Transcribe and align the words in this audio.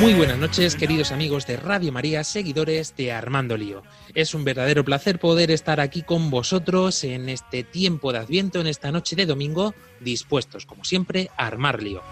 Muy 0.00 0.14
buenas 0.14 0.38
noches, 0.38 0.74
queridos 0.74 1.12
amigos 1.12 1.46
de 1.46 1.56
Radio 1.56 1.92
María, 1.92 2.24
seguidores 2.24 2.96
de 2.96 3.12
Armando 3.12 3.56
Lío. 3.56 3.82
Es 4.14 4.34
un 4.34 4.44
verdadero 4.44 4.84
placer 4.84 5.18
poder 5.18 5.50
estar 5.50 5.80
aquí 5.80 6.02
con 6.02 6.30
vosotros 6.30 7.04
en 7.04 7.28
este 7.28 7.62
tiempo 7.62 8.12
de 8.12 8.20
Adviento, 8.20 8.60
en 8.60 8.66
esta 8.66 8.90
noche 8.90 9.16
de 9.16 9.26
domingo, 9.26 9.74
dispuestos, 10.00 10.64
como 10.64 10.84
siempre, 10.84 11.30
a 11.36 11.46
armar 11.46 11.82
lío. 11.82 12.02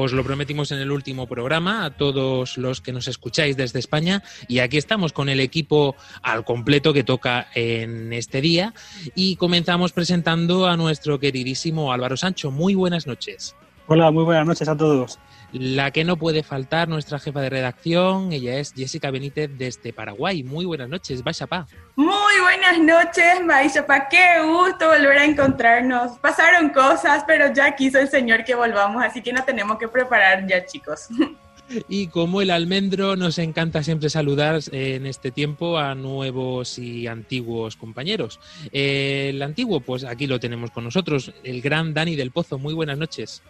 Os 0.00 0.12
lo 0.12 0.22
prometimos 0.22 0.70
en 0.70 0.78
el 0.78 0.92
último 0.92 1.26
programa 1.26 1.84
a 1.84 1.90
todos 1.90 2.56
los 2.56 2.80
que 2.80 2.92
nos 2.92 3.08
escucháis 3.08 3.56
desde 3.56 3.80
España 3.80 4.22
y 4.46 4.60
aquí 4.60 4.76
estamos 4.76 5.12
con 5.12 5.28
el 5.28 5.40
equipo 5.40 5.96
al 6.22 6.44
completo 6.44 6.92
que 6.92 7.02
toca 7.02 7.48
en 7.52 8.12
este 8.12 8.40
día 8.40 8.74
y 9.16 9.34
comenzamos 9.34 9.90
presentando 9.90 10.68
a 10.68 10.76
nuestro 10.76 11.18
queridísimo 11.18 11.92
Álvaro 11.92 12.16
Sancho. 12.16 12.52
Muy 12.52 12.76
buenas 12.76 13.08
noches. 13.08 13.56
Hola, 13.88 14.12
muy 14.12 14.22
buenas 14.22 14.46
noches 14.46 14.68
a 14.68 14.76
todos. 14.76 15.18
La 15.52 15.90
que 15.92 16.04
no 16.04 16.16
puede 16.16 16.42
faltar, 16.42 16.88
nuestra 16.88 17.18
jefa 17.18 17.40
de 17.40 17.48
redacción, 17.48 18.32
ella 18.32 18.58
es 18.58 18.74
Jessica 18.74 19.10
Benítez 19.10 19.50
desde 19.56 19.94
Paraguay. 19.94 20.42
Muy 20.42 20.66
buenas 20.66 20.90
noches, 20.90 21.24
vaya 21.24 21.46
pa. 21.46 21.66
Muy 21.96 22.40
buenas 22.42 22.78
noches, 22.78 23.42
Maishapa. 23.44 24.08
Qué 24.08 24.42
gusto 24.44 24.88
volver 24.88 25.18
a 25.18 25.24
encontrarnos. 25.24 26.18
Pasaron 26.18 26.68
cosas, 26.68 27.24
pero 27.26 27.52
ya 27.54 27.74
quiso 27.74 27.98
el 27.98 28.08
Señor 28.08 28.44
que 28.44 28.54
volvamos, 28.54 29.02
así 29.02 29.22
que 29.22 29.32
nos 29.32 29.46
tenemos 29.46 29.78
que 29.78 29.88
preparar 29.88 30.46
ya, 30.46 30.64
chicos. 30.66 31.08
Y 31.88 32.06
como 32.06 32.40
el 32.40 32.50
almendro, 32.50 33.14
nos 33.16 33.38
encanta 33.38 33.82
siempre 33.82 34.08
saludar 34.08 34.58
en 34.72 35.04
este 35.04 35.30
tiempo 35.30 35.76
a 35.76 35.94
nuevos 35.94 36.78
y 36.78 37.06
antiguos 37.06 37.76
compañeros. 37.76 38.40
El 38.72 39.42
antiguo, 39.42 39.80
pues 39.80 40.04
aquí 40.04 40.26
lo 40.26 40.40
tenemos 40.40 40.70
con 40.70 40.84
nosotros, 40.84 41.32
el 41.44 41.60
gran 41.60 41.92
Dani 41.92 42.16
del 42.16 42.30
Pozo. 42.30 42.58
Muy 42.58 42.72
buenas 42.72 42.96
noches. 42.96 43.42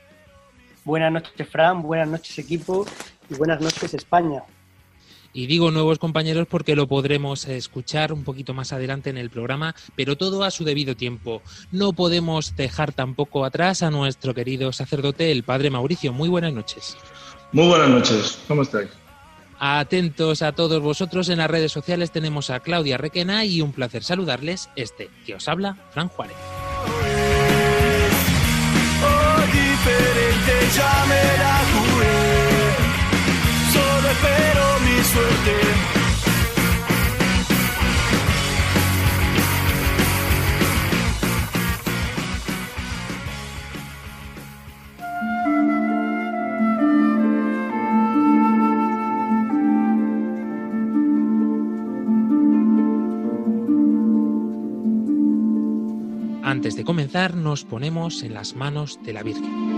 Buenas 0.84 1.12
noches, 1.12 1.48
Fran. 1.48 1.82
Buenas 1.82 2.08
noches, 2.08 2.38
equipo. 2.38 2.86
Y 3.30 3.34
buenas 3.34 3.60
noches, 3.60 3.94
España. 3.94 4.42
Y 5.32 5.46
digo 5.46 5.70
nuevos 5.70 5.98
compañeros 5.98 6.46
porque 6.48 6.74
lo 6.74 6.88
podremos 6.88 7.46
escuchar 7.46 8.12
un 8.12 8.24
poquito 8.24 8.54
más 8.54 8.72
adelante 8.72 9.10
en 9.10 9.18
el 9.18 9.30
programa, 9.30 9.74
pero 9.94 10.16
todo 10.16 10.42
a 10.42 10.50
su 10.50 10.64
debido 10.64 10.96
tiempo. 10.96 11.42
No 11.70 11.92
podemos 11.92 12.56
dejar 12.56 12.92
tampoco 12.92 13.44
atrás 13.44 13.82
a 13.82 13.90
nuestro 13.90 14.34
querido 14.34 14.72
sacerdote, 14.72 15.30
el 15.30 15.44
padre 15.44 15.70
Mauricio. 15.70 16.12
Muy 16.12 16.28
buenas 16.28 16.54
noches. 16.54 16.96
Muy 17.52 17.68
buenas 17.68 17.88
noches, 17.88 18.38
¿cómo 18.48 18.62
estáis? 18.62 18.88
Atentos 19.60 20.42
a 20.42 20.52
todos 20.52 20.80
vosotros 20.80 21.28
en 21.28 21.38
las 21.38 21.50
redes 21.50 21.72
sociales 21.72 22.12
tenemos 22.12 22.48
a 22.50 22.60
Claudia 22.60 22.96
Requena 22.96 23.44
y 23.44 23.61
un 23.61 23.72
placer 23.72 24.05
saludarles 24.05 24.70
este 24.77 25.11
que 25.27 25.34
os 25.34 25.48
habla, 25.48 25.77
Fran 25.90 26.08
Juárez. 26.08 26.36
La. 30.48 32.11
Solo 33.73 34.11
espero 34.11 34.64
mi 34.85 35.05
suerte. 35.05 35.98
Antes 56.42 56.77
de 56.77 56.85
comenzar 56.85 57.36
nos 57.36 57.65
ponemos 57.65 58.23
en 58.23 58.35
las 58.35 58.57
manos 58.57 58.98
de 59.05 59.13
la 59.13 59.23
Virgen. 59.23 59.77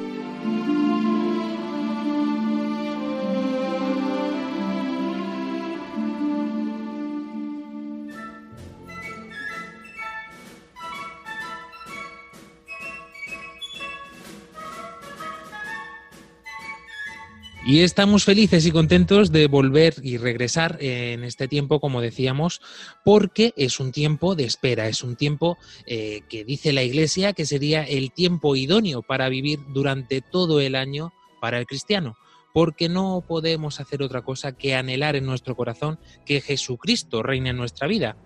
Y 17.71 17.83
estamos 17.83 18.25
felices 18.25 18.65
y 18.65 18.71
contentos 18.71 19.31
de 19.31 19.47
volver 19.47 19.93
y 20.03 20.17
regresar 20.17 20.75
en 20.81 21.23
este 21.23 21.47
tiempo, 21.47 21.79
como 21.79 22.01
decíamos, 22.01 22.59
porque 23.05 23.53
es 23.55 23.79
un 23.79 23.93
tiempo 23.93 24.35
de 24.35 24.43
espera, 24.43 24.89
es 24.89 25.05
un 25.05 25.15
tiempo 25.15 25.57
eh, 25.85 26.19
que 26.27 26.43
dice 26.43 26.73
la 26.73 26.83
Iglesia 26.83 27.31
que 27.31 27.45
sería 27.45 27.83
el 27.83 28.11
tiempo 28.11 28.57
idóneo 28.57 29.03
para 29.03 29.29
vivir 29.29 29.61
durante 29.69 30.19
todo 30.19 30.59
el 30.59 30.75
año 30.75 31.13
para 31.39 31.59
el 31.59 31.65
cristiano, 31.65 32.17
porque 32.53 32.89
no 32.89 33.23
podemos 33.25 33.79
hacer 33.79 34.03
otra 34.03 34.21
cosa 34.21 34.51
que 34.51 34.75
anhelar 34.75 35.15
en 35.15 35.25
nuestro 35.25 35.55
corazón 35.55 35.97
que 36.25 36.41
Jesucristo 36.41 37.23
reine 37.23 37.51
en 37.51 37.57
nuestra 37.57 37.87
vida. 37.87 38.17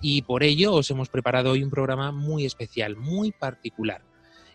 Y 0.00 0.22
por 0.22 0.44
ello 0.44 0.74
os 0.74 0.88
hemos 0.92 1.08
preparado 1.08 1.50
hoy 1.50 1.64
un 1.64 1.70
programa 1.70 2.12
muy 2.12 2.44
especial, 2.44 2.94
muy 2.94 3.32
particular 3.32 4.11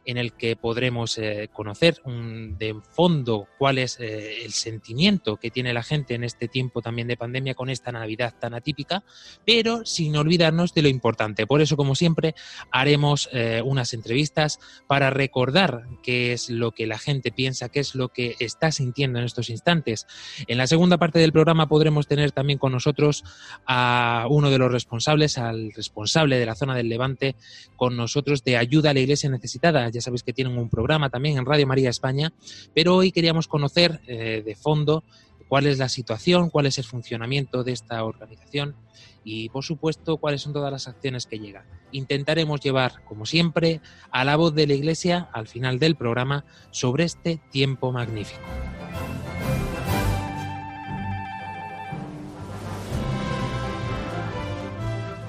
en 0.07 0.17
el 0.17 0.33
que 0.33 0.55
podremos 0.55 1.17
eh, 1.17 1.49
conocer 1.51 2.01
un, 2.05 2.57
de 2.57 2.75
fondo 2.91 3.45
cuál 3.57 3.77
es 3.77 3.99
eh, 3.99 4.45
el 4.45 4.53
sentimiento 4.53 5.35
que 5.35 5.51
tiene 5.51 5.73
la 5.73 5.83
gente 5.83 6.15
en 6.15 6.23
este 6.23 6.47
tiempo 6.47 6.81
también 6.81 7.09
de 7.09 7.17
pandemia 7.17 7.55
con 7.55 7.69
esta 7.69 7.91
Navidad 7.91 8.33
tan 8.39 8.53
atípica, 8.53 9.03
pero 9.45 9.85
sin 9.85 10.15
olvidarnos 10.15 10.73
de 10.73 10.81
lo 10.81 10.87
importante. 10.87 11.45
Por 11.45 11.61
eso, 11.61 11.75
como 11.75 11.93
siempre, 11.93 12.35
haremos 12.71 13.27
eh, 13.33 13.61
unas 13.65 13.93
entrevistas 13.93 14.59
para 14.87 15.09
recordar 15.09 15.85
qué 16.01 16.31
es 16.31 16.49
lo 16.49 16.71
que 16.71 16.87
la 16.87 16.97
gente 16.97 17.33
piensa, 17.33 17.67
qué 17.67 17.81
es 17.81 17.93
lo 17.93 18.07
que 18.07 18.37
está 18.39 18.71
sintiendo 18.71 19.19
en 19.19 19.25
estos 19.25 19.49
instantes. 19.49 20.07
En 20.47 20.57
la 20.57 20.67
segunda 20.67 20.97
parte 20.97 21.19
del 21.19 21.33
programa 21.33 21.67
podremos 21.67 22.07
tener 22.07 22.31
también 22.31 22.59
con 22.59 22.71
nosotros 22.71 23.25
a 23.65 24.25
uno 24.29 24.49
de 24.51 24.57
los 24.57 24.71
responsables, 24.71 25.37
al 25.37 25.73
responsable 25.73 26.39
de 26.39 26.45
la 26.45 26.55
zona 26.55 26.75
del 26.75 26.87
Levante, 26.87 27.35
con 27.75 27.97
nosotros 27.97 28.45
de 28.45 28.55
ayuda 28.55 28.91
a 28.91 28.93
la 28.93 29.01
Iglesia 29.01 29.29
necesitada 29.29 29.91
ya 29.97 30.01
sabéis 30.01 30.23
que 30.23 30.33
tienen 30.33 30.57
un 30.57 30.69
programa 30.69 31.09
también 31.09 31.37
en 31.37 31.45
Radio 31.45 31.67
María 31.67 31.89
España, 31.89 32.31
pero 32.73 32.95
hoy 32.95 33.11
queríamos 33.11 33.47
conocer 33.47 33.99
eh, 34.07 34.43
de 34.45 34.55
fondo 34.55 35.03
cuál 35.47 35.65
es 35.65 35.77
la 35.79 35.89
situación, 35.89 36.49
cuál 36.49 36.67
es 36.67 36.77
el 36.77 36.83
funcionamiento 36.83 37.63
de 37.63 37.71
esta 37.71 38.03
organización 38.03 38.75
y, 39.23 39.49
por 39.49 39.63
supuesto, 39.63 40.17
cuáles 40.17 40.41
son 40.41 40.53
todas 40.53 40.71
las 40.71 40.87
acciones 40.87 41.25
que 41.25 41.39
llegan. 41.39 41.65
Intentaremos 41.91 42.61
llevar, 42.61 43.03
como 43.05 43.25
siempre, 43.25 43.81
a 44.11 44.23
la 44.23 44.35
voz 44.35 44.53
de 44.53 44.67
la 44.67 44.73
Iglesia 44.73 45.29
al 45.33 45.47
final 45.47 45.79
del 45.79 45.95
programa 45.95 46.45
sobre 46.71 47.05
este 47.05 47.39
tiempo 47.51 47.91
magnífico. 47.91 48.41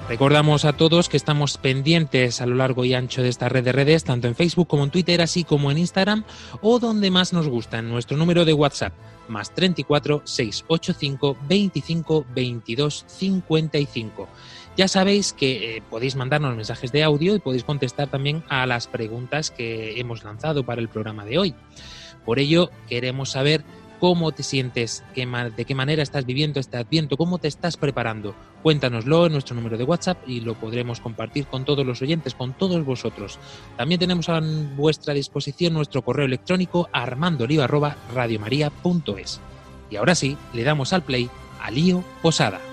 Recordamos 0.09 0.65
a 0.65 0.73
todos 0.73 1.07
que 1.07 1.17
estamos 1.17 1.59
pendientes 1.59 2.41
a 2.41 2.47
lo 2.47 2.55
largo 2.55 2.83
y 2.83 2.95
ancho 2.95 3.21
de 3.21 3.29
esta 3.29 3.47
red 3.47 3.63
de 3.63 3.71
redes, 3.71 4.03
tanto 4.03 4.27
en 4.27 4.33
Facebook 4.33 4.67
como 4.67 4.83
en 4.83 4.89
Twitter, 4.89 5.21
así 5.21 5.43
como 5.43 5.69
en 5.69 5.77
Instagram, 5.77 6.23
o 6.63 6.79
donde 6.79 7.11
más 7.11 7.31
nos 7.31 7.47
gusta, 7.47 7.77
en 7.77 7.89
nuestro 7.89 8.17
número 8.17 8.43
de 8.43 8.53
WhatsApp, 8.53 8.91
más 9.27 9.53
34 9.53 10.23
685 10.25 11.37
25 11.47 12.25
22 12.33 13.05
55. 13.07 14.27
Ya 14.75 14.87
sabéis 14.87 15.31
que 15.31 15.77
eh, 15.77 15.83
podéis 15.87 16.15
mandarnos 16.15 16.55
mensajes 16.55 16.91
de 16.91 17.03
audio 17.03 17.35
y 17.35 17.39
podéis 17.39 17.63
contestar 17.63 18.09
también 18.09 18.43
a 18.49 18.65
las 18.65 18.87
preguntas 18.87 19.51
que 19.51 19.99
hemos 19.99 20.23
lanzado 20.23 20.65
para 20.65 20.81
el 20.81 20.89
programa 20.89 21.23
de 21.23 21.37
hoy. 21.37 21.55
Por 22.25 22.39
ello, 22.39 22.71
queremos 22.87 23.29
saber 23.29 23.63
cómo 23.99 24.31
te 24.31 24.43
sientes, 24.43 25.03
de 25.15 25.65
qué 25.65 25.75
manera 25.75 26.01
estás 26.01 26.25
viviendo 26.25 26.59
este 26.59 26.77
adviento, 26.77 27.17
cómo 27.17 27.37
te 27.37 27.47
estás 27.47 27.77
preparando. 27.77 28.33
Cuéntanoslo 28.63 29.25
en 29.25 29.33
nuestro 29.33 29.55
número 29.55 29.77
de 29.77 29.83
WhatsApp 29.83 30.17
y 30.27 30.39
lo 30.41 30.55
podremos 30.55 30.99
compartir 30.99 31.47
con 31.47 31.65
todos 31.65 31.85
los 31.85 32.01
oyentes, 32.01 32.35
con 32.35 32.53
todos 32.53 32.85
vosotros. 32.85 33.39
También 33.77 33.99
tenemos 33.99 34.29
a 34.29 34.41
vuestra 34.75 35.13
disposición 35.13 35.73
nuestro 35.73 36.01
correo 36.01 36.25
electrónico 36.25 36.89
armandoliva.radiomaría.es. 36.91 39.39
Y 39.89 39.95
ahora 39.95 40.15
sí, 40.15 40.37
le 40.53 40.63
damos 40.63 40.91
al 40.93 41.03
play 41.03 41.29
a 41.61 41.71
Lío 41.71 42.03
Posada. 42.21 42.68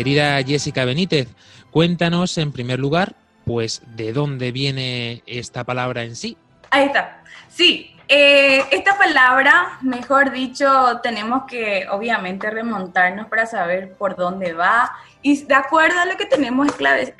Querida 0.00 0.42
Jessica 0.42 0.86
Benítez, 0.86 1.28
cuéntanos 1.70 2.38
en 2.38 2.52
primer 2.52 2.78
lugar, 2.78 3.16
pues, 3.44 3.82
de 3.96 4.14
dónde 4.14 4.50
viene 4.50 5.22
esta 5.26 5.64
palabra 5.64 6.04
en 6.04 6.16
sí. 6.16 6.38
Ahí 6.70 6.86
está. 6.86 7.22
Sí, 7.50 7.90
eh, 8.12 8.64
esta 8.72 8.98
palabra, 8.98 9.78
mejor 9.82 10.32
dicho, 10.32 11.00
tenemos 11.00 11.44
que 11.46 11.86
obviamente 11.88 12.50
remontarnos 12.50 13.28
para 13.28 13.46
saber 13.46 13.94
por 13.94 14.16
dónde 14.16 14.52
va. 14.52 14.90
Y 15.22 15.44
de 15.44 15.54
acuerdo 15.54 16.00
a 16.00 16.06
lo 16.06 16.16
que 16.16 16.26
tenemos 16.26 16.66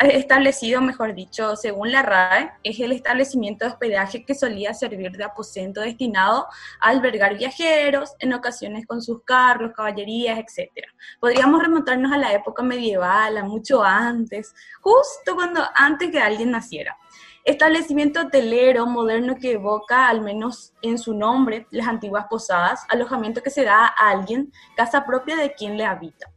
establecido, 0.00 0.80
mejor 0.80 1.14
dicho, 1.14 1.54
según 1.54 1.92
la 1.92 2.02
RAE, 2.02 2.50
es 2.64 2.80
el 2.80 2.90
establecimiento 2.90 3.64
de 3.64 3.70
hospedaje 3.70 4.24
que 4.24 4.34
solía 4.34 4.74
servir 4.74 5.12
de 5.12 5.22
aposento 5.22 5.80
destinado 5.80 6.48
a 6.80 6.88
albergar 6.88 7.38
viajeros, 7.38 8.16
en 8.18 8.32
ocasiones 8.32 8.84
con 8.84 9.00
sus 9.00 9.22
carros, 9.22 9.70
caballerías, 9.76 10.40
etc. 10.40 10.72
Podríamos 11.20 11.62
remontarnos 11.62 12.10
a 12.10 12.18
la 12.18 12.32
época 12.32 12.64
medieval, 12.64 13.36
a 13.36 13.44
mucho 13.44 13.84
antes, 13.84 14.52
justo 14.80 15.36
cuando 15.36 15.62
antes 15.76 16.10
que 16.10 16.18
alguien 16.18 16.50
naciera 16.50 16.96
establecimiento 17.44 18.20
hotelero 18.20 18.86
moderno 18.86 19.36
que 19.40 19.52
evoca, 19.52 20.08
al 20.08 20.20
menos 20.20 20.72
en 20.82 20.98
su 20.98 21.14
nombre, 21.14 21.66
las 21.70 21.88
antiguas 21.88 22.26
posadas, 22.28 22.84
alojamiento 22.88 23.42
que 23.42 23.50
se 23.50 23.64
da 23.64 23.86
a 23.86 24.10
alguien, 24.10 24.52
casa 24.76 25.04
propia 25.04 25.36
de 25.36 25.52
quien 25.54 25.76
le 25.76 25.84
habita. 25.84 26.30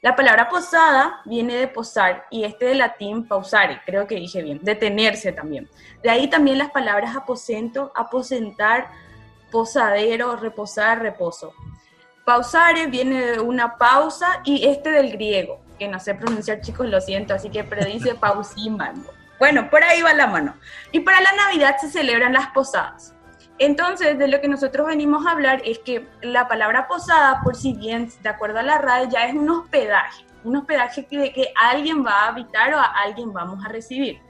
La 0.00 0.16
palabra 0.16 0.48
posada 0.48 1.20
viene 1.24 1.54
de 1.54 1.68
posar 1.68 2.26
y 2.28 2.42
este 2.42 2.64
de 2.64 2.74
latín 2.74 3.28
pausare, 3.28 3.80
creo 3.86 4.04
que 4.08 4.16
dije 4.16 4.42
bien, 4.42 4.58
detenerse 4.60 5.30
también. 5.30 5.68
De 6.02 6.10
ahí 6.10 6.28
también 6.28 6.58
las 6.58 6.72
palabras 6.72 7.14
aposento, 7.14 7.92
aposentar, 7.94 8.88
posadero, 9.52 10.34
reposar, 10.34 11.00
reposo. 11.00 11.52
Pausare 12.24 12.86
viene 12.88 13.20
de 13.26 13.40
una 13.40 13.76
pausa 13.76 14.40
y 14.44 14.66
este 14.66 14.90
del 14.90 15.12
griego, 15.12 15.60
que 15.78 15.86
no 15.86 16.00
sé 16.00 16.16
pronunciar 16.16 16.60
chicos, 16.62 16.88
lo 16.88 17.00
siento, 17.00 17.34
así 17.34 17.48
que 17.48 17.62
predice 17.62 18.16
pausiman. 18.16 19.04
Bueno, 19.42 19.68
por 19.70 19.82
ahí 19.82 20.00
va 20.02 20.14
la 20.14 20.28
mano. 20.28 20.54
Y 20.92 21.00
para 21.00 21.20
la 21.20 21.32
Navidad 21.32 21.76
se 21.80 21.90
celebran 21.90 22.32
las 22.32 22.50
posadas. 22.50 23.12
Entonces, 23.58 24.16
de 24.16 24.28
lo 24.28 24.40
que 24.40 24.46
nosotros 24.46 24.86
venimos 24.86 25.26
a 25.26 25.32
hablar 25.32 25.62
es 25.64 25.80
que 25.80 26.08
la 26.20 26.46
palabra 26.46 26.86
posada, 26.86 27.40
por 27.42 27.56
si 27.56 27.72
bien, 27.72 28.08
de 28.22 28.28
acuerdo 28.28 28.60
a 28.60 28.62
la 28.62 28.78
RAE, 28.78 29.08
ya 29.10 29.26
es 29.26 29.34
un 29.34 29.50
hospedaje, 29.50 30.24
un 30.44 30.58
hospedaje 30.58 31.08
de 31.10 31.32
que 31.32 31.52
alguien 31.60 32.06
va 32.06 32.20
a 32.20 32.28
habitar 32.28 32.72
o 32.72 32.78
a 32.78 32.84
alguien 33.02 33.32
vamos 33.32 33.64
a 33.64 33.68
recibir. 33.68 34.20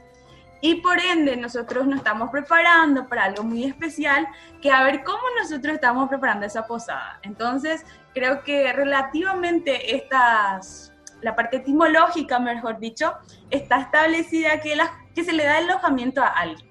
Y 0.62 0.76
por 0.76 0.98
ende, 0.98 1.36
nosotros 1.36 1.86
nos 1.86 1.98
estamos 1.98 2.30
preparando 2.30 3.06
para 3.06 3.24
algo 3.24 3.42
muy 3.42 3.64
especial, 3.64 4.26
que 4.62 4.70
a 4.70 4.82
ver 4.82 5.04
cómo 5.04 5.20
nosotros 5.38 5.74
estamos 5.74 6.08
preparando 6.08 6.46
esa 6.46 6.66
posada. 6.66 7.20
Entonces, 7.22 7.84
creo 8.14 8.42
que 8.44 8.72
relativamente 8.72 9.94
estas 9.94 10.91
la 11.22 11.34
parte 11.34 11.58
etimológica, 11.58 12.38
mejor 12.38 12.78
dicho, 12.78 13.12
está 13.50 13.80
establecida 13.80 14.60
que, 14.60 14.76
la, 14.76 14.92
que 15.14 15.24
se 15.24 15.32
le 15.32 15.44
da 15.44 15.58
el 15.58 15.70
alojamiento 15.70 16.22
a 16.22 16.28
alguien, 16.28 16.68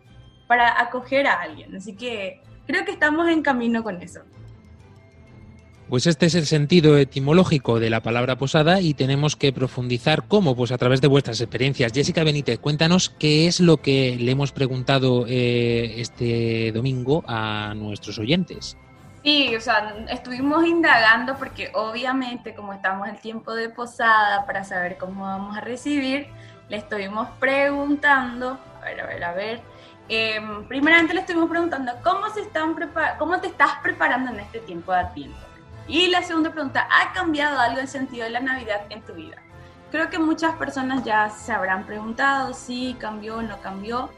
para 0.47 0.81
acoger 0.81 1.27
a 1.27 1.41
alguien. 1.41 1.75
Así 1.75 1.95
que 1.95 2.41
creo 2.67 2.85
que 2.85 2.91
estamos 2.91 3.27
en 3.29 3.41
camino 3.41 3.83
con 3.83 4.01
eso. 4.01 4.21
Pues 5.91 6.07
este 6.07 6.27
es 6.27 6.35
el 6.35 6.45
sentido 6.45 6.97
etimológico 6.97 7.77
de 7.81 7.89
la 7.89 8.01
palabra 8.01 8.37
posada 8.37 8.79
y 8.79 8.93
tenemos 8.93 9.35
que 9.35 9.51
profundizar 9.51 10.25
cómo, 10.25 10.55
pues 10.55 10.71
a 10.71 10.77
través 10.77 11.01
de 11.01 11.07
vuestras 11.07 11.41
experiencias. 11.41 11.91
Jessica 11.91 12.23
Benítez, 12.23 12.59
cuéntanos 12.59 13.09
qué 13.09 13.45
es 13.45 13.59
lo 13.59 13.75
que 13.75 14.15
le 14.17 14.31
hemos 14.31 14.53
preguntado 14.53 15.25
eh, 15.27 15.95
este 15.97 16.71
domingo 16.71 17.25
a 17.27 17.73
nuestros 17.75 18.19
oyentes. 18.19 18.77
Sí, 19.23 19.55
o 19.55 19.61
sea, 19.61 19.93
estuvimos 20.09 20.65
indagando 20.65 21.35
porque 21.37 21.69
obviamente 21.75 22.55
como 22.55 22.73
estamos 22.73 23.07
en 23.07 23.17
tiempo 23.17 23.53
de 23.53 23.69
posada 23.69 24.45
para 24.47 24.63
saber 24.63 24.97
cómo 24.97 25.25
vamos 25.25 25.55
a 25.57 25.61
recibir, 25.61 26.27
le 26.69 26.77
estuvimos 26.77 27.29
preguntando, 27.39 28.59
a 28.81 28.85
ver, 28.85 29.01
a 29.01 29.05
ver, 29.05 29.23
a 29.23 29.33
ver, 29.33 29.61
em, 30.09 30.67
primeramente 30.67 31.13
le 31.13 31.19
estuvimos 31.19 31.49
preguntando 31.51 31.91
cómo, 32.03 32.29
se 32.29 32.41
están 32.41 32.75
cómo 33.19 33.39
te 33.39 33.47
estás 33.47 33.73
preparando 33.83 34.31
en 34.31 34.39
este 34.39 34.59
tiempo 34.59 34.91
de 34.91 34.99
Adviento. 34.99 35.39
Y 35.87 36.07
la 36.07 36.23
segunda 36.23 36.51
pregunta, 36.51 36.87
¿ha 36.89 37.13
cambiado 37.13 37.59
algo 37.59 37.79
el 37.79 37.87
sentido 37.87 38.23
de 38.23 38.31
la 38.31 38.39
Navidad 38.39 38.81
en 38.89 39.01
tu 39.01 39.13
vida? 39.13 39.37
Creo 39.91 40.09
que 40.09 40.17
muchas 40.17 40.55
personas 40.55 41.03
ya 41.03 41.29
se 41.29 41.51
habrán 41.51 41.85
preguntado 41.85 42.53
si 42.53 42.95
cambió 42.99 43.37
o 43.37 43.41
no 43.41 43.61
cambió, 43.61 44.09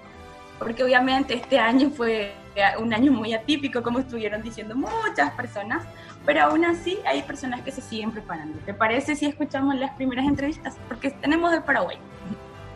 porque 0.59 0.83
obviamente 0.83 1.33
este 1.33 1.59
año 1.59 1.89
fue 1.89 2.33
un 2.79 2.93
año 2.93 3.11
muy 3.11 3.33
atípico, 3.33 3.81
como 3.81 3.99
estuvieron 3.99 4.41
diciendo 4.41 4.75
muchas 4.75 5.31
personas, 5.31 5.83
pero 6.25 6.43
aún 6.43 6.65
así 6.65 6.99
hay 7.05 7.23
personas 7.23 7.61
que 7.61 7.71
se 7.71 7.81
siguen 7.81 8.11
preparando. 8.11 8.57
¿Te 8.65 8.73
parece 8.73 9.15
si 9.15 9.25
escuchamos 9.25 9.75
las 9.75 9.91
primeras 9.95 10.25
entrevistas? 10.25 10.75
Porque 10.87 11.11
tenemos 11.11 11.51
de 11.51 11.61
Paraguay. 11.61 11.97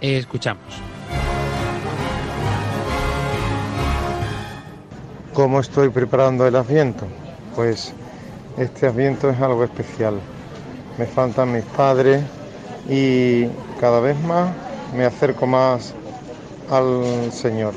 escuchamos. 0.02 0.64
¿Cómo 5.34 5.60
estoy 5.60 5.90
preparando 5.90 6.48
el 6.48 6.56
asiento? 6.56 7.06
Pues 7.56 7.94
este 8.58 8.88
asiento 8.88 9.30
es 9.30 9.40
algo 9.40 9.64
especial. 9.64 10.20
Me 10.98 11.06
faltan 11.06 11.52
mis 11.52 11.64
padres 11.64 12.24
y 12.90 13.46
cada 13.80 14.00
vez 14.00 14.20
más 14.22 14.50
me 14.96 15.06
acerco 15.06 15.46
más 15.46 15.94
al 16.70 17.32
Señor. 17.32 17.74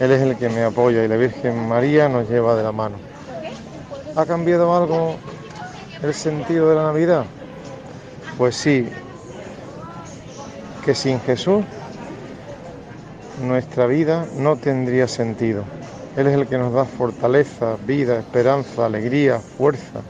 Él 0.00 0.10
es 0.10 0.20
el 0.20 0.36
que 0.36 0.48
me 0.48 0.62
apoya 0.62 1.04
y 1.04 1.08
la 1.08 1.16
Virgen 1.16 1.68
María 1.68 2.08
nos 2.08 2.28
lleva 2.28 2.54
de 2.54 2.62
la 2.62 2.72
mano. 2.72 2.96
¿Ha 4.14 4.26
cambiado 4.26 4.76
algo 4.76 5.16
el 6.02 6.14
sentido 6.14 6.68
de 6.68 6.76
la 6.76 6.84
Navidad? 6.84 7.24
Pues 8.36 8.56
sí, 8.56 8.88
que 10.84 10.94
sin 10.94 11.20
Jesús 11.20 11.64
nuestra 13.42 13.86
vida 13.86 14.26
no 14.36 14.56
tendría 14.56 15.08
sentido. 15.08 15.64
Él 16.16 16.26
es 16.26 16.34
el 16.34 16.46
que 16.46 16.56
nos 16.56 16.72
da 16.72 16.84
fortaleza, 16.84 17.76
vida, 17.86 18.18
esperanza, 18.18 18.86
alegría, 18.86 19.38
fuerza. 19.38 20.00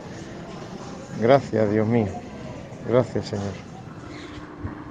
Gracias, 1.21 1.71
Dios 1.71 1.87
mío. 1.87 2.09
Gracias, 2.89 3.27
Señor. 3.27 3.66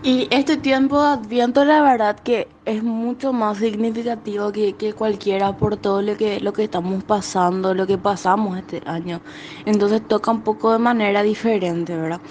Y 0.05 0.27
este 0.29 0.55
tiempo 0.57 1.01
de 1.01 1.07
Adviento, 1.07 1.65
la 1.65 1.81
verdad 1.81 2.19
que 2.19 2.47
es 2.65 2.83
mucho 2.83 3.33
más 3.33 3.57
significativo 3.57 4.51
que, 4.51 4.93
cualquiera 4.95 5.57
por 5.57 5.77
todo 5.77 6.03
lo 6.03 6.15
que, 6.15 6.39
lo 6.39 6.53
que 6.53 6.65
estamos 6.65 7.03
pasando, 7.03 7.73
lo 7.73 7.87
que 7.87 7.97
pasamos 7.97 8.55
este 8.55 8.83
año. 8.85 9.19
Entonces 9.65 10.07
toca 10.07 10.29
un 10.29 10.41
poco 10.41 10.71
de 10.71 10.77
manera 10.77 11.23
diferente, 11.23 11.97
¿verdad? 11.97 12.21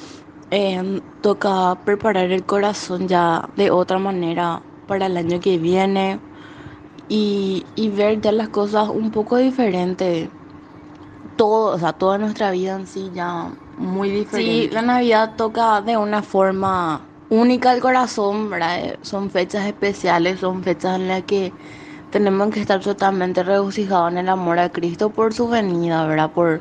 Em, 0.52 1.00
toca 1.20 1.76
preparar 1.84 2.30
el 2.30 2.44
corazón 2.44 3.08
ya 3.08 3.48
de 3.56 3.72
otra 3.72 3.98
manera 3.98 4.62
para 4.86 5.06
el 5.06 5.16
año 5.16 5.40
que 5.40 5.58
viene 5.58 6.20
y, 7.08 7.66
y 7.74 7.88
ver 7.88 8.20
ya 8.20 8.30
las 8.30 8.50
cosas 8.50 8.88
un 8.88 9.10
poco 9.10 9.36
diferente. 9.38 10.30
Todo, 11.34 11.74
o 11.74 11.78
sea, 11.80 11.92
toda 11.92 12.18
nuestra 12.18 12.52
vida 12.52 12.76
en 12.76 12.86
sí 12.86 13.10
ya 13.12 13.50
muy 13.78 14.10
diferente. 14.10 14.68
Sí, 14.68 14.70
la 14.72 14.82
Navidad 14.82 15.34
toca 15.36 15.80
de 15.80 15.96
una 15.96 16.22
forma 16.22 17.00
única 17.30 17.70
al 17.70 17.80
corazón, 17.80 18.50
¿verdad? 18.50 18.96
Son 19.02 19.30
fechas 19.30 19.66
especiales, 19.66 20.40
son 20.40 20.62
fechas 20.62 20.96
en 20.96 21.08
las 21.08 21.22
que 21.22 21.52
tenemos 22.10 22.50
que 22.50 22.60
estar 22.60 22.80
totalmente 22.80 23.42
regocijados 23.42 24.12
en 24.12 24.18
el 24.18 24.28
amor 24.28 24.58
a 24.58 24.70
Cristo 24.70 25.10
por 25.10 25.34
su 25.34 25.48
venida, 25.48 26.06
¿verdad? 26.06 26.30
Por, 26.30 26.60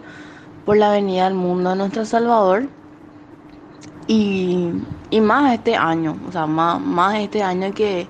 por 0.65 0.77
la 0.77 0.91
venida 0.91 1.27
al 1.27 1.35
mundo 1.35 1.71
de 1.71 1.75
nuestro 1.75 2.05
Salvador. 2.05 2.67
Y, 4.07 4.69
y 5.11 5.21
más 5.21 5.53
este 5.53 5.75
año, 5.75 6.17
o 6.27 6.31
sea, 6.31 6.45
más, 6.45 6.81
más 6.81 7.15
este 7.15 7.41
año 7.43 7.71
que, 7.73 8.07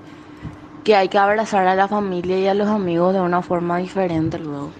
que 0.82 0.96
hay 0.96 1.08
que 1.08 1.18
abrazar 1.18 1.66
a 1.66 1.74
la 1.74 1.86
familia 1.86 2.38
y 2.38 2.46
a 2.46 2.54
los 2.54 2.68
amigos 2.68 3.14
de 3.14 3.20
una 3.20 3.42
forma 3.42 3.78
diferente 3.78 4.38
luego. 4.38 4.70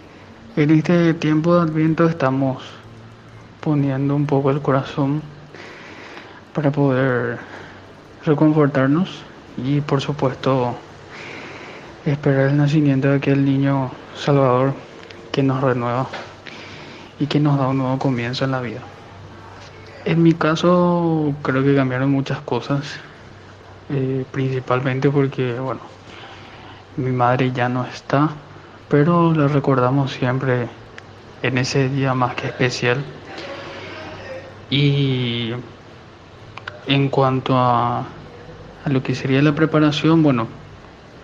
En 0.57 0.71
este 0.71 1.15
tiempo 1.15 1.55
de 1.55 1.63
Adviento 1.63 2.09
estamos 2.09 2.63
poniendo 3.61 4.15
un 4.15 4.27
poco 4.27 4.51
el 4.51 4.61
corazón 4.61 5.23
para 6.53 6.71
poder 6.71 7.39
reconfortarnos 8.25 9.23
y 9.57 9.81
por 9.81 10.01
supuesto 10.01 10.77
esperar 12.07 12.51
el 12.51 12.57
nacimiento 12.57 13.09
de 13.09 13.17
aquel 13.17 13.45
niño 13.45 13.91
Salvador 14.17 14.75
que 15.33 15.43
nos 15.43 15.61
renueva 15.63 16.07
y 17.19 17.27
que 17.27 17.41
nos 17.41 17.59
da 17.59 17.69
un 17.69 17.79
nuevo 17.79 17.99
comienzo 17.99 18.45
en 18.45 18.51
la 18.51 18.61
vida. 18.61 18.81
En 20.05 20.23
mi 20.23 20.33
caso 20.35 21.35
creo 21.43 21.65
que 21.65 21.75
cambiaron 21.75 22.11
muchas 22.11 22.41
cosas, 22.41 22.97
eh, 23.89 24.25
principalmente 24.31 25.11
porque, 25.11 25.59
bueno, 25.59 25.81
mi 26.97 27.11
madre 27.11 27.53
ya 27.53 27.69
no 27.69 27.85
está, 27.85 28.31
pero 28.89 29.33
la 29.35 29.49
recordamos 29.49 30.13
siempre 30.13 30.69
en 31.43 31.59
ese 31.59 31.89
día 31.89 32.15
más 32.15 32.35
que 32.35 32.49
especial. 32.49 33.03
Y 34.71 35.53
en 36.87 37.09
cuanto 37.09 37.57
a, 37.57 38.01
a 38.01 38.89
lo 38.91 39.03
que 39.03 39.15
sería 39.15 39.43
la 39.43 39.55
preparación, 39.55 40.23
bueno, 40.23 40.49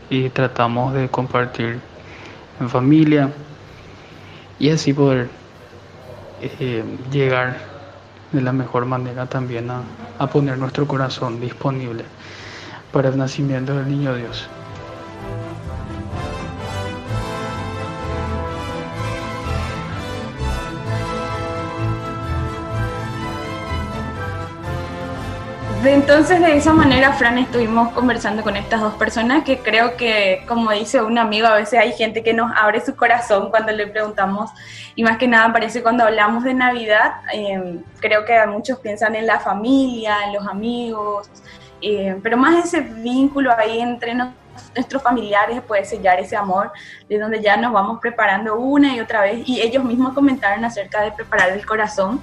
y 0.08 0.28
tratamos 0.30 0.94
de 0.94 1.08
compartir 1.08 1.80
en 2.58 2.68
familia 2.68 3.30
y 4.58 4.70
así 4.70 4.92
poder 4.92 5.30
eh, 6.40 6.84
llegar 7.10 7.58
de 8.32 8.40
la 8.42 8.52
mejor 8.52 8.86
manera 8.86 9.26
también 9.26 9.70
a, 9.70 9.82
a 10.18 10.26
poner 10.28 10.58
nuestro 10.58 10.86
corazón 10.86 11.40
disponible 11.40 12.04
para 12.92 13.08
el 13.08 13.16
nacimiento 13.18 13.74
del 13.76 13.88
niño 13.88 14.14
Dios. 14.14 14.48
Entonces, 25.88 26.40
de 26.40 26.56
esa 26.56 26.72
manera, 26.75 27.12
Fran, 27.14 27.38
estuvimos 27.38 27.92
conversando 27.92 28.42
con 28.42 28.56
estas 28.56 28.80
dos 28.80 28.94
personas 28.94 29.44
que 29.44 29.58
creo 29.60 29.96
que, 29.96 30.44
como 30.46 30.70
dice 30.72 31.00
un 31.00 31.16
amigo, 31.16 31.46
a 31.46 31.54
veces 31.54 31.78
hay 31.78 31.92
gente 31.92 32.22
que 32.22 32.34
nos 32.34 32.52
abre 32.54 32.80
su 32.84 32.94
corazón 32.94 33.50
cuando 33.50 33.72
le 33.72 33.87
preguntamos, 33.87 34.50
y 34.94 35.02
más 35.02 35.16
que 35.16 35.26
nada 35.26 35.52
parece 35.52 35.82
cuando 35.82 36.04
hablamos 36.04 36.44
de 36.44 36.52
Navidad, 36.52 37.22
eh, 37.32 37.78
creo 37.99 38.25
que 38.25 38.44
muchos 38.46 38.78
piensan 38.80 39.14
en 39.14 39.26
la 39.26 39.40
familia, 39.40 40.25
en 40.26 40.34
los 40.34 40.46
amigos, 40.46 41.30
eh, 41.80 42.18
pero 42.22 42.37
más 42.37 42.64
ese 42.64 42.80
vínculo 42.80 43.50
ahí 43.56 43.80
entre 43.80 44.14
nuestros 44.14 45.02
familiares 45.02 45.62
puede 45.62 45.84
sellar 45.87 46.20
ese 46.20 46.37
amor, 46.37 46.72
de 47.08 47.18
donde 47.18 47.40
ya 47.40 47.56
nos 47.56 47.72
vamos 47.72 48.00
preparando 48.00 48.56
una 48.56 48.94
y 48.94 49.00
otra 49.00 49.22
vez, 49.22 49.49
y 49.49 49.62
ellos 49.62 49.82
mismos 49.82 50.12
comentaron 50.12 50.64
acerca 50.64 51.00
de 51.00 51.12
preparar 51.12 51.50
el 51.50 51.64
corazón 51.64 52.22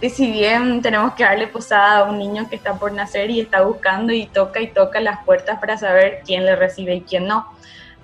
que 0.00 0.10
si 0.10 0.30
bien 0.30 0.82
tenemos 0.82 1.14
que 1.14 1.24
darle 1.24 1.46
posada 1.46 1.98
a 1.98 2.04
un 2.04 2.18
niño 2.18 2.48
que 2.48 2.56
está 2.56 2.74
por 2.74 2.92
nacer 2.92 3.30
y 3.30 3.40
está 3.40 3.62
buscando 3.62 4.12
y 4.12 4.26
toca 4.26 4.60
y 4.60 4.68
toca 4.68 5.00
las 5.00 5.24
puertas 5.24 5.58
para 5.58 5.76
saber 5.78 6.22
quién 6.24 6.44
le 6.44 6.56
recibe 6.56 6.96
y 6.96 7.00
quién 7.02 7.26
no, 7.26 7.46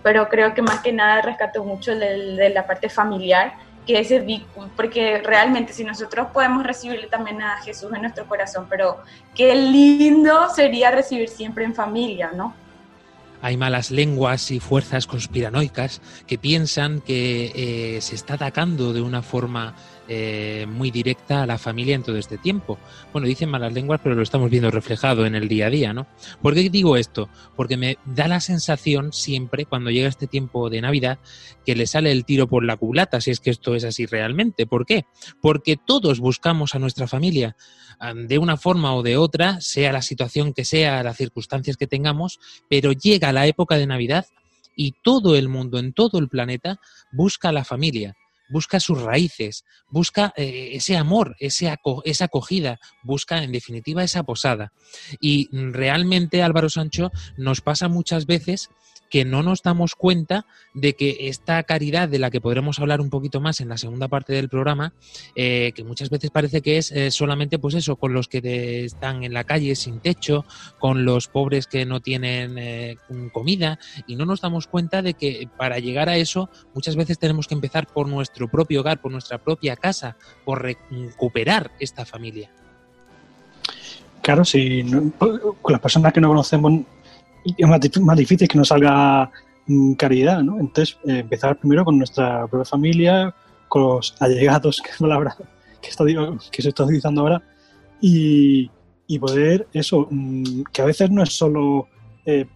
pero 0.03 0.29
creo 0.29 0.55
que 0.55 0.63
más 0.63 0.81
que 0.81 0.93
nada 0.93 1.23
rescato 1.23 1.65
mucho 1.65 1.95
de, 1.95 2.37
de 2.37 2.51
la 2.51 2.67
parte 2.67 2.89
familiar, 2.89 3.55
que 3.87 4.01
ese 4.01 4.25
porque 4.77 5.19
realmente 5.19 5.73
si 5.73 5.85
nosotros 5.85 6.29
podemos 6.33 6.65
recibirle 6.65 7.07
también 7.07 7.43
a 7.43 7.61
Jesús 7.63 7.91
en 7.95 8.03
nuestro 8.03 8.27
corazón, 8.27 8.67
pero 8.69 8.99
qué 9.35 9.55
lindo 9.55 10.49
sería 10.55 10.91
recibir 10.91 11.29
siempre 11.29 11.65
en 11.65 11.75
familia, 11.75 12.31
¿no? 12.35 12.55
Hay 13.43 13.57
malas 13.57 13.91
lenguas 13.91 14.51
y 14.51 14.61
fuerzas 14.61 15.07
conspiranoicas 15.07 16.03
que 16.27 16.37
piensan 16.37 17.01
que 17.01 17.97
eh, 17.97 18.01
se 18.03 18.15
está 18.15 18.35
atacando 18.35 18.93
de 18.93 19.01
una 19.01 19.23
forma 19.23 19.75
eh, 20.13 20.67
muy 20.69 20.91
directa 20.91 21.45
a 21.45 21.47
la 21.47 21.57
familia 21.57 21.95
en 21.95 22.03
todo 22.03 22.17
este 22.17 22.37
tiempo. 22.37 22.81
Bueno, 23.13 23.29
dicen 23.29 23.49
malas 23.49 23.73
lenguas, 23.73 24.01
pero 24.03 24.17
lo 24.17 24.23
estamos 24.23 24.51
viendo 24.51 24.69
reflejado 24.69 25.25
en 25.25 25.37
el 25.37 25.47
día 25.47 25.69
a 25.69 25.71
día, 25.71 25.93
¿no? 25.93 26.09
¿Por 26.43 26.53
qué 26.53 26.69
digo 26.69 26.97
esto? 26.97 27.29
Porque 27.55 27.77
me 27.77 27.97
da 28.05 28.27
la 28.27 28.41
sensación 28.41 29.13
siempre, 29.13 29.67
cuando 29.67 29.89
llega 29.89 30.09
este 30.09 30.27
tiempo 30.27 30.69
de 30.69 30.81
Navidad, 30.81 31.21
que 31.65 31.77
le 31.77 31.87
sale 31.87 32.11
el 32.11 32.25
tiro 32.25 32.49
por 32.49 32.65
la 32.65 32.77
culata, 32.77 33.21
si 33.21 33.31
es 33.31 33.39
que 33.39 33.51
esto 33.51 33.77
es 33.77 33.85
así 33.85 34.05
realmente. 34.05 34.67
¿Por 34.67 34.85
qué? 34.85 35.05
Porque 35.41 35.77
todos 35.77 36.19
buscamos 36.19 36.75
a 36.75 36.81
nuestra 36.81 37.07
familia 37.07 37.55
de 38.17 38.39
una 38.39 38.57
forma 38.57 38.97
o 38.97 39.05
de 39.05 39.17
otra, 39.17 39.61
sea 39.61 39.93
la 39.93 40.03
situación 40.03 40.55
que 40.55 40.65
sea, 40.65 41.05
las 41.05 41.19
circunstancias 41.19 41.77
que 41.77 41.87
tengamos, 41.87 42.41
pero 42.69 42.91
llega 42.91 43.33
la 43.33 43.47
época 43.47 43.77
de 43.77 43.87
Navidad 43.87 44.27
y 44.75 44.97
todo 45.05 45.37
el 45.37 45.49
mundo, 45.49 45.79
en 45.79 45.93
todo 45.93 46.19
el 46.19 46.29
planeta, 46.29 46.81
busca 47.13 47.51
a 47.51 47.53
la 47.53 47.63
familia 47.63 48.17
busca 48.51 48.81
sus 48.81 49.01
raíces, 49.01 49.65
busca 49.89 50.33
eh, 50.37 50.71
ese 50.73 50.97
amor, 50.97 51.37
ese 51.39 51.73
esa 52.05 52.25
acogida, 52.25 52.79
busca 53.03 53.43
en 53.43 53.53
definitiva 53.53 54.05
esa 54.05 54.23
posada. 54.23 54.73
Y 55.21 55.49
realmente, 55.53 56.43
Álvaro 56.43 56.69
Sancho, 56.69 57.11
nos 57.37 57.61
pasa 57.61 57.89
muchas 57.89 58.27
veces 58.27 58.71
que 59.11 59.25
no 59.25 59.43
nos 59.43 59.63
damos 59.63 59.97
cuenta 59.97 60.47
de 60.73 60.95
que 60.95 61.29
esta 61.29 61.63
caridad 61.65 62.09
de 62.09 62.21
la 62.21 62.31
que 62.31 62.41
podremos 62.41 62.79
hablar 62.79 63.01
un 63.01 63.11
poquito 63.11 63.41
más 63.41 63.61
en 63.61 63.69
la 63.69 63.77
segunda 63.77 64.09
parte 64.09 64.33
del 64.33 64.49
programa, 64.49 64.95
eh, 65.35 65.73
que 65.75 65.85
muchas 65.85 66.09
veces 66.09 66.31
parece 66.31 66.63
que 66.63 66.79
es 66.79 66.93
eh, 66.93 67.11
solamente 67.11 67.59
pues 67.59 67.75
eso, 67.75 67.97
con 67.97 68.15
los 68.15 68.29
que 68.29 68.85
están 68.85 69.25
en 69.25 69.35
la 69.35 69.45
calle 69.45 69.75
sin 69.75 69.99
techo, 69.99 70.45
con 70.79 71.05
los 71.05 71.27
pobres 71.27 71.67
que 71.67 71.85
no 71.85 72.01
tienen 72.01 72.57
eh, 72.57 72.97
comida, 73.33 73.79
y 74.07 74.15
no 74.15 74.25
nos 74.25 74.41
damos 74.41 74.69
cuenta 74.69 75.03
de 75.03 75.15
que 75.15 75.49
para 75.57 75.81
llegar 75.81 76.09
a 76.09 76.17
eso 76.17 76.49
muchas 76.73 76.95
veces 76.95 77.19
tenemos 77.19 77.49
que 77.49 77.55
empezar 77.55 77.89
por 77.89 78.09
nuestro 78.09 78.49
propio 78.49 78.81
hogar, 78.81 79.01
por 79.01 79.11
nuestra 79.11 79.39
propia 79.39 79.75
casa, 79.75 80.17
por 80.45 80.63
recuperar 80.63 81.73
esta 81.81 82.07
familia. 82.07 82.51
Claro, 84.23 84.45
si 84.45 84.85
con 85.19 85.73
las 85.73 85.81
personas 85.81 86.13
que 86.13 86.21
no 86.21 86.29
conocemos 86.29 86.83
es 87.45 88.01
más, 88.01 88.17
difícil 88.17 88.49
que 88.49 88.59
nos 88.59 88.69
salga 88.69 89.31
mm, 89.67 89.95
caridad, 89.95 90.43
¿no? 90.43 90.59
Entonces, 90.59 90.99
eh, 91.07 91.19
empezar 91.21 91.59
primero 91.59 91.85
con 91.85 91.99
nuestra 91.99 92.47
propia 92.47 92.65
familia, 92.65 93.35
con 93.69 93.83
los 93.83 94.15
allegados, 94.21 94.81
que 94.85 94.91
es 94.91 95.01
la 95.01 95.09
palabra 95.09 95.37
que, 95.81 95.89
está, 95.89 96.05
que 96.51 96.63
se 96.63 96.69
está 96.69 96.85
utilizando 96.85 97.23
ahora, 97.23 97.43
y, 98.01 98.71
poder, 99.19 99.67
eso, 99.73 100.07
mm, 100.11 100.63
que 100.73 100.83
a 100.83 100.85
veces 100.87 101.11
no 101.11 101.23
es 101.23 101.33
solo 101.33 101.89
eh, 102.25 102.47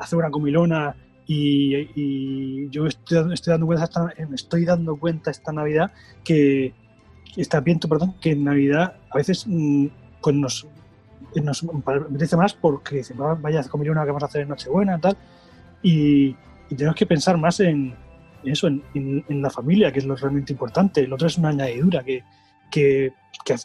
hacer 0.00 0.18
una 0.18 0.30
comilona 0.30 0.96
y, 1.26 2.68
yo 2.70 2.86
estoy, 2.86 3.32
estoy, 3.32 3.52
dando 3.52 3.66
cuenta 3.66 3.84
esta, 3.84 4.04
me 4.28 4.34
estoy 4.34 4.64
dando 4.64 4.96
cuenta 4.96 5.30
esta 5.30 5.52
Navidad 5.52 5.92
que, 6.24 6.74
está 7.36 7.60
viento, 7.60 7.88
perdón, 7.88 8.16
que 8.20 8.32
en 8.32 8.42
Navidad 8.42 8.96
a 9.10 9.16
veces 9.16 9.44
mm, 9.46 9.86
pues 10.20 10.34
nos 10.34 10.66
nos 11.42 11.64
apetece 11.64 12.36
más 12.36 12.54
porque 12.54 12.96
dice, 12.96 13.14
vaya 13.14 13.60
a 13.60 13.64
comer 13.64 13.90
una 13.90 14.02
que 14.02 14.08
vamos 14.08 14.22
a 14.22 14.26
hacer 14.26 14.42
en 14.42 14.48
Nochebuena 14.48 14.96
y 14.96 15.00
tal. 15.00 15.16
Y, 15.82 16.36
tenemos 16.70 16.94
que 16.94 17.06
pensar 17.06 17.36
más 17.36 17.58
en, 17.58 17.96
eso, 18.44 18.68
en, 18.68 19.42
la 19.42 19.50
familia, 19.50 19.92
que 19.92 19.98
es 19.98 20.04
lo 20.04 20.14
realmente 20.14 20.52
importante. 20.52 21.06
Lo 21.06 21.16
otro 21.16 21.26
es 21.26 21.36
una 21.36 21.48
añadidura 21.48 22.04
que, 22.04 22.22
que, 22.70 23.12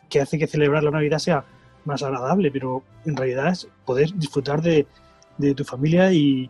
que, 0.10 0.22
hace 0.22 0.40
que 0.40 0.48
celebrar 0.48 0.84
la 0.84 0.90
Navidad 0.90 1.20
sea 1.20 1.46
más 1.86 2.02
agradable, 2.02 2.50
pero 2.50 2.82
en 3.06 3.16
realidad 3.16 3.50
es 3.50 3.68
poder 3.86 4.12
disfrutar 4.16 4.62
de, 4.64 4.88
de 5.38 5.54
tu 5.54 5.64
familia 5.64 6.12
y, 6.12 6.50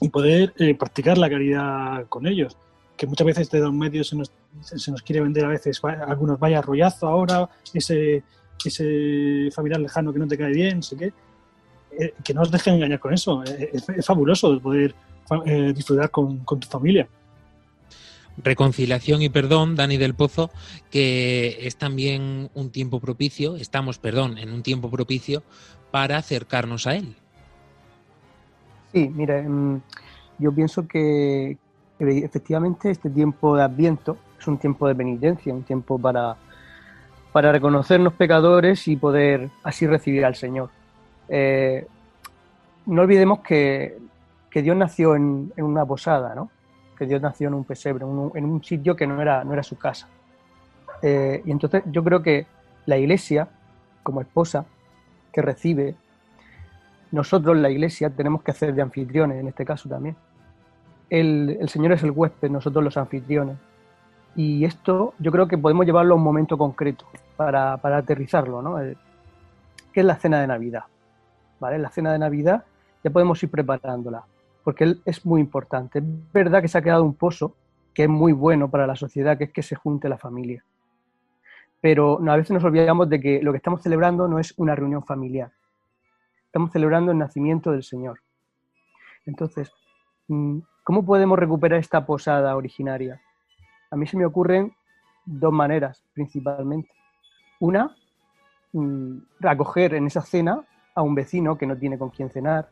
y 0.00 0.08
poder 0.08 0.52
eh, 0.58 0.74
practicar 0.74 1.18
la 1.18 1.30
caridad 1.30 2.06
con 2.08 2.26
ellos. 2.26 2.56
Que 2.96 3.06
muchas 3.06 3.26
veces 3.26 3.50
de 3.50 3.60
los 3.60 3.72
medios 3.72 4.08
se 4.08 4.16
nos, 4.16 4.32
se 4.62 4.90
nos 4.90 5.02
quiere 5.02 5.20
vender 5.20 5.44
a 5.44 5.48
veces, 5.48 5.80
algunos 5.84 6.38
vaya 6.38 6.60
rollazo 6.60 7.06
ahora, 7.06 7.48
ese 7.72 8.22
ese 8.68 9.50
familiar 9.54 9.80
lejano 9.80 10.12
que 10.12 10.18
no 10.18 10.28
te 10.28 10.36
cae 10.36 10.52
bien, 10.52 10.82
sé 10.82 10.96
qué, 10.96 11.12
eh, 11.98 12.14
que 12.22 12.34
no 12.34 12.42
os 12.42 12.50
dejen 12.50 12.74
engañar 12.74 13.00
con 13.00 13.12
eso. 13.12 13.42
Eh, 13.44 13.70
es, 13.72 14.06
fabuloso 14.06 14.60
poder 14.60 14.94
eh, 15.46 15.72
disfrutar 15.74 16.10
con, 16.10 16.44
tu 16.44 16.68
familia. 16.68 17.08
Reconciliación 18.42 19.22
y 19.22 19.28
perdón, 19.28 19.76
Dani 19.76 19.96
del 19.96 20.14
Pozo, 20.14 20.50
que 20.90 21.58
es 21.60 21.76
también 21.76 22.50
un 22.54 22.70
tiempo 22.70 23.00
propicio, 23.00 23.56
estamos, 23.56 23.98
perdón, 23.98 24.38
en 24.38 24.52
un 24.52 24.62
tiempo 24.62 24.90
propicio 24.90 25.42
para 25.90 26.16
acercarnos 26.16 26.86
a 26.86 26.94
él. 26.94 27.16
Sí, 28.92 29.10
mira, 29.14 29.38
em, 29.38 29.80
yo 30.38 30.52
pienso 30.52 30.86
que 30.86 31.58
efectivamente 31.98 32.90
este 32.90 33.10
tiempo 33.10 33.56
de 33.56 33.62
Adviento 33.62 34.16
es 34.38 34.46
un 34.46 34.58
tiempo 34.58 34.88
de 34.88 34.94
penitencia, 34.94 35.52
un 35.52 35.64
tiempo 35.64 35.98
para 35.98 36.36
para 37.32 37.52
reconocernos 37.52 38.14
pecadores 38.14 38.88
y 38.88 38.96
poder 38.96 39.50
así 39.62 39.86
recibir 39.86 40.24
al 40.24 40.34
Señor. 40.34 40.70
Eh, 41.28 41.86
no 42.86 43.02
olvidemos 43.02 43.40
que, 43.40 43.98
Dios 44.52 44.76
nació 44.76 45.14
en, 45.14 45.52
una 45.56 45.86
posada, 45.86 46.34
¿no? 46.34 46.50
que 46.98 47.06
Dios 47.06 47.22
nació 47.22 47.48
en 47.48 47.54
un 47.54 47.64
pesebre, 47.64 48.04
en 48.04 48.44
un, 48.44 48.64
sitio 48.64 48.96
que 48.96 49.06
no 49.06 49.22
era, 49.22 49.44
no 49.44 49.52
era 49.52 49.62
su 49.62 49.78
casa. 49.78 50.08
Eh, 51.02 51.40
y 51.44 51.50
entonces 51.50 51.82
yo 51.86 52.04
creo 52.04 52.22
que 52.22 52.46
la 52.86 52.98
iglesia, 52.98 53.48
como 54.02 54.20
esposa 54.20 54.66
que 55.32 55.40
recibe, 55.40 55.94
nosotros, 57.12 57.56
la 57.56 57.70
iglesia, 57.70 58.10
tenemos 58.10 58.42
que 58.42 58.50
hacer 58.50 58.74
de 58.74 58.82
anfitriones 58.82 59.40
en 59.40 59.48
este 59.48 59.64
caso 59.64 59.88
también. 59.88 60.16
El, 61.08 61.58
el 61.60 61.68
Señor 61.68 61.92
es 61.92 62.02
el 62.02 62.10
huésped, 62.10 62.50
nosotros 62.50 62.84
los 62.84 62.96
anfitriones. 62.96 63.56
Y 64.36 64.64
esto 64.64 65.14
yo 65.18 65.32
creo 65.32 65.48
que 65.48 65.58
podemos 65.58 65.86
llevarlo 65.86 66.14
a 66.14 66.16
un 66.16 66.22
momento 66.22 66.56
concreto 66.56 67.06
para, 67.36 67.76
para 67.78 67.98
aterrizarlo, 67.98 68.62
¿no? 68.62 68.80
Eh, 68.80 68.96
¿Qué 69.92 70.00
es 70.00 70.06
la 70.06 70.16
cena 70.16 70.40
de 70.40 70.46
Navidad? 70.46 70.84
¿Vale? 71.58 71.78
La 71.78 71.90
cena 71.90 72.12
de 72.12 72.18
Navidad 72.18 72.64
ya 73.02 73.10
podemos 73.10 73.42
ir 73.42 73.50
preparándola, 73.50 74.24
porque 74.62 74.96
es 75.04 75.26
muy 75.26 75.40
importante. 75.40 75.98
Es 75.98 76.32
verdad 76.32 76.62
que 76.62 76.68
se 76.68 76.78
ha 76.78 76.82
quedado 76.82 77.02
un 77.02 77.14
pozo 77.14 77.54
que 77.92 78.04
es 78.04 78.08
muy 78.08 78.32
bueno 78.32 78.70
para 78.70 78.86
la 78.86 78.94
sociedad, 78.94 79.36
que 79.36 79.44
es 79.44 79.52
que 79.52 79.62
se 79.62 79.74
junte 79.74 80.08
la 80.08 80.18
familia. 80.18 80.64
Pero 81.80 82.20
a 82.28 82.36
veces 82.36 82.52
nos 82.52 82.64
olvidamos 82.64 83.08
de 83.08 83.20
que 83.20 83.42
lo 83.42 83.52
que 83.52 83.56
estamos 83.56 83.82
celebrando 83.82 84.28
no 84.28 84.38
es 84.38 84.54
una 84.58 84.74
reunión 84.74 85.04
familiar. 85.04 85.50
Estamos 86.46 86.72
celebrando 86.72 87.10
el 87.10 87.18
nacimiento 87.18 87.72
del 87.72 87.82
Señor. 87.82 88.20
Entonces, 89.26 89.72
mm, 90.28 90.58
¿cómo 90.84 91.04
podemos 91.04 91.38
recuperar 91.38 91.78
esta 91.78 92.04
posada 92.04 92.54
originaria? 92.56 93.20
A 93.90 93.96
mí 93.96 94.06
se 94.06 94.16
me 94.16 94.24
ocurren 94.24 94.72
dos 95.24 95.52
maneras 95.52 96.02
principalmente. 96.12 96.90
Una, 97.58 97.94
mm, 98.72 99.18
acoger 99.42 99.94
en 99.94 100.06
esa 100.06 100.22
cena 100.22 100.62
a 100.94 101.02
un 101.02 101.14
vecino 101.14 101.56
que 101.58 101.66
no 101.66 101.76
tiene 101.76 101.98
con 101.98 102.10
quién 102.10 102.30
cenar, 102.30 102.68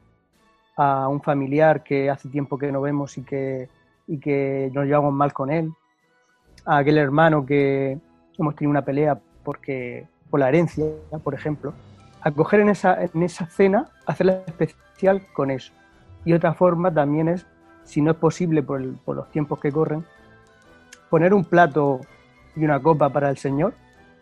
a 0.77 1.09
un 1.09 1.21
familiar 1.21 1.83
que 1.83 2.09
hace 2.09 2.29
tiempo 2.29 2.57
que 2.57 2.71
no 2.71 2.81
vemos 2.81 3.19
y 3.19 3.23
que, 3.23 3.69
y 4.07 4.19
que 4.19 4.71
nos 4.73 4.87
llevamos 4.87 5.13
mal 5.13 5.33
con 5.33 5.51
él, 5.51 5.73
a 6.65 6.79
aquel 6.79 6.99
hermano 6.99 7.45
que 7.45 7.99
hemos 8.39 8.55
tenido 8.55 8.71
una 8.71 8.85
pelea 8.85 9.19
porque, 9.43 10.07
por 10.31 10.41
la 10.41 10.49
herencia, 10.49 10.85
por 11.25 11.35
ejemplo. 11.35 11.73
Acoger 12.21 12.61
en 12.61 12.69
esa, 12.69 13.03
en 13.03 13.23
esa 13.23 13.47
cena, 13.47 13.89
hacerla 14.07 14.43
especial 14.47 15.27
con 15.33 15.51
eso. 15.51 15.73
Y 16.25 16.33
otra 16.33 16.55
forma 16.55 16.93
también 16.93 17.29
es, 17.29 17.47
si 17.85 18.03
no 18.03 18.11
es 18.11 18.17
posible 18.17 18.63
por, 18.63 18.97
por 18.99 19.17
los 19.17 19.31
tiempos 19.31 19.61
que 19.61 19.73
corren, 19.73 20.05
poner 21.11 21.33
un 21.35 21.45
plato 21.45 22.01
y 22.57 22.65
una 22.65 22.81
copa 22.81 23.09
para 23.11 23.31
el 23.31 23.37
Señor, 23.39 23.75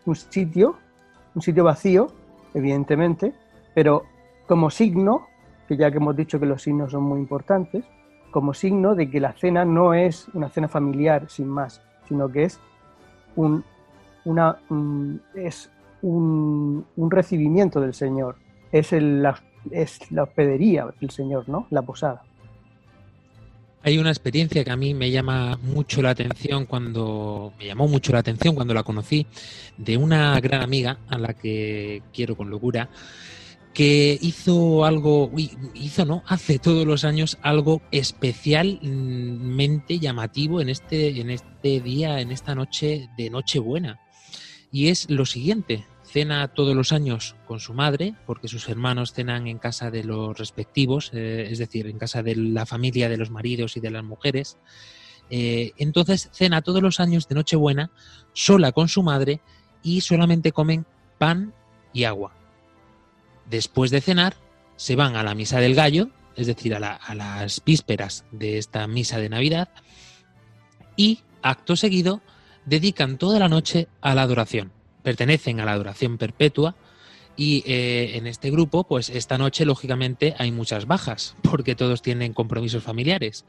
un 0.04 0.14
sitio, 0.14 0.76
un 1.34 1.42
sitio 1.42 1.64
vacío, 1.64 2.08
evidentemente, 2.54 3.32
pero 3.74 4.04
como 4.46 4.70
signo, 4.70 5.26
que 5.68 5.76
ya 5.76 5.90
que 5.90 5.96
hemos 5.98 6.16
dicho 6.16 6.38
que 6.38 6.46
los 6.46 6.62
signos 6.62 6.92
son 6.92 7.02
muy 7.02 7.18
importantes, 7.18 7.84
como 8.30 8.54
signo 8.54 8.94
de 8.94 9.10
que 9.10 9.20
la 9.20 9.32
cena 9.32 9.64
no 9.64 9.94
es 9.94 10.28
una 10.34 10.48
cena 10.48 10.68
familiar 10.68 11.28
sin 11.28 11.48
más, 11.48 11.80
sino 12.06 12.30
que 12.30 12.44
es 12.44 12.60
un, 13.34 13.64
una, 14.24 14.58
un- 14.68 15.20
es 15.34 15.70
un, 16.02 16.84
un 16.96 17.10
recibimiento 17.10 17.80
del 17.80 17.94
Señor, 17.94 18.36
es, 18.70 18.92
el- 18.92 19.22
la, 19.22 19.40
es 19.70 20.10
la 20.12 20.24
hospedería 20.24 20.86
del 21.00 21.10
Señor, 21.10 21.48
¿no? 21.48 21.66
La 21.70 21.82
posada. 21.82 22.22
Hay 23.86 23.98
una 23.98 24.10
experiencia 24.10 24.64
que 24.64 24.72
a 24.72 24.76
mí 24.76 24.94
me 24.94 25.12
llama 25.12 25.60
mucho 25.62 26.02
la 26.02 26.10
atención 26.10 26.66
cuando 26.66 27.52
me 27.56 27.66
llamó 27.66 27.86
mucho 27.86 28.10
la 28.10 28.18
atención 28.18 28.56
cuando 28.56 28.74
la 28.74 28.82
conocí 28.82 29.28
de 29.78 29.96
una 29.96 30.40
gran 30.40 30.62
amiga 30.62 30.98
a 31.06 31.16
la 31.18 31.34
que 31.34 32.02
quiero 32.12 32.36
con 32.36 32.50
locura 32.50 32.90
que 33.72 34.18
hizo 34.20 34.84
algo, 34.84 35.30
hizo 35.74 36.04
no, 36.04 36.24
hace 36.26 36.58
todos 36.58 36.84
los 36.84 37.04
años 37.04 37.38
algo 37.42 37.80
especialmente 37.92 40.00
llamativo 40.00 40.60
en 40.60 40.68
este, 40.68 41.20
en 41.20 41.30
este 41.30 41.80
día, 41.80 42.20
en 42.20 42.32
esta 42.32 42.56
noche 42.56 43.08
de 43.16 43.30
Nochebuena. 43.30 44.00
Y 44.72 44.88
es 44.88 45.08
lo 45.08 45.26
siguiente, 45.26 45.86
cena 46.06 46.48
todos 46.48 46.74
los 46.74 46.92
años 46.92 47.36
con 47.46 47.60
su 47.60 47.74
madre, 47.74 48.14
porque 48.26 48.48
sus 48.48 48.68
hermanos 48.68 49.12
cenan 49.12 49.46
en 49.46 49.58
casa 49.58 49.90
de 49.90 50.04
los 50.04 50.38
respectivos, 50.38 51.10
eh, 51.12 51.48
es 51.50 51.58
decir, 51.58 51.86
en 51.86 51.98
casa 51.98 52.22
de 52.22 52.36
la 52.36 52.64
familia 52.64 53.08
de 53.08 53.16
los 53.16 53.30
maridos 53.30 53.76
y 53.76 53.80
de 53.80 53.90
las 53.90 54.04
mujeres. 54.04 54.56
Eh, 55.28 55.72
entonces 55.76 56.30
cena 56.32 56.62
todos 56.62 56.80
los 56.80 57.00
años 57.00 57.26
de 57.28 57.34
Nochebuena 57.34 57.90
sola 58.32 58.70
con 58.70 58.88
su 58.88 59.02
madre 59.02 59.40
y 59.82 60.00
solamente 60.00 60.52
comen 60.52 60.86
pan 61.18 61.52
y 61.92 62.04
agua. 62.04 62.32
Después 63.50 63.90
de 63.90 64.00
cenar, 64.00 64.36
se 64.76 64.96
van 64.96 65.16
a 65.16 65.22
la 65.22 65.34
misa 65.34 65.58
del 65.60 65.74
gallo, 65.74 66.10
es 66.36 66.46
decir, 66.46 66.74
a, 66.74 66.94
a 66.94 67.14
las 67.14 67.62
vísperas 67.64 68.24
de 68.30 68.58
esta 68.58 68.86
misa 68.86 69.18
de 69.18 69.28
Navidad, 69.28 69.68
y 70.96 71.20
acto 71.42 71.76
seguido 71.76 72.20
dedican 72.64 73.18
toda 73.18 73.38
la 73.38 73.48
noche 73.48 73.88
a 74.00 74.14
la 74.14 74.22
adoración. 74.22 74.75
Pertenecen 75.06 75.60
a 75.60 75.64
la 75.64 75.70
adoración 75.70 76.18
perpetua 76.18 76.74
y 77.36 77.62
eh, 77.64 78.16
en 78.16 78.26
este 78.26 78.50
grupo, 78.50 78.82
pues 78.82 79.08
esta 79.08 79.38
noche 79.38 79.64
lógicamente 79.64 80.34
hay 80.36 80.50
muchas 80.50 80.88
bajas 80.88 81.36
porque 81.42 81.76
todos 81.76 82.02
tienen 82.02 82.32
compromisos 82.32 82.82
familiares. 82.82 83.44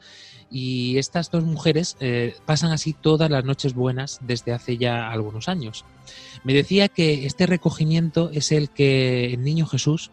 Y 0.52 0.98
estas 0.98 1.32
dos 1.32 1.42
mujeres 1.42 1.96
eh, 1.98 2.36
pasan 2.46 2.70
así 2.70 2.92
todas 2.92 3.28
las 3.28 3.44
noches 3.44 3.74
buenas 3.74 4.20
desde 4.22 4.52
hace 4.52 4.76
ya 4.76 5.10
algunos 5.10 5.48
años. 5.48 5.84
Me 6.44 6.54
decía 6.54 6.86
que 6.86 7.26
este 7.26 7.44
recogimiento 7.44 8.30
es 8.32 8.52
el 8.52 8.70
que 8.70 9.34
el 9.34 9.42
niño 9.42 9.66
Jesús 9.66 10.12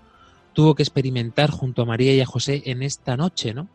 tuvo 0.54 0.74
que 0.74 0.82
experimentar 0.82 1.52
junto 1.52 1.84
a 1.84 1.86
María 1.86 2.16
y 2.16 2.22
a 2.22 2.26
José 2.26 2.64
en 2.66 2.82
esta 2.82 3.18
noche, 3.18 3.54
¿no? 3.54 3.68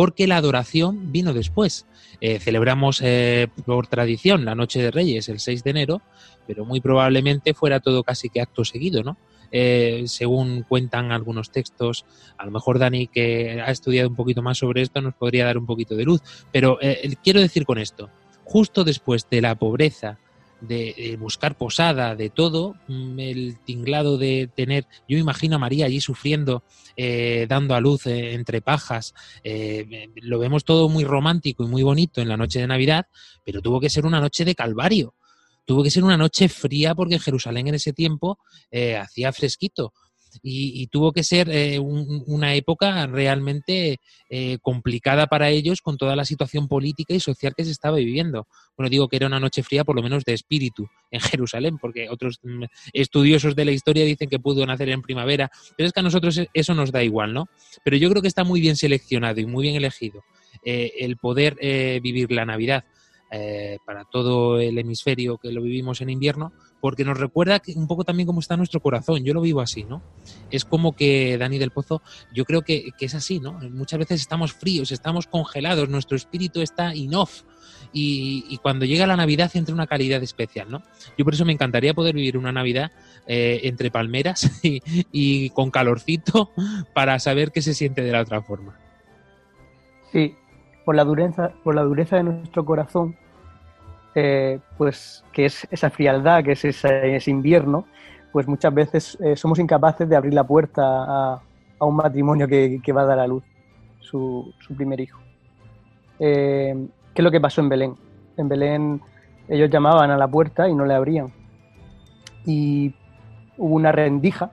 Porque 0.00 0.26
la 0.26 0.38
adoración 0.38 1.12
vino 1.12 1.34
después. 1.34 1.86
Eh, 2.22 2.38
celebramos 2.38 3.02
eh, 3.04 3.48
por 3.66 3.86
tradición 3.86 4.46
la 4.46 4.54
Noche 4.54 4.80
de 4.80 4.90
Reyes 4.90 5.28
el 5.28 5.40
6 5.40 5.62
de 5.62 5.70
enero, 5.72 6.00
pero 6.46 6.64
muy 6.64 6.80
probablemente 6.80 7.52
fuera 7.52 7.80
todo 7.80 8.02
casi 8.02 8.30
que 8.30 8.40
acto 8.40 8.64
seguido, 8.64 9.02
¿no? 9.02 9.18
Eh, 9.52 10.04
según 10.06 10.62
cuentan 10.62 11.12
algunos 11.12 11.50
textos, 11.50 12.06
a 12.38 12.46
lo 12.46 12.50
mejor 12.50 12.78
Dani, 12.78 13.08
que 13.08 13.60
ha 13.60 13.70
estudiado 13.70 14.08
un 14.08 14.16
poquito 14.16 14.40
más 14.40 14.56
sobre 14.56 14.80
esto, 14.80 15.02
nos 15.02 15.12
podría 15.12 15.44
dar 15.44 15.58
un 15.58 15.66
poquito 15.66 15.94
de 15.94 16.04
luz. 16.04 16.22
Pero 16.50 16.78
quiero 17.22 17.42
decir 17.42 17.66
con 17.66 17.76
esto, 17.76 18.08
justo 18.44 18.84
después 18.84 19.28
de 19.28 19.42
la 19.42 19.54
pobreza, 19.54 20.18
de, 20.60 20.94
de 20.96 21.16
buscar 21.18 21.56
posada, 21.56 22.14
de 22.14 22.30
todo, 22.30 22.76
mm, 22.88 23.18
el 23.18 23.58
tinglado 23.64 24.18
de 24.18 24.48
tener, 24.54 24.86
yo 25.08 25.18
imagino 25.18 25.56
a 25.56 25.58
María 25.58 25.86
allí 25.86 26.00
sufriendo, 26.00 26.62
eh, 26.96 27.46
dando 27.48 27.74
a 27.74 27.80
luz 27.80 28.06
eh, 28.06 28.34
entre 28.34 28.60
pajas, 28.60 29.14
eh, 29.42 30.08
lo 30.16 30.38
vemos 30.38 30.64
todo 30.64 30.88
muy 30.88 31.04
romántico 31.04 31.64
y 31.64 31.68
muy 31.68 31.82
bonito 31.82 32.20
en 32.20 32.28
la 32.28 32.36
noche 32.36 32.60
de 32.60 32.66
Navidad, 32.66 33.06
pero 33.44 33.62
tuvo 33.62 33.80
que 33.80 33.90
ser 33.90 34.06
una 34.06 34.20
noche 34.20 34.44
de 34.44 34.54
calvario, 34.54 35.14
tuvo 35.64 35.82
que 35.82 35.90
ser 35.90 36.04
una 36.04 36.16
noche 36.16 36.48
fría 36.48 36.94
porque 36.94 37.18
Jerusalén 37.18 37.68
en 37.68 37.76
ese 37.76 37.92
tiempo 37.92 38.38
eh, 38.70 38.96
hacía 38.96 39.32
fresquito. 39.32 39.92
Y, 40.42 40.86
tuvo 40.88 41.12
que 41.12 41.22
ser 41.22 41.48
eh, 41.50 41.78
un- 41.78 42.24
una 42.26 42.54
época 42.54 43.06
realmente 43.06 43.98
eh, 44.28 44.58
complicada 44.62 45.26
para 45.26 45.50
ellos 45.50 45.80
con 45.82 45.96
toda 45.96 46.16
la 46.16 46.24
situación 46.24 46.68
política 46.68 47.14
y 47.14 47.20
social 47.20 47.54
que 47.56 47.64
se 47.64 47.70
estaba 47.70 47.96
viviendo. 47.96 48.46
Bueno, 48.76 48.90
digo 48.90 49.08
que 49.08 49.16
era 49.16 49.26
una 49.26 49.40
noche 49.40 49.62
fría 49.62 49.84
por 49.84 49.96
lo 49.96 50.02
menos 50.02 50.24
de 50.24 50.32
espíritu 50.34 50.88
en 51.10 51.20
Jerusalén, 51.20 51.78
porque 51.78 52.08
otros 52.08 52.38
mm, 52.42 52.64
estudiosos 52.92 53.54
de 53.56 53.64
la 53.64 53.72
historia 53.72 54.04
dicen 54.04 54.28
que 54.28 54.38
pudo 54.38 54.64
nacer 54.66 54.88
en 54.90 55.02
primavera, 55.02 55.50
pero 55.76 55.86
es 55.86 55.92
que 55.92 56.00
a 56.00 56.04
nosotros 56.04 56.38
e- 56.38 56.48
eso 56.54 56.74
nos 56.74 56.92
da 56.92 57.02
igual, 57.02 57.32
¿no? 57.34 57.48
Pero 57.84 57.96
yo 57.96 58.08
creo 58.10 58.22
que 58.22 58.28
está 58.28 58.44
muy 58.44 58.60
bien 58.60 58.76
seleccionado 58.76 59.40
y 59.40 59.46
muy 59.46 59.62
bien 59.62 59.76
elegido 59.76 60.22
eh, 60.64 60.92
el 61.00 61.16
poder 61.16 61.56
vivir 62.02 62.30
la 62.32 62.44
Navidad 62.44 62.84
eh, 63.32 63.78
para 63.84 64.04
todo 64.04 64.58
el 64.58 64.76
hemisferio 64.76 65.38
que 65.38 65.52
lo 65.52 65.62
vivimos 65.62 66.00
en 66.00 66.10
invierno, 66.10 66.52
porque 66.80 67.04
nos 67.04 67.18
recuerda 67.18 67.60
que 67.60 67.72
un 67.72 67.86
poco 67.86 68.02
también 68.02 68.26
cómo 68.26 68.40
está 68.40 68.56
nuestro 68.56 68.80
corazón. 68.80 69.22
Yo 69.24 69.34
lo 69.34 69.40
vivo 69.40 69.60
así, 69.60 69.84
¿no? 69.84 70.02
Es 70.50 70.64
como 70.64 70.96
que 70.96 71.38
Dani 71.38 71.58
del 71.58 71.70
Pozo, 71.70 72.02
yo 72.34 72.44
creo 72.44 72.62
que, 72.62 72.90
es 72.98 73.14
así, 73.14 73.38
¿no? 73.38 73.52
Muchas 73.70 74.00
veces 74.00 74.20
estamos 74.20 74.52
fríos, 74.52 74.90
estamos 74.90 75.28
congelados, 75.28 75.88
nuestro 75.88 76.16
espíritu 76.16 76.60
está 76.60 76.94
in 76.94 77.14
off. 77.14 77.42
Y, 77.92 78.44
y 78.48 78.58
cuando 78.58 78.84
llega 78.84 79.06
la 79.06 79.16
Navidad 79.16 79.50
entra 79.54 79.74
una 79.74 79.86
calidad 79.86 80.22
especial, 80.22 80.70
¿no? 80.70 80.82
Yo 81.16 81.24
por 81.24 81.34
eso 81.34 81.44
me 81.44 81.52
encantaría 81.52 81.94
poder 81.94 82.14
vivir 82.14 82.36
una 82.36 82.52
Navidad 82.52 82.90
eh, 83.26 83.60
entre 83.64 83.90
palmeras 83.92 84.50
y, 84.64 84.82
y 85.12 85.50
con 85.50 85.70
calorcito 85.70 86.50
para 86.94 87.18
saber 87.20 87.52
qué 87.52 87.62
se 87.62 87.74
siente 87.74 88.02
de 88.02 88.12
la 88.12 88.22
otra 88.22 88.42
forma. 88.42 88.76
Sí, 90.12 90.34
por 90.90 90.96
la 90.96 91.04
dureza, 91.04 91.52
por 91.62 91.76
la 91.76 91.82
dureza 91.82 92.16
de 92.16 92.24
nuestro 92.24 92.64
corazón, 92.64 93.14
eh, 94.16 94.58
pues 94.76 95.24
que 95.32 95.46
es 95.46 95.64
esa 95.70 95.88
frialdad, 95.88 96.42
que 96.42 96.50
es 96.50 96.64
ese, 96.64 97.30
invierno, 97.30 97.84
pues 98.32 98.48
muchas 98.48 98.74
veces 98.74 99.16
eh, 99.20 99.36
somos 99.36 99.60
incapaces 99.60 100.08
de 100.08 100.16
abrir 100.16 100.34
la 100.34 100.42
puerta 100.42 100.82
a, 100.82 101.42
un 101.78 101.94
matrimonio 101.94 102.48
que, 102.48 102.92
va 102.92 103.02
a 103.02 103.04
dar 103.04 103.20
a 103.20 103.28
luz 103.28 103.44
su, 104.00 104.52
primer 104.76 104.98
hijo. 104.98 105.20
Eh, 106.18 106.74
¿Qué 107.14 107.22
es 107.22 107.24
lo 107.24 107.30
que 107.30 107.40
pasó 107.40 107.60
en 107.60 107.68
Belén? 107.68 107.94
En 108.36 108.48
Belén 108.48 109.00
ellos 109.46 109.70
llamaban 109.70 110.10
a 110.10 110.18
la 110.18 110.26
puerta 110.26 110.68
y 110.68 110.74
no 110.74 110.84
le 110.84 110.94
abrían. 110.94 111.32
Y 112.44 112.92
hubo 113.56 113.76
una 113.76 113.92
rendija, 113.92 114.50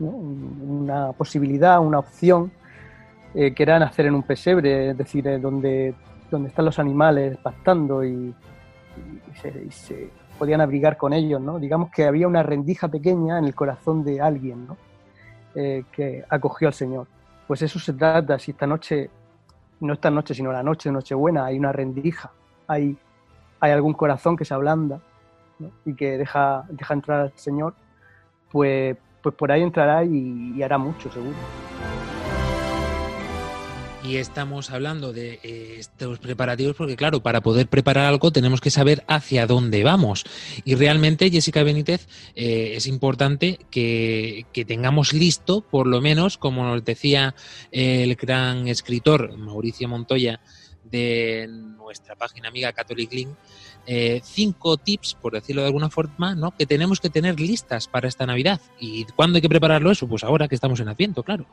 una 0.00 1.12
posibilidad, 1.12 1.80
una 1.80 1.98
opción 1.98 2.50
eh, 3.34 3.52
que 3.52 3.62
era 3.62 3.78
nacer 3.78 4.06
en 4.06 4.14
un 4.14 4.22
pesebre, 4.22 4.90
es 4.90 4.98
decir, 4.98 5.26
eh, 5.26 5.38
donde, 5.38 5.94
donde 6.30 6.48
están 6.48 6.64
los 6.64 6.78
animales 6.78 7.36
pastando 7.38 8.04
y, 8.04 8.34
se, 9.40 9.64
y 9.66 9.70
se 9.70 10.10
podían 10.38 10.60
abrigar 10.60 10.96
con 10.96 11.12
ellos, 11.12 11.40
¿no? 11.40 11.58
Digamos 11.58 11.90
que 11.90 12.04
había 12.04 12.28
una 12.28 12.42
rendija 12.42 12.88
pequeña 12.88 13.38
en 13.38 13.44
el 13.44 13.54
corazón 13.54 14.04
de 14.04 14.20
alguien, 14.20 14.66
¿no? 14.66 14.76
eh, 15.56 15.84
que 15.90 16.24
acogió 16.28 16.68
al 16.68 16.74
Señor. 16.74 17.06
Pues 17.48 17.62
eso 17.62 17.78
se 17.78 17.94
trata, 17.94 18.38
si 18.38 18.52
esta 18.52 18.66
noche, 18.66 19.10
no 19.80 19.94
esta 19.94 20.10
noche, 20.10 20.34
sino 20.34 20.52
la 20.52 20.62
noche 20.62 20.90
de 20.90 20.92
Nochebuena, 20.92 21.46
hay 21.46 21.58
una 21.58 21.72
rendija, 21.72 22.30
hay, 22.68 22.96
hay 23.60 23.72
algún 23.72 23.94
corazón 23.94 24.36
que 24.36 24.44
se 24.44 24.54
ablanda 24.54 25.00
y 25.84 25.94
que 25.94 26.18
deja, 26.18 26.64
deja 26.68 26.94
entrar 26.94 27.20
al 27.20 27.32
Señor, 27.36 27.74
pues, 28.50 28.96
pues 29.22 29.34
por 29.34 29.50
ahí 29.50 29.62
entrará 29.62 30.04
y 30.04 30.62
hará 30.62 30.76
mucho, 30.76 31.10
seguro. 31.10 31.34
Y 34.06 34.18
estamos 34.18 34.70
hablando 34.70 35.12
de 35.12 35.40
eh, 35.42 35.76
estos 35.78 36.20
preparativos 36.20 36.76
porque, 36.76 36.94
claro, 36.94 37.24
para 37.24 37.40
poder 37.40 37.66
preparar 37.66 38.06
algo 38.06 38.30
tenemos 38.30 38.60
que 38.60 38.70
saber 38.70 39.02
hacia 39.08 39.48
dónde 39.48 39.82
vamos. 39.82 40.24
Y 40.64 40.76
realmente, 40.76 41.28
Jessica 41.28 41.64
Benítez, 41.64 42.06
eh, 42.36 42.74
es 42.76 42.86
importante 42.86 43.58
que, 43.68 44.46
tengamos 44.66 45.12
listo, 45.12 45.60
por 45.60 45.88
lo 45.88 46.00
menos, 46.00 46.38
como 46.38 46.62
nos 46.62 46.84
decía 46.84 47.34
el 47.72 48.14
gran 48.14 48.68
escritor 48.68 49.36
Mauricio 49.36 49.88
Montoya 49.88 50.40
de 50.84 51.48
nuestra 51.48 52.14
página 52.14 52.48
amiga 52.48 52.72
Catholic 52.72 53.12
Link, 53.12 53.30
eh, 53.86 54.20
cinco 54.22 54.76
tips, 54.76 55.14
por 55.14 55.32
decirlo 55.32 55.62
de 55.62 55.68
alguna 55.68 55.90
forma, 55.90 56.36
¿no? 56.36 56.56
que 56.56 56.66
tenemos 56.66 57.00
que 57.00 57.10
tener 57.10 57.40
listas 57.40 57.88
para 57.88 58.06
esta 58.06 58.24
Navidad. 58.24 58.60
¿Y 58.78 59.04
cuándo 59.16 59.38
hay 59.38 59.42
que 59.42 59.48
prepararlo 59.48 59.90
eso? 59.90 60.06
Pues 60.06 60.22
ahora 60.22 60.46
que 60.46 60.54
estamos 60.54 60.78
en 60.78 60.88
Adviento, 60.88 61.24
claro. 61.24 61.46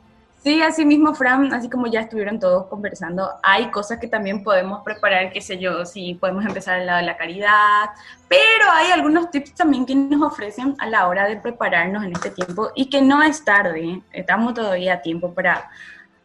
Sí, 0.44 0.60
así 0.60 0.84
mismo, 0.84 1.14
Fran, 1.14 1.54
así 1.54 1.70
como 1.70 1.86
ya 1.86 2.00
estuvieron 2.00 2.38
todos 2.38 2.66
conversando, 2.66 3.30
hay 3.42 3.70
cosas 3.70 3.98
que 3.98 4.08
también 4.08 4.42
podemos 4.44 4.82
preparar, 4.82 5.32
qué 5.32 5.40
sé 5.40 5.56
yo, 5.56 5.86
si 5.86 6.16
podemos 6.16 6.44
empezar 6.44 6.80
al 6.80 6.84
lado 6.84 6.98
de 6.98 7.06
la 7.06 7.16
caridad, 7.16 7.88
pero 8.28 8.70
hay 8.70 8.92
algunos 8.92 9.30
tips 9.30 9.54
también 9.54 9.86
que 9.86 9.94
nos 9.94 10.20
ofrecen 10.20 10.76
a 10.80 10.86
la 10.86 11.08
hora 11.08 11.26
de 11.26 11.38
prepararnos 11.38 12.04
en 12.04 12.12
este 12.12 12.30
tiempo 12.30 12.70
y 12.74 12.90
que 12.90 13.00
no 13.00 13.22
es 13.22 13.42
tarde, 13.42 13.88
¿eh? 13.88 14.02
estamos 14.12 14.52
todavía 14.52 14.92
a 14.92 15.00
tiempo 15.00 15.32
para, 15.32 15.70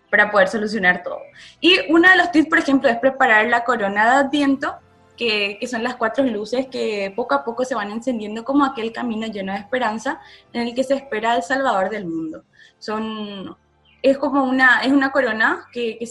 para 0.10 0.29
poder 0.29 0.49
solucionar 0.49 1.01
todo. 1.01 1.21
Y 1.62 1.77
uno 1.89 2.10
de 2.10 2.17
los 2.17 2.29
tips, 2.34 2.49
por 2.49 2.60
ejemplo, 2.60 2.89
es 2.89 2.97
preparar 2.97 3.45
la 3.45 3.63
corona 3.63 4.03
de 4.03 4.25
Adviento, 4.25 4.79
que, 5.15 5.55
que, 5.62 5.67
son 5.67 5.82
las 5.82 5.95
cuatro 5.95 6.25
luces 6.25 6.67
que 6.67 7.13
poco 7.15 7.36
a 7.36 7.45
poco 7.45 7.63
se 7.63 7.73
van 7.73 7.89
encendiendo 7.89 8.43
como 8.43 8.65
aquel 8.65 8.91
camino 8.91 9.27
lleno 9.27 9.53
de 9.53 9.60
esperanza 9.60 10.19
en 10.51 10.67
el 10.67 10.75
que 10.75 10.84
se 10.84 10.95
espera 10.95 11.38
el 11.38 11.43
Salvador 11.43 11.89
del 11.89 12.05
mundo. 12.05 12.43
Son 12.79 13.55
es 14.01 14.17
como 14.17 14.43
una, 14.43 14.81
es 14.81 14.91
una 14.91 15.12
corona 15.12 15.67
que, 15.71 15.97
que, 15.97 16.07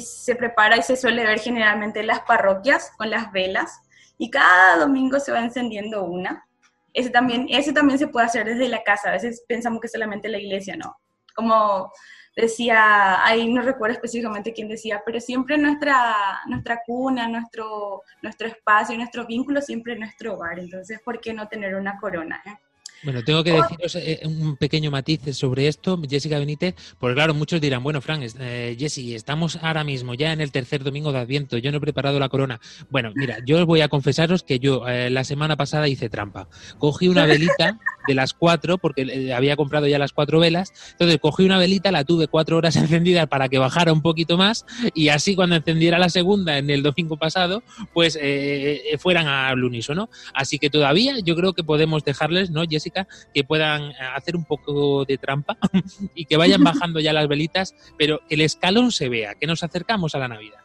se 0.00 0.34
prepara 0.34 0.76
y 0.76 0.82
se 0.82 0.96
suele 0.96 1.24
ver 1.24 1.38
generalmente 1.40 2.00
en 2.00 2.08
las 2.08 2.20
parroquias 2.20 2.90
con 2.96 3.10
las 3.10 3.32
velas 3.32 3.80
y 4.18 4.30
cada 4.30 4.76
domingo 4.78 5.20
se 5.20 5.32
va 5.32 5.40
encendiendo 5.40 6.04
una. 6.04 6.46
Ese 6.92 7.10
también, 7.10 7.46
ese 7.48 7.72
también 7.72 7.98
se 7.98 8.08
puede 8.08 8.26
hacer 8.26 8.44
desde 8.44 8.68
la 8.68 8.82
casa, 8.82 9.08
a 9.08 9.12
veces 9.12 9.44
pensamos 9.46 9.80
que 9.80 9.88
solamente 9.88 10.28
la 10.28 10.38
iglesia, 10.38 10.76
no. 10.76 10.98
Como 11.34 11.92
decía, 12.34 13.24
ahí 13.24 13.52
no 13.52 13.62
recuerdo 13.62 13.94
específicamente 13.94 14.52
quién 14.52 14.68
decía, 14.68 15.02
pero 15.04 15.20
siempre 15.20 15.58
nuestra, 15.58 16.40
nuestra 16.46 16.82
cuna, 16.86 17.28
nuestro, 17.28 18.02
nuestro 18.22 18.48
espacio, 18.48 18.96
nuestro 18.96 19.26
vínculo, 19.26 19.60
siempre 19.60 19.98
nuestro 19.98 20.34
hogar. 20.34 20.58
Entonces, 20.58 21.00
¿por 21.04 21.20
qué 21.20 21.32
no 21.32 21.48
tener 21.48 21.74
una 21.74 21.98
corona? 21.98 22.42
Eh? 22.46 22.56
Bueno, 23.04 23.22
tengo 23.22 23.44
que 23.44 23.52
deciros 23.52 23.94
eh, 23.94 24.20
un 24.24 24.56
pequeño 24.56 24.90
matiz 24.90 25.20
sobre 25.36 25.68
esto, 25.68 26.00
Jessica 26.08 26.36
Benítez, 26.38 26.74
porque 26.98 27.14
claro, 27.14 27.32
muchos 27.32 27.60
dirán, 27.60 27.84
bueno, 27.84 28.00
Frank, 28.00 28.24
eh, 28.40 28.76
Jessy, 28.76 29.14
estamos 29.14 29.56
ahora 29.62 29.84
mismo 29.84 30.14
ya 30.14 30.32
en 30.32 30.40
el 30.40 30.50
tercer 30.50 30.82
domingo 30.82 31.12
de 31.12 31.20
Adviento, 31.20 31.58
yo 31.58 31.70
no 31.70 31.78
he 31.78 31.80
preparado 31.80 32.18
la 32.18 32.28
corona. 32.28 32.60
Bueno, 32.90 33.12
mira, 33.14 33.38
yo 33.46 33.64
voy 33.66 33.82
a 33.82 33.88
confesaros 33.88 34.42
que 34.42 34.58
yo 34.58 34.88
eh, 34.88 35.10
la 35.10 35.22
semana 35.22 35.56
pasada 35.56 35.86
hice 35.86 36.08
trampa. 36.08 36.48
Cogí 36.78 37.06
una 37.06 37.24
velita 37.24 37.78
de 38.08 38.14
las 38.14 38.34
cuatro, 38.34 38.78
porque 38.78 39.02
eh, 39.02 39.32
había 39.32 39.54
comprado 39.54 39.86
ya 39.86 39.98
las 40.00 40.12
cuatro 40.12 40.40
velas, 40.40 40.72
entonces 40.90 41.18
cogí 41.20 41.44
una 41.44 41.58
velita, 41.58 41.92
la 41.92 42.02
tuve 42.02 42.26
cuatro 42.26 42.56
horas 42.56 42.74
encendida 42.76 43.26
para 43.26 43.48
que 43.48 43.58
bajara 43.58 43.92
un 43.92 44.02
poquito 44.02 44.36
más 44.36 44.66
y 44.92 45.08
así 45.08 45.36
cuando 45.36 45.54
encendiera 45.54 45.98
la 45.98 46.08
segunda 46.08 46.58
en 46.58 46.68
el 46.68 46.82
domingo 46.82 47.16
pasado, 47.16 47.62
pues 47.92 48.18
eh, 48.20 48.96
fueran 48.98 49.28
al 49.28 49.62
unísono. 49.62 50.10
Así 50.34 50.58
que 50.58 50.68
todavía 50.68 51.14
yo 51.20 51.36
creo 51.36 51.52
que 51.52 51.62
podemos 51.62 52.02
dejarles, 52.02 52.50
¿no, 52.50 52.64
Jessica? 52.68 52.87
Que 53.34 53.44
puedan 53.44 53.92
hacer 54.14 54.36
un 54.36 54.44
poco 54.44 55.04
de 55.04 55.18
trampa 55.18 55.56
y 56.14 56.24
que 56.24 56.36
vayan 56.36 56.62
bajando 56.62 57.00
ya 57.00 57.12
las 57.12 57.28
velitas, 57.28 57.74
pero 57.96 58.20
que 58.28 58.34
el 58.34 58.42
escalón 58.42 58.92
se 58.92 59.08
vea, 59.08 59.34
que 59.34 59.46
nos 59.46 59.62
acercamos 59.62 60.14
a 60.14 60.18
la 60.18 60.28
Navidad. 60.28 60.60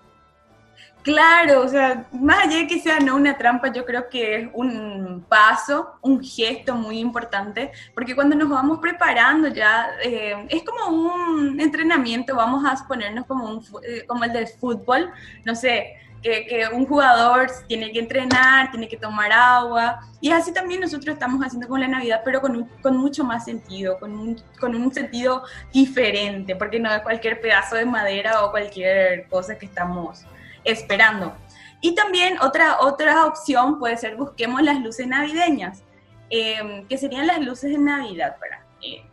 Claro, 1.03 1.63
o 1.63 1.67
sea, 1.67 2.05
más 2.13 2.45
allá 2.45 2.59
de 2.59 2.67
que 2.67 2.79
sea 2.79 2.97
no 3.01 3.17
una 3.17 3.37
trampa, 3.37 3.73
yo 3.73 3.83
creo 3.83 4.07
que 4.07 4.35
es 4.37 4.49
un 4.53 5.25
paso, 5.27 5.95
un 6.01 6.23
gesto 6.23 6.75
muy 6.75 6.99
importante, 6.99 7.71
porque 7.93 8.15
cuando 8.15 8.37
nos 8.37 8.47
vamos 8.49 8.79
preparando 8.79 9.49
ya, 9.49 9.89
eh, 10.01 10.45
es 10.47 10.63
como 10.63 10.95
un 10.95 11.59
entrenamiento, 11.59 12.37
vamos 12.37 12.63
a 12.65 12.87
ponernos 12.87 13.25
como, 13.25 13.49
un, 13.49 13.65
eh, 13.85 14.05
como 14.07 14.23
el 14.23 14.31
del 14.31 14.47
fútbol, 14.47 15.11
no 15.43 15.55
sé, 15.55 15.97
que, 16.23 16.45
que, 16.45 16.67
un 16.73 16.85
jugador 16.85 17.51
tiene 17.67 17.91
que 17.91 17.99
entrenar, 17.99 18.71
tiene 18.71 18.87
que 18.87 18.97
tomar 18.97 19.31
agua, 19.31 19.99
y 20.21 20.31
así 20.31 20.53
también 20.53 20.79
nosotros 20.79 21.13
estamos 21.13 21.45
haciendo 21.45 21.67
con 21.67 21.81
la 21.81 21.87
Navidad, 21.87 22.21
pero 22.23 22.41
con, 22.41 22.55
un, 22.55 22.67
con 22.81 22.97
mucho 22.97 23.23
más 23.23 23.45
sentido, 23.45 23.99
con 23.99 24.17
un, 24.17 24.41
con 24.59 24.73
un 24.73 24.91
sentido 24.93 25.43
diferente, 25.71 26.55
porque 26.55 26.79
no 26.79 26.89
es 26.91 27.01
cualquier 27.01 27.41
pedazo 27.41 27.75
de 27.75 27.85
madera 27.85 28.43
o 28.43 28.51
cualquier 28.51 29.27
cosa 29.27 29.57
que 29.57 29.65
estamos 29.65 30.25
esperando. 30.63 31.35
Y 31.81 31.93
también 31.93 32.37
otra, 32.41 32.79
otra 32.79 33.25
opción 33.25 33.77
puede 33.77 33.97
ser 33.97 34.15
busquemos 34.15 34.61
las 34.61 34.79
luces 34.79 35.05
navideñas, 35.05 35.83
eh, 36.29 36.85
que 36.87 36.97
serían 36.97 37.27
las 37.27 37.41
luces 37.41 37.71
de 37.71 37.77
Navidad, 37.77 38.37
¿verdad? 38.41 38.62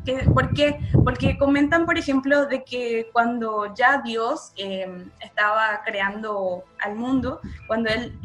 Que, 0.04 0.24
¿Por 0.32 0.52
qué? 0.54 0.78
Porque 1.04 1.38
comentan, 1.38 1.86
por 1.86 1.96
ejemplo, 1.96 2.46
de 2.46 2.64
que 2.64 3.08
cuando 3.12 3.74
ya 3.74 4.02
Dios 4.04 4.52
eh, 4.56 5.06
estaba 5.20 5.82
creando 5.84 6.64
al 6.80 6.96
mundo, 6.96 7.40
cuando 7.66 7.90
él, 7.90 8.18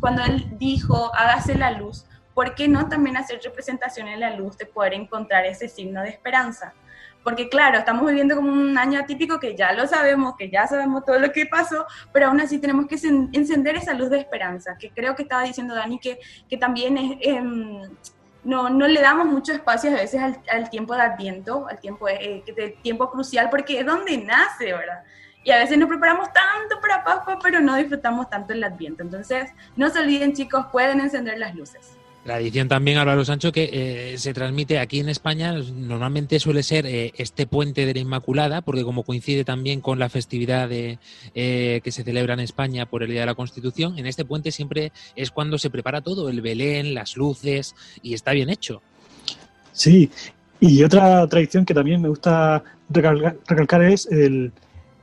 cuando 0.00 0.22
él 0.22 0.46
dijo, 0.58 1.14
hágase 1.14 1.56
la 1.56 1.72
luz, 1.72 2.06
¿por 2.34 2.54
qué 2.54 2.68
no 2.68 2.88
también 2.88 3.16
hacer 3.16 3.40
representación 3.42 4.08
en 4.08 4.20
la 4.20 4.36
luz 4.36 4.56
de 4.56 4.66
poder 4.66 4.94
encontrar 4.94 5.44
ese 5.44 5.68
signo 5.68 6.02
de 6.02 6.10
esperanza? 6.10 6.74
Porque 7.24 7.48
claro, 7.48 7.78
estamos 7.78 8.06
viviendo 8.06 8.34
como 8.34 8.52
un 8.52 8.76
año 8.76 8.98
atípico 8.98 9.38
que 9.38 9.56
ya 9.56 9.72
lo 9.72 9.86
sabemos, 9.86 10.34
que 10.36 10.50
ya 10.50 10.66
sabemos 10.66 11.04
todo 11.04 11.18
lo 11.18 11.32
que 11.32 11.46
pasó, 11.46 11.86
pero 12.12 12.26
aún 12.26 12.40
así 12.40 12.58
tenemos 12.58 12.86
que 12.86 12.96
encender 13.32 13.76
esa 13.76 13.94
luz 13.94 14.10
de 14.10 14.18
esperanza, 14.18 14.76
que 14.78 14.90
creo 14.90 15.14
que 15.14 15.22
estaba 15.22 15.44
diciendo 15.44 15.74
Dani 15.74 15.98
que, 15.98 16.18
que 16.48 16.56
también 16.56 16.98
es... 16.98 17.16
Eh, 17.20 17.42
no, 18.44 18.68
no 18.70 18.88
le 18.88 19.00
damos 19.00 19.26
mucho 19.26 19.52
espacio 19.52 19.90
a 19.90 19.94
veces 19.94 20.20
al, 20.20 20.40
al 20.50 20.70
tiempo 20.70 20.94
de 20.94 21.02
Adviento, 21.02 21.66
al 21.68 21.78
tiempo, 21.78 22.08
eh, 22.08 22.42
del 22.56 22.74
tiempo 22.82 23.10
crucial, 23.10 23.48
porque 23.50 23.80
es 23.80 23.86
donde 23.86 24.18
nace, 24.18 24.72
¿verdad? 24.72 25.04
Y 25.44 25.50
a 25.50 25.58
veces 25.58 25.78
nos 25.78 25.88
preparamos 25.88 26.28
tanto 26.32 26.80
para 26.80 27.02
Pascua, 27.02 27.38
pero 27.42 27.60
no 27.60 27.74
disfrutamos 27.76 28.30
tanto 28.30 28.52
el 28.52 28.62
Adviento. 28.62 29.02
Entonces, 29.02 29.50
no 29.76 29.90
se 29.90 29.98
olviden, 30.00 30.34
chicos, 30.34 30.66
pueden 30.70 31.00
encender 31.00 31.38
las 31.38 31.54
luces. 31.54 31.96
Tradición 32.24 32.68
también, 32.68 32.98
Álvaro 32.98 33.24
Sancho, 33.24 33.50
que 33.50 33.68
eh, 33.72 34.18
se 34.18 34.32
transmite 34.32 34.78
aquí 34.78 35.00
en 35.00 35.08
España, 35.08 35.54
normalmente 35.74 36.38
suele 36.38 36.62
ser 36.62 36.86
eh, 36.86 37.12
este 37.16 37.48
puente 37.48 37.84
de 37.84 37.94
la 37.94 38.00
Inmaculada, 38.00 38.60
porque 38.60 38.84
como 38.84 39.02
coincide 39.02 39.44
también 39.44 39.80
con 39.80 39.98
la 39.98 40.08
festividad 40.08 40.68
de, 40.68 41.00
eh, 41.34 41.80
que 41.82 41.90
se 41.90 42.04
celebra 42.04 42.34
en 42.34 42.40
España 42.40 42.86
por 42.86 43.02
el 43.02 43.10
Día 43.10 43.20
de 43.20 43.26
la 43.26 43.34
Constitución, 43.34 43.98
en 43.98 44.06
este 44.06 44.24
puente 44.24 44.52
siempre 44.52 44.92
es 45.16 45.32
cuando 45.32 45.58
se 45.58 45.68
prepara 45.68 46.00
todo, 46.00 46.28
el 46.28 46.42
Belén, 46.42 46.94
las 46.94 47.16
luces, 47.16 47.74
y 48.02 48.14
está 48.14 48.30
bien 48.30 48.50
hecho. 48.50 48.82
Sí, 49.72 50.08
y 50.60 50.84
otra 50.84 51.26
tradición 51.26 51.64
que 51.64 51.74
también 51.74 52.00
me 52.00 52.08
gusta 52.08 52.62
recalcar, 52.88 53.36
recalcar 53.48 53.82
es 53.82 54.06
el, 54.06 54.52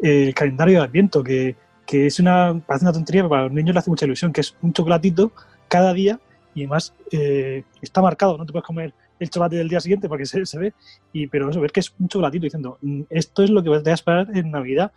el, 0.02 0.34
calendario 0.34 0.80
de 0.80 0.86
Adviento, 0.86 1.22
que, 1.22 1.58
que 1.86 2.08
es 2.08 2.18
una, 2.22 2.58
parece 2.66 2.86
una 2.86 2.94
tontería, 2.94 3.24
pero 3.24 3.30
para 3.30 3.44
los 3.44 3.52
niños 3.52 3.74
le 3.74 3.80
hace 3.80 3.90
mucha 3.90 4.06
ilusión, 4.06 4.32
que 4.32 4.40
es 4.40 4.56
un 4.62 4.72
chocolatito 4.72 5.34
cada 5.68 5.94
día 5.94 6.18
y 6.56 6.62
además 6.62 6.94
eh, 7.12 7.64
está 7.82 8.02
marcado, 8.02 8.38
no 8.38 8.46
te 8.46 8.52
puedes 8.52 8.66
comer 8.66 8.94
el 9.20 9.30
chocolate 9.30 9.58
del 9.58 9.70
día 9.70 9.80
siguiente 9.80 10.08
porque 10.08 10.26
se, 10.26 10.46
se 10.46 10.58
ve, 10.58 10.74
y, 11.14 11.28
pero 11.28 11.50
eso, 11.50 11.60
ver 11.60 11.72
que 11.72 11.82
es 11.82 11.94
un 12.00 12.08
chocolatito 12.08 12.46
diciendo, 12.46 12.78
esto 13.10 13.44
es 13.44 13.50
lo 13.50 13.64
que 13.64 13.80
te 13.82 13.92
a 13.92 13.94
esperar 13.94 14.28
en 14.34 14.52
Navidad, 14.52 14.92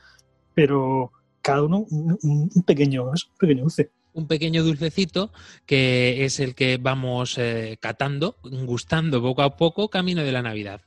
pero 0.55 1.13
cada 1.41 1.63
uno 1.63 1.87
un, 1.91 2.19
un 2.23 2.63
pequeño, 2.63 3.05
un 3.05 3.39
pequeño 3.39 3.63
dulce. 3.63 3.91
Un 4.15 4.27
pequeño 4.27 4.63
dulcecito 4.63 5.33
que 5.67 6.25
es 6.25 6.39
el 6.39 6.55
que 6.55 6.77
vamos 6.77 7.39
eh, 7.39 7.79
catando, 7.81 8.37
gustando 8.43 9.23
poco 9.23 9.43
a 9.43 9.57
poco, 9.57 9.89
camino 9.89 10.23
de 10.23 10.33
la 10.33 10.43
Navidad. 10.43 10.83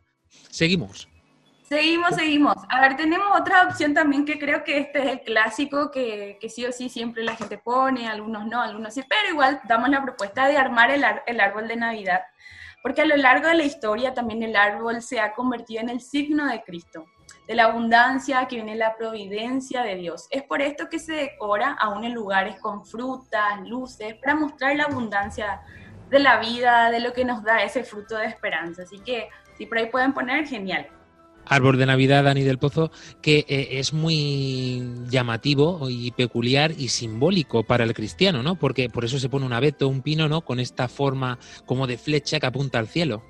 Seguimos. 0.49 1.09
Seguimos, 1.67 2.13
seguimos. 2.15 2.55
A 2.69 2.79
ver, 2.79 2.95
tenemos 2.95 3.27
otra 3.39 3.63
opción 3.63 3.95
también 3.95 4.23
que 4.23 4.37
creo 4.37 4.63
que 4.63 4.77
este 4.77 4.99
es 4.99 5.05
el 5.07 5.21
clásico 5.21 5.89
que, 5.89 6.37
que, 6.39 6.47
sí 6.47 6.63
o 6.63 6.71
sí 6.71 6.89
siempre 6.89 7.23
la 7.23 7.35
gente 7.35 7.57
pone, 7.57 8.07
algunos 8.07 8.45
no, 8.45 8.61
algunos 8.61 8.93
sí, 8.93 9.01
pero 9.09 9.31
igual 9.31 9.59
damos 9.67 9.89
la 9.89 10.03
propuesta 10.03 10.47
de 10.47 10.57
armar 10.57 10.91
el, 10.91 11.03
ar 11.03 11.23
el 11.25 11.39
árbol 11.39 11.67
de 11.67 11.75
Navidad, 11.75 12.21
porque 12.83 13.01
a 13.01 13.05
lo 13.05 13.17
largo 13.17 13.47
de 13.47 13.55
la 13.55 13.63
historia 13.63 14.13
también 14.13 14.43
el 14.43 14.55
árbol 14.55 15.01
se 15.01 15.19
ha 15.19 15.33
convertido 15.33 15.81
en 15.81 15.89
el 15.89 16.01
signo 16.01 16.45
de 16.45 16.61
Cristo, 16.61 17.07
de 17.47 17.55
la 17.55 17.63
abundancia 17.63 18.47
que 18.47 18.57
viene 18.57 18.75
la 18.75 18.95
providencia 18.95 19.81
de 19.81 19.95
Dios. 19.95 20.27
Es 20.29 20.43
por 20.43 20.61
esto 20.61 20.87
que 20.87 20.99
se 20.99 21.13
decora 21.13 21.75
aún 21.79 22.03
en 22.03 22.13
lugares 22.13 22.59
con 22.59 22.85
frutas, 22.85 23.59
luces, 23.67 24.13
para 24.21 24.35
mostrar 24.35 24.75
la 24.75 24.83
abundancia 24.83 25.63
de 26.11 26.19
la 26.19 26.37
vida, 26.37 26.91
de 26.91 26.99
lo 26.99 27.11
que 27.11 27.25
nos 27.25 27.41
da 27.41 27.63
ese 27.63 27.83
fruto 27.83 28.17
de 28.17 28.27
esperanza. 28.27 28.83
Así 28.83 28.99
que 28.99 29.29
si 29.57 29.65
por 29.65 29.79
ahí 29.79 29.87
pueden 29.87 30.13
poner, 30.13 30.45
genial. 30.45 30.87
Árbol 31.45 31.77
de 31.77 31.85
Navidad, 31.85 32.23
Dani 32.23 32.43
del 32.43 32.57
Pozo, 32.57 32.91
que 33.21 33.45
eh, 33.47 33.79
es 33.79 33.93
muy 33.93 34.83
llamativo 35.09 35.89
y 35.89 36.11
peculiar 36.11 36.71
y 36.71 36.89
simbólico 36.89 37.63
para 37.63 37.83
el 37.83 37.93
cristiano, 37.93 38.43
¿no? 38.43 38.55
Porque 38.55 38.89
por 38.89 39.05
eso 39.05 39.19
se 39.19 39.29
pone 39.29 39.45
un 39.45 39.53
abeto, 39.53 39.87
un 39.87 40.01
pino, 40.01 40.27
¿no? 40.27 40.41
Con 40.41 40.59
esta 40.59 40.87
forma 40.87 41.37
como 41.65 41.87
de 41.87 41.97
flecha 41.97 42.39
que 42.39 42.47
apunta 42.47 42.79
al 42.79 42.87
cielo. 42.87 43.21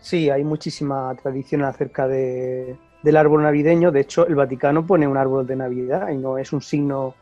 Sí, 0.00 0.30
hay 0.30 0.42
muchísima 0.42 1.14
tradición 1.22 1.62
acerca 1.62 2.08
de, 2.08 2.76
del 3.02 3.16
árbol 3.16 3.42
navideño. 3.42 3.92
De 3.92 4.00
hecho, 4.00 4.26
el 4.26 4.34
Vaticano 4.34 4.86
pone 4.86 5.06
un 5.06 5.16
árbol 5.16 5.46
de 5.46 5.56
Navidad 5.56 6.08
y 6.08 6.16
no 6.16 6.38
es 6.38 6.52
un 6.52 6.60
signo 6.60 7.14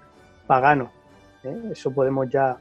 pagano. 0.46 0.90
¿eh? 1.44 1.70
Eso 1.72 1.92
podemos 1.92 2.28
ya 2.30 2.56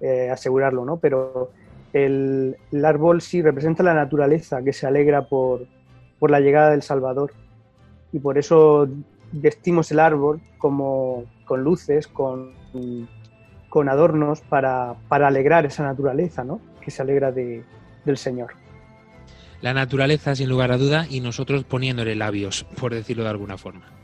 eh, 0.00 0.30
asegurarlo, 0.30 0.84
¿no? 0.84 0.96
Pero 0.96 1.50
el, 1.92 2.56
el 2.72 2.84
árbol 2.84 3.20
sí 3.20 3.42
representa 3.42 3.82
la 3.82 3.94
naturaleza 3.94 4.62
que 4.62 4.72
se 4.72 4.86
alegra 4.86 5.28
por, 5.28 5.66
por 6.20 6.30
la 6.30 6.38
llegada 6.38 6.70
del 6.70 6.82
Salvador. 6.82 7.32
Y 8.12 8.20
por 8.20 8.38
eso 8.38 8.88
vestimos 9.32 9.90
el 9.90 9.98
árbol 9.98 10.40
como 10.58 11.24
con 11.44 11.64
luces, 11.64 12.06
con, 12.06 12.52
adornos 13.88 14.40
para, 14.42 14.94
para, 15.08 15.26
alegrar 15.26 15.66
esa 15.66 15.82
naturaleza, 15.82 16.44
¿no? 16.44 16.60
Que 16.80 16.92
se 16.92 17.02
alegra 17.02 17.32
de, 17.32 17.64
del 18.04 18.16
Señor. 18.16 18.52
La 19.60 19.74
naturaleza, 19.74 20.36
sin 20.36 20.48
lugar 20.48 20.70
a 20.70 20.78
duda, 20.78 21.06
y 21.10 21.20
nosotros 21.20 21.64
poniéndole 21.64 22.14
labios, 22.14 22.64
por 22.78 22.94
decirlo 22.94 23.24
de 23.24 23.30
alguna 23.30 23.58
forma. 23.58 23.99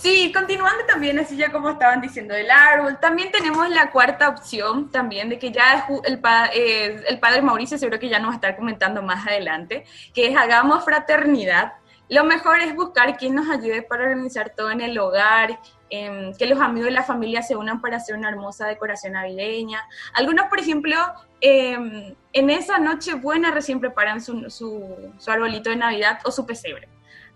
Sí, 0.00 0.32
continuando 0.32 0.86
también, 0.86 1.18
así 1.18 1.36
ya 1.36 1.52
como 1.52 1.68
estaban 1.68 2.00
diciendo, 2.00 2.34
el 2.34 2.50
árbol, 2.50 2.98
también 3.00 3.30
tenemos 3.30 3.68
la 3.68 3.90
cuarta 3.90 4.30
opción 4.30 4.90
también 4.90 5.28
de 5.28 5.38
que 5.38 5.52
ya 5.52 5.86
el, 6.04 6.18
eh, 6.54 7.04
el 7.06 7.18
padre 7.18 7.42
Mauricio 7.42 7.76
seguro 7.76 7.98
que 7.98 8.08
ya 8.08 8.18
nos 8.18 8.30
va 8.30 8.32
a 8.32 8.36
estar 8.36 8.56
comentando 8.56 9.02
más 9.02 9.26
adelante, 9.26 9.84
que 10.14 10.28
es 10.28 10.36
hagamos 10.38 10.86
fraternidad. 10.86 11.74
Lo 12.08 12.24
mejor 12.24 12.60
es 12.60 12.74
buscar 12.74 13.18
quien 13.18 13.34
nos 13.34 13.50
ayude 13.50 13.82
para 13.82 14.04
organizar 14.04 14.54
todo 14.56 14.70
en 14.70 14.80
el 14.80 14.98
hogar, 14.98 15.60
eh, 15.90 16.32
que 16.38 16.46
los 16.46 16.60
amigos 16.60 16.88
y 16.88 16.94
la 16.94 17.02
familia 17.02 17.42
se 17.42 17.54
unan 17.54 17.82
para 17.82 17.98
hacer 17.98 18.16
una 18.16 18.30
hermosa 18.30 18.66
decoración 18.66 19.12
navideña. 19.12 19.86
Algunos, 20.14 20.46
por 20.46 20.60
ejemplo, 20.60 20.96
eh, 21.42 22.14
en 22.32 22.50
esa 22.50 22.78
noche 22.78 23.16
buena 23.16 23.50
recién 23.50 23.80
preparan 23.80 24.22
su, 24.22 24.48
su 24.48 25.30
arbolito 25.30 25.68
de 25.68 25.76
Navidad 25.76 26.20
o 26.24 26.30
su 26.30 26.46
pesebre 26.46 26.88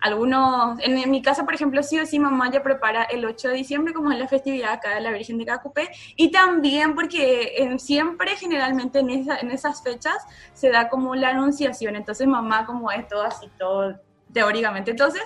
algunos, 0.04 0.78
en, 0.80 1.10
mi 1.10 1.22
casa, 1.22 1.46
por 1.46 1.54
ejemplo, 1.54 1.82
sí 1.82 1.98
o 1.98 2.04
sí, 2.04 2.18
mamá 2.18 2.50
ya 2.50 2.62
prepara 2.62 3.04
el 3.04 3.24
8 3.24 3.48
de 3.48 3.54
diciembre, 3.54 3.94
como 3.94 4.12
es 4.12 4.18
la 4.18 4.28
festividad 4.28 4.74
acá 4.74 4.94
de 4.94 5.00
la 5.00 5.10
Virgen 5.10 5.38
de 5.38 5.46
Cacupé, 5.46 5.88
y 6.14 6.30
también 6.30 6.94
porque 6.94 7.74
siempre, 7.78 8.36
generalmente 8.36 8.98
en, 8.98 9.08
esa, 9.08 9.38
en 9.38 9.50
esas 9.50 9.82
fechas, 9.82 10.18
se 10.52 10.68
da 10.68 10.90
como 10.90 11.14
la 11.14 11.30
anunciación, 11.30 11.96
entonces 11.96 12.26
mamá 12.26 12.66
como 12.66 12.90
es 12.90 13.08
todo 13.08 13.22
así, 13.22 13.48
todo 13.58 13.98
teóricamente, 14.30 14.90
entonces, 14.90 15.22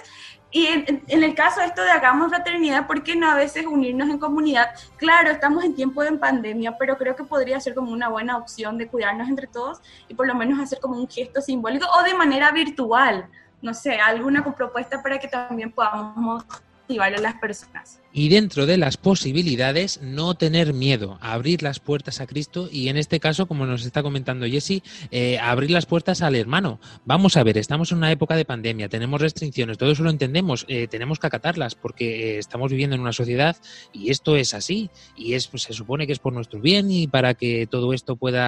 y 0.52 0.66
en, 0.66 1.02
en, 1.08 1.24
el 1.24 1.34
caso 1.34 1.58
de 1.58 1.66
esto 1.66 1.82
de 1.82 1.90
hagamos 1.90 2.28
fraternidad, 2.28 2.86
¿por 2.86 3.02
qué 3.02 3.16
no 3.16 3.28
a 3.28 3.34
veces 3.34 3.66
unirnos 3.66 4.08
en 4.08 4.18
comunidad? 4.18 4.68
Claro, 4.96 5.32
estamos 5.32 5.64
en 5.64 5.74
tiempo 5.74 6.04
de 6.04 6.12
pandemia, 6.12 6.78
pero 6.78 6.96
creo 6.96 7.16
que 7.16 7.24
podría 7.24 7.58
ser 7.58 7.74
como 7.74 7.90
una 7.90 8.08
buena 8.08 8.36
opción 8.36 8.78
de 8.78 8.86
cuidarnos 8.86 9.28
entre 9.28 9.48
todos 9.48 9.80
y 10.06 10.14
por 10.14 10.28
lo 10.28 10.36
menos 10.36 10.60
hacer 10.60 10.78
como 10.78 10.94
un 10.96 11.08
gesto 11.08 11.40
simbólico 11.40 11.86
o 11.98 12.04
de 12.04 12.14
manera 12.14 12.52
virtual 12.52 13.28
no 13.62 13.74
sé, 13.74 13.98
alguna 13.98 14.44
propuesta 14.54 15.02
para 15.02 15.18
que 15.18 15.28
también 15.28 15.72
podamos 15.72 16.44
motivar 16.88 17.14
a 17.14 17.20
las 17.20 17.34
personas 17.34 18.00
y 18.12 18.30
dentro 18.30 18.66
de 18.66 18.78
las 18.78 18.96
posibilidades 18.96 20.00
no 20.02 20.34
tener 20.34 20.72
miedo 20.72 21.18
abrir 21.20 21.62
las 21.62 21.78
puertas 21.78 22.20
a 22.20 22.26
Cristo 22.26 22.68
y 22.70 22.88
en 22.88 22.96
este 22.96 23.20
caso, 23.20 23.46
como 23.46 23.66
nos 23.66 23.84
está 23.84 24.02
comentando 24.02 24.46
Jesse, 24.46 24.82
eh, 25.10 25.38
abrir 25.38 25.70
las 25.70 25.86
puertas 25.86 26.22
al 26.22 26.34
hermano. 26.34 26.80
Vamos 27.04 27.36
a 27.36 27.42
ver, 27.42 27.58
estamos 27.58 27.92
en 27.92 27.98
una 27.98 28.10
época 28.10 28.34
de 28.34 28.44
pandemia, 28.44 28.88
tenemos 28.88 29.20
restricciones, 29.20 29.78
todo 29.78 29.92
eso 29.92 30.02
lo 30.02 30.10
entendemos, 30.10 30.64
eh, 30.68 30.88
tenemos 30.88 31.18
que 31.18 31.26
acatarlas 31.26 31.74
porque 31.74 32.34
eh, 32.34 32.38
estamos 32.38 32.70
viviendo 32.70 32.96
en 32.96 33.02
una 33.02 33.12
sociedad 33.12 33.56
y 33.92 34.10
esto 34.10 34.36
es 34.36 34.54
así 34.54 34.90
y 35.16 35.34
es, 35.34 35.46
pues, 35.46 35.64
se 35.64 35.72
supone 35.72 36.06
que 36.06 36.12
es 36.12 36.18
por 36.18 36.32
nuestro 36.32 36.60
bien 36.60 36.90
y 36.90 37.06
para 37.06 37.34
que 37.34 37.66
todo 37.66 37.92
esto 37.92 38.16
pueda 38.16 38.38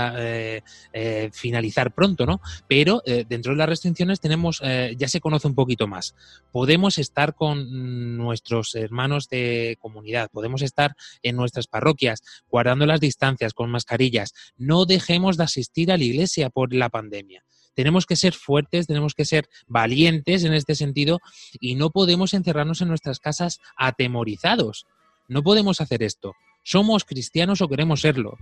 finalizar 1.33 1.93
pronto, 1.93 2.27
¿no? 2.27 2.41
Pero 2.67 3.03
dentro 3.29 3.53
de 3.53 3.59
las 3.59 3.69
restricciones 3.69 4.21
tenemos, 4.21 4.61
ya 4.97 5.09
se 5.09 5.21
conoce 5.21 5.47
un 5.47 5.55
poquito 5.55 5.87
más. 5.87 6.15
Podemos 6.51 6.99
estar 6.99 7.35
con 7.35 8.19
nuestros 8.31 8.77
hermanos 8.77 9.29
de 9.29 9.77
comunidad, 9.81 10.31
podemos 10.31 10.63
estar 10.63 10.95
en 11.23 11.35
nuestras 11.35 11.67
parroquias 11.67 12.23
guardando 12.49 12.87
las 12.87 13.01
distancias 13.01 13.55
con 13.55 13.71
mascarillas. 13.71 14.33
No 14.57 14.85
dejemos 14.87 15.37
de 15.37 15.45
asistir 15.45 15.91
a 15.91 15.97
la 15.97 16.05
iglesia 16.05 16.49
por 16.49 16.73
la 16.73 16.91
pandemia. 16.91 17.43
Tenemos 17.75 18.07
que 18.07 18.15
ser 18.15 18.35
fuertes, 18.35 18.87
tenemos 18.87 19.15
que 19.15 19.25
ser 19.25 19.49
valientes 19.67 20.45
en 20.45 20.55
este 20.55 20.77
sentido 20.77 21.19
y 21.61 21.75
no 21.75 21.91
podemos 21.91 22.35
encerrarnos 22.35 22.81
en 22.83 22.89
nuestras 22.89 23.19
casas 23.19 23.59
atemorizados. 23.77 24.87
No 25.27 25.43
podemos 25.43 25.81
hacer 25.81 26.05
esto. 26.05 26.35
¿Somos 26.63 27.05
cristianos 27.05 27.63
o 27.63 27.69
queremos 27.69 28.03
serlo? 28.03 28.37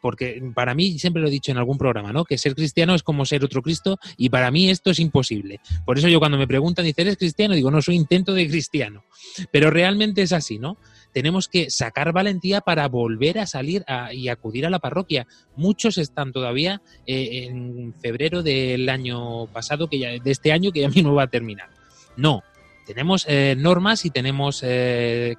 Porque 0.00 0.40
para 0.54 0.74
mí, 0.74 0.98
siempre 0.98 1.20
lo 1.20 1.28
he 1.28 1.30
dicho 1.30 1.50
en 1.50 1.58
algún 1.58 1.76
programa, 1.76 2.12
¿no? 2.12 2.24
Que 2.24 2.38
ser 2.38 2.54
cristiano 2.54 2.94
es 2.94 3.02
como 3.02 3.26
ser 3.26 3.44
otro 3.44 3.62
Cristo 3.62 3.98
y 4.16 4.28
para 4.28 4.50
mí 4.50 4.70
esto 4.70 4.90
es 4.90 5.00
imposible. 5.00 5.60
Por 5.84 5.98
eso 5.98 6.08
yo 6.08 6.20
cuando 6.20 6.38
me 6.38 6.46
preguntan, 6.46 6.84
dice, 6.84 7.02
¿eres 7.02 7.16
cristiano? 7.16 7.54
Digo, 7.54 7.70
no, 7.70 7.82
soy 7.82 7.96
intento 7.96 8.32
de 8.32 8.48
cristiano. 8.48 9.04
Pero 9.50 9.70
realmente 9.70 10.22
es 10.22 10.32
así, 10.32 10.58
¿no? 10.58 10.78
Tenemos 11.12 11.48
que 11.48 11.70
sacar 11.70 12.12
valentía 12.12 12.60
para 12.60 12.88
volver 12.88 13.38
a 13.38 13.46
salir 13.46 13.84
y 14.12 14.28
acudir 14.28 14.66
a 14.66 14.70
la 14.70 14.78
parroquia. 14.78 15.26
Muchos 15.56 15.98
están 15.98 16.32
todavía 16.32 16.80
eh, 17.06 17.46
en 17.46 17.94
febrero 17.94 18.42
del 18.42 18.88
año 18.88 19.46
pasado, 19.46 19.88
que 19.88 19.98
ya, 19.98 20.10
de 20.10 20.30
este 20.30 20.52
año 20.52 20.72
que 20.72 20.80
ya 20.80 20.88
mismo 20.88 21.14
va 21.14 21.24
a 21.24 21.28
terminar. 21.28 21.70
No, 22.16 22.42
tenemos 22.86 23.26
eh, 23.28 23.56
normas 23.58 24.04
y 24.04 24.10
tenemos 24.10 24.62
eh, 24.64 25.36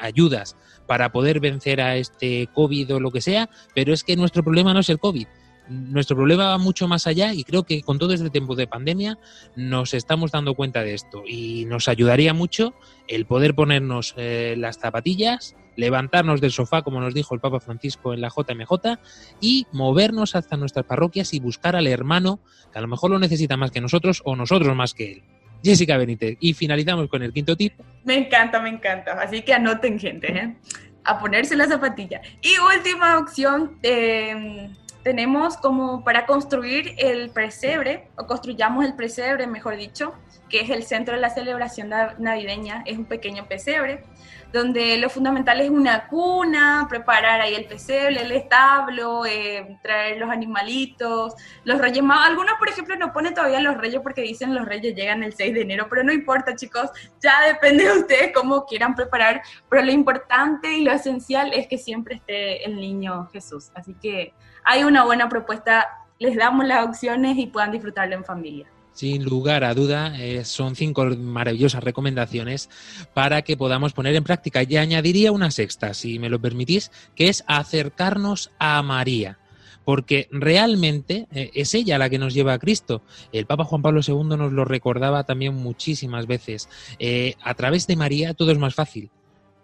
ayudas 0.00 0.56
para 0.92 1.10
poder 1.10 1.40
vencer 1.40 1.80
a 1.80 1.96
este 1.96 2.50
COVID 2.52 2.96
o 2.96 3.00
lo 3.00 3.10
que 3.10 3.22
sea, 3.22 3.48
pero 3.74 3.94
es 3.94 4.04
que 4.04 4.14
nuestro 4.14 4.44
problema 4.44 4.74
no 4.74 4.80
es 4.80 4.90
el 4.90 4.98
COVID. 4.98 5.26
Nuestro 5.70 6.16
problema 6.16 6.48
va 6.48 6.58
mucho 6.58 6.86
más 6.86 7.06
allá 7.06 7.32
y 7.32 7.44
creo 7.44 7.62
que 7.62 7.80
con 7.80 7.98
todo 7.98 8.12
este 8.12 8.28
tiempo 8.28 8.56
de 8.56 8.66
pandemia 8.66 9.18
nos 9.56 9.94
estamos 9.94 10.32
dando 10.32 10.52
cuenta 10.52 10.82
de 10.82 10.92
esto 10.92 11.22
y 11.26 11.64
nos 11.64 11.88
ayudaría 11.88 12.34
mucho 12.34 12.74
el 13.08 13.24
poder 13.24 13.54
ponernos 13.54 14.12
eh, 14.18 14.54
las 14.58 14.76
zapatillas, 14.76 15.56
levantarnos 15.76 16.42
del 16.42 16.52
sofá, 16.52 16.82
como 16.82 17.00
nos 17.00 17.14
dijo 17.14 17.34
el 17.34 17.40
Papa 17.40 17.60
Francisco 17.60 18.12
en 18.12 18.20
la 18.20 18.28
JMJ, 18.28 18.98
y 19.40 19.66
movernos 19.72 20.36
hasta 20.36 20.58
nuestras 20.58 20.84
parroquias 20.84 21.32
y 21.32 21.40
buscar 21.40 21.74
al 21.74 21.86
hermano 21.86 22.38
que 22.70 22.78
a 22.78 22.82
lo 22.82 22.88
mejor 22.88 23.12
lo 23.12 23.18
necesita 23.18 23.56
más 23.56 23.70
que 23.70 23.80
nosotros 23.80 24.20
o 24.26 24.36
nosotros 24.36 24.76
más 24.76 24.92
que 24.92 25.12
él. 25.12 25.22
Jessica 25.62 25.96
Benítez. 25.96 26.36
Y 26.40 26.54
finalizamos 26.54 27.08
con 27.08 27.22
el 27.22 27.32
quinto 27.32 27.56
tip. 27.56 27.74
Me 28.04 28.16
encanta, 28.16 28.60
me 28.60 28.68
encanta. 28.68 29.12
Así 29.12 29.42
que 29.42 29.54
anoten, 29.54 29.98
gente, 29.98 30.32
¿eh? 30.32 30.56
a 31.04 31.18
ponerse 31.18 31.56
la 31.56 31.66
zapatilla. 31.66 32.20
Y 32.40 32.52
última 32.76 33.18
opción, 33.18 33.78
eh, 33.82 34.70
tenemos 35.02 35.56
como 35.56 36.04
para 36.04 36.26
construir 36.26 36.94
el 36.98 37.30
presebre, 37.30 38.08
o 38.16 38.26
construyamos 38.26 38.84
el 38.84 38.94
presebre, 38.94 39.46
mejor 39.46 39.76
dicho, 39.76 40.14
que 40.48 40.60
es 40.60 40.70
el 40.70 40.84
centro 40.84 41.14
de 41.14 41.20
la 41.20 41.30
celebración 41.30 41.90
navideña, 42.18 42.82
es 42.86 42.98
un 42.98 43.06
pequeño 43.06 43.46
pesebre 43.46 44.04
donde 44.52 44.98
lo 44.98 45.08
fundamental 45.08 45.60
es 45.60 45.70
una 45.70 46.06
cuna, 46.08 46.86
preparar 46.88 47.40
ahí 47.40 47.54
el 47.54 47.64
pesebre, 47.64 48.20
el 48.20 48.32
establo, 48.32 49.24
eh, 49.24 49.78
traer 49.82 50.18
los 50.18 50.30
animalitos, 50.30 51.34
los 51.64 51.80
reyes 51.80 52.02
magos. 52.02 52.26
Algunos, 52.26 52.54
por 52.58 52.68
ejemplo, 52.68 52.94
no 52.96 53.12
ponen 53.12 53.34
todavía 53.34 53.60
los 53.60 53.78
reyes 53.78 54.00
porque 54.02 54.20
dicen 54.20 54.54
los 54.54 54.66
reyes 54.66 54.94
llegan 54.94 55.22
el 55.22 55.32
6 55.32 55.54
de 55.54 55.62
enero, 55.62 55.86
pero 55.88 56.04
no 56.04 56.12
importa, 56.12 56.54
chicos, 56.54 56.90
ya 57.20 57.40
depende 57.46 57.84
de 57.84 57.98
ustedes 57.98 58.32
cómo 58.34 58.66
quieran 58.66 58.94
preparar, 58.94 59.42
pero 59.70 59.82
lo 59.82 59.90
importante 59.90 60.70
y 60.70 60.84
lo 60.84 60.92
esencial 60.92 61.52
es 61.54 61.66
que 61.66 61.78
siempre 61.78 62.16
esté 62.16 62.64
el 62.66 62.76
niño 62.76 63.30
Jesús. 63.32 63.70
Así 63.74 63.94
que 63.94 64.34
hay 64.64 64.84
una 64.84 65.04
buena 65.04 65.28
propuesta, 65.28 66.06
les 66.18 66.36
damos 66.36 66.66
las 66.66 66.86
opciones 66.86 67.38
y 67.38 67.46
puedan 67.46 67.72
disfrutarlo 67.72 68.14
en 68.14 68.24
familia. 68.24 68.66
Sin 68.92 69.24
lugar 69.24 69.64
a 69.64 69.72
duda, 69.72 70.12
eh, 70.20 70.44
son 70.44 70.76
cinco 70.76 71.06
maravillosas 71.06 71.82
recomendaciones 71.82 72.68
para 73.14 73.40
que 73.40 73.56
podamos 73.56 73.94
poner 73.94 74.14
en 74.14 74.24
práctica. 74.24 74.62
Y 74.62 74.76
añadiría 74.76 75.32
una 75.32 75.50
sexta, 75.50 75.94
si 75.94 76.18
me 76.18 76.28
lo 76.28 76.40
permitís, 76.40 76.90
que 77.14 77.28
es 77.28 77.42
acercarnos 77.46 78.50
a 78.58 78.82
María 78.82 79.38
porque 79.84 80.28
realmente 80.30 81.26
eh, 81.32 81.50
es 81.54 81.74
ella 81.74 81.98
la 81.98 82.08
que 82.08 82.18
nos 82.18 82.34
lleva 82.34 82.52
a 82.52 82.58
Cristo. 82.58 83.02
El 83.32 83.46
Papa 83.46 83.64
Juan 83.64 83.82
Pablo 83.82 84.00
II 84.06 84.36
nos 84.36 84.52
lo 84.52 84.64
recordaba 84.64 85.24
también 85.24 85.54
muchísimas 85.54 86.26
veces. 86.26 86.68
Eh, 86.98 87.34
a 87.42 87.54
través 87.54 87.86
de 87.86 87.96
María 87.96 88.34
todo 88.34 88.52
es 88.52 88.58
más 88.58 88.74
fácil. 88.74 89.10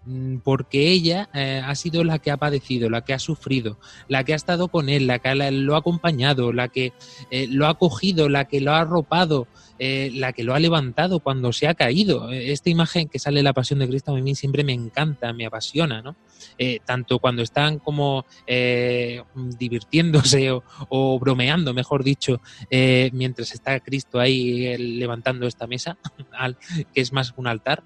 Mm, 0.09 0.39
porque 0.39 0.89
ella 0.91 1.29
eh, 1.35 1.61
ha 1.63 1.75
sido 1.75 2.03
la 2.03 2.19
que 2.19 2.31
ha 2.31 2.39
padecido, 2.39 2.89
la 2.89 3.03
que 3.05 3.13
ha 3.13 3.19
sufrido, 3.19 3.79
la 4.09 4.25
que 4.25 4.33
ha 4.33 4.37
estado 4.37 4.69
con 4.69 4.89
él, 4.89 5.07
la 5.07 5.19
que 5.19 5.35
lo 5.35 5.75
ha 5.75 5.81
acompañado, 5.81 6.51
la 6.51 6.69
que 6.69 6.95
eh, 7.31 7.47
lo 7.51 7.67
ha 7.67 7.75
cogido, 7.79 8.31
la 8.31 8.47
que 8.47 8.63
lo 8.63 8.73
ha 8.73 8.81
arropado, 8.81 9.49
eh, 9.79 10.11
la 10.15 10.33
que 10.33 10.45
lo 10.45 10.55
ha 10.55 10.61
levantado 10.61 11.21
cuando 11.21 11.53
se 11.53 11.69
ha 11.69 11.75
caído. 11.75 12.31
Esta 12.31 12.71
imagen 12.71 13.09
que 13.09 13.19
sale 13.19 13.41
de 13.41 13.43
la 13.43 13.53
pasión 13.53 13.81
de 13.81 13.89
Cristo 13.89 14.13
a 14.13 14.19
mí 14.19 14.35
siempre 14.35 14.65
me 14.65 14.73
encanta, 14.73 15.35
me 15.35 15.45
apasiona, 15.45 16.01
¿no? 16.01 16.17
Eh, 16.59 16.81
tanto 16.85 17.19
cuando 17.19 17.43
están 17.43 17.79
como 17.79 18.25
eh, 18.47 19.23
divirtiéndose 19.35 20.51
o, 20.51 21.19
bromeando, 21.19 21.75
mejor 21.75 22.05
dicho, 22.05 22.41
eh, 22.71 23.11
mientras 23.13 23.53
está 23.53 23.81
Cristo 23.81 24.21
ahí 24.21 24.77
levantando 24.77 25.47
esta 25.47 25.67
mesa, 25.67 25.99
que 26.95 27.01
es 27.01 27.13
más 27.13 27.35
un 27.37 27.47
altar, 27.47 27.83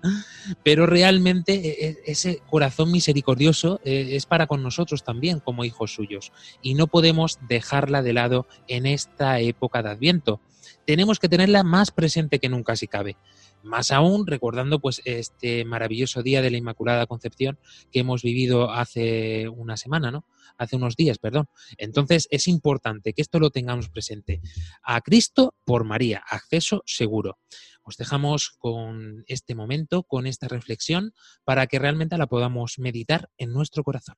pero 0.62 0.86
realmente 0.86 2.00
ese 2.10 2.40
corazón 2.48 2.90
misericordioso 2.90 3.80
es 3.84 4.26
para 4.26 4.46
con 4.46 4.62
nosotros 4.62 5.04
también 5.04 5.40
como 5.40 5.64
hijos 5.64 5.94
suyos 5.94 6.32
y 6.62 6.74
no 6.74 6.86
podemos 6.86 7.38
dejarla 7.48 8.02
de 8.02 8.12
lado 8.12 8.46
en 8.68 8.86
esta 8.86 9.40
época 9.40 9.82
de 9.82 9.90
Adviento. 9.90 10.40
Tenemos 10.86 11.18
que 11.18 11.28
tenerla 11.28 11.62
más 11.62 11.90
presente 11.90 12.38
que 12.38 12.48
nunca 12.48 12.76
si 12.76 12.88
cabe. 12.88 13.16
Más 13.62 13.92
aún 13.92 14.26
recordando 14.26 14.80
pues 14.80 15.00
este 15.04 15.64
maravilloso 15.64 16.22
día 16.22 16.42
de 16.42 16.50
la 16.50 16.56
Inmaculada 16.56 17.06
Concepción 17.06 17.58
que 17.92 18.00
hemos 18.00 18.22
vivido 18.22 18.70
hace 18.72 19.48
una 19.48 19.76
semana, 19.76 20.10
¿no? 20.10 20.24
Hace 20.58 20.76
unos 20.76 20.96
días, 20.96 21.18
perdón. 21.18 21.48
Entonces 21.78 22.26
es 22.30 22.48
importante 22.48 23.12
que 23.12 23.22
esto 23.22 23.38
lo 23.38 23.50
tengamos 23.50 23.88
presente. 23.88 24.40
A 24.82 25.00
Cristo 25.00 25.54
por 25.64 25.84
María, 25.84 26.22
acceso 26.28 26.82
seguro. 26.86 27.38
Os 27.84 27.96
dejamos 27.96 28.50
con 28.58 29.24
este 29.26 29.54
momento, 29.54 30.02
con 30.02 30.26
esta 30.26 30.48
reflexión, 30.48 31.14
para 31.44 31.66
que 31.66 31.78
realmente 31.78 32.18
la 32.18 32.26
podamos 32.26 32.78
meditar 32.78 33.30
en 33.38 33.52
nuestro 33.52 33.82
corazón. 33.84 34.16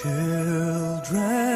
Children 0.00 1.47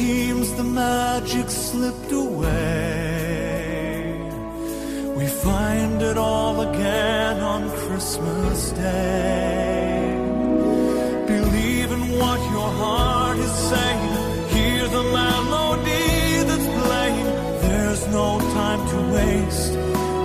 seems 0.00 0.48
the 0.54 0.64
magic 0.64 1.48
slipped 1.50 2.12
away. 2.12 3.12
We 5.18 5.26
find 5.46 6.00
it 6.10 6.16
all 6.16 6.56
again 6.68 7.36
on 7.54 7.62
Christmas 7.82 8.58
Day. 8.70 10.16
Believe 11.34 11.90
in 11.96 12.04
what 12.20 12.40
your 12.54 12.70
heart 12.82 13.38
is 13.46 13.54
saying. 13.72 14.12
Hear 14.56 14.82
the 14.96 15.04
melody 15.20 16.14
that's 16.48 16.68
playing. 16.80 17.28
There's 17.66 18.02
no 18.20 18.28
time 18.60 18.82
to 18.92 18.98
waste. 19.16 19.72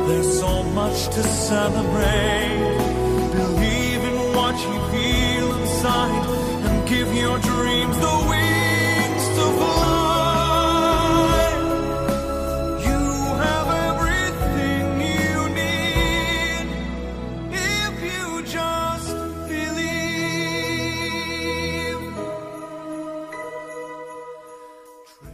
There's 0.07 0.31
so 0.43 0.53
much 0.79 0.99
to 1.15 1.21
celebrate. 1.51 2.59
Believe 3.41 4.01
in 4.11 4.17
what 4.37 4.55
you 4.67 4.75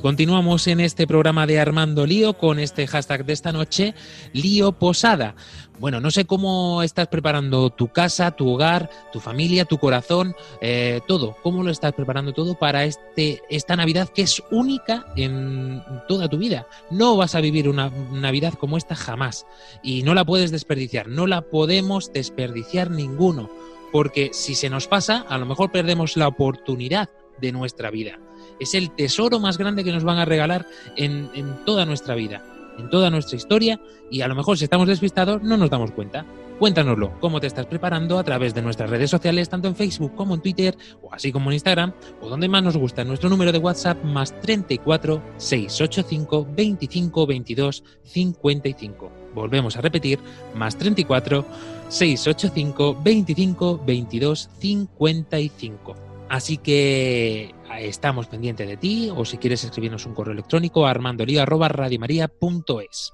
Continuamos 0.00 0.66
en 0.66 0.80
este 0.80 1.06
programa 1.06 1.46
de 1.46 1.60
Armando 1.60 2.06
Lío 2.06 2.38
con 2.38 2.58
este 2.58 2.86
hashtag 2.86 3.26
de 3.26 3.34
esta 3.34 3.52
noche, 3.52 3.94
Lío 4.32 4.72
Posada. 4.72 5.34
Bueno, 5.78 6.00
no 6.00 6.10
sé 6.10 6.24
cómo 6.24 6.82
estás 6.82 7.08
preparando 7.08 7.68
tu 7.68 7.88
casa, 7.88 8.30
tu 8.30 8.48
hogar, 8.48 8.88
tu 9.12 9.20
familia, 9.20 9.66
tu 9.66 9.78
corazón, 9.78 10.34
eh, 10.62 11.00
todo. 11.06 11.36
¿Cómo 11.42 11.62
lo 11.62 11.70
estás 11.70 11.92
preparando 11.92 12.32
todo 12.32 12.54
para 12.54 12.84
este, 12.84 13.42
esta 13.50 13.76
Navidad 13.76 14.08
que 14.08 14.22
es 14.22 14.42
única 14.50 15.06
en 15.16 15.82
toda 16.08 16.28
tu 16.28 16.38
vida? 16.38 16.66
No 16.90 17.16
vas 17.16 17.34
a 17.34 17.42
vivir 17.42 17.68
una 17.68 17.90
Navidad 18.12 18.54
como 18.54 18.78
esta 18.78 18.96
jamás. 18.96 19.46
Y 19.82 20.02
no 20.02 20.14
la 20.14 20.24
puedes 20.24 20.50
desperdiciar. 20.50 21.08
No 21.08 21.26
la 21.26 21.42
podemos 21.42 22.10
desperdiciar 22.12 22.90
ninguno. 22.90 23.50
Porque 23.92 24.30
si 24.32 24.54
se 24.54 24.70
nos 24.70 24.86
pasa, 24.86 25.26
a 25.28 25.36
lo 25.36 25.44
mejor 25.44 25.70
perdemos 25.70 26.16
la 26.16 26.28
oportunidad 26.28 27.10
de 27.40 27.52
nuestra 27.52 27.90
vida. 27.90 28.18
Es 28.60 28.74
el 28.74 28.90
tesoro 28.90 29.40
más 29.40 29.58
grande 29.58 29.82
que 29.82 29.92
nos 29.92 30.04
van 30.04 30.18
a 30.18 30.24
regalar 30.24 30.66
en, 30.96 31.30
toda 31.64 31.86
nuestra 31.86 32.14
vida, 32.14 32.44
en 32.78 32.90
toda 32.90 33.10
nuestra 33.10 33.36
historia, 33.36 33.80
y 34.10 34.20
a 34.20 34.28
lo 34.28 34.34
mejor 34.34 34.58
si 34.58 34.64
estamos 34.64 34.86
despistados 34.86 35.42
no 35.42 35.56
nos 35.56 35.70
damos 35.70 35.90
cuenta. 35.92 36.26
Cuéntanoslo, 36.58 37.18
cómo 37.20 37.40
te 37.40 37.46
estás 37.46 37.64
preparando 37.64 38.18
a 38.18 38.24
través 38.24 38.52
de 38.52 38.60
nuestras 38.60 38.90
redes 38.90 39.08
sociales, 39.08 39.48
tanto 39.48 39.66
en 39.66 39.74
Facebook 39.74 40.14
como 40.14 40.34
en 40.34 40.42
Twitter, 40.42 40.76
o 41.00 41.12
así 41.12 41.32
como 41.32 41.48
en 41.48 41.54
Instagram, 41.54 41.94
o 42.20 42.28
donde 42.28 42.48
más 42.48 42.62
nos 42.62 42.76
gusta, 42.76 43.02
nuestro 43.02 43.30
número 43.30 43.50
de 43.50 43.58
WhatsApp 43.58 44.04
más 44.04 44.38
34 44.42 45.22
685 45.38 46.48
25 46.54 47.26
22 47.26 47.84
55. 48.04 49.12
Volvemos 49.34 49.76
a 49.78 49.80
repetir, 49.80 50.18
más 50.54 50.76
34 50.76 51.46
685 51.88 53.00
25 53.02 53.82
22 53.86 54.50
55. 54.58 56.09
Así 56.30 56.56
que 56.58 57.54
estamos 57.80 58.28
pendientes 58.28 58.68
de 58.68 58.76
ti, 58.76 59.10
o 59.12 59.24
si 59.24 59.36
quieres 59.36 59.64
escribirnos 59.64 60.06
un 60.06 60.14
correo 60.14 60.32
electrónico, 60.32 60.86
armandolio.radiomaria.es. 60.86 63.12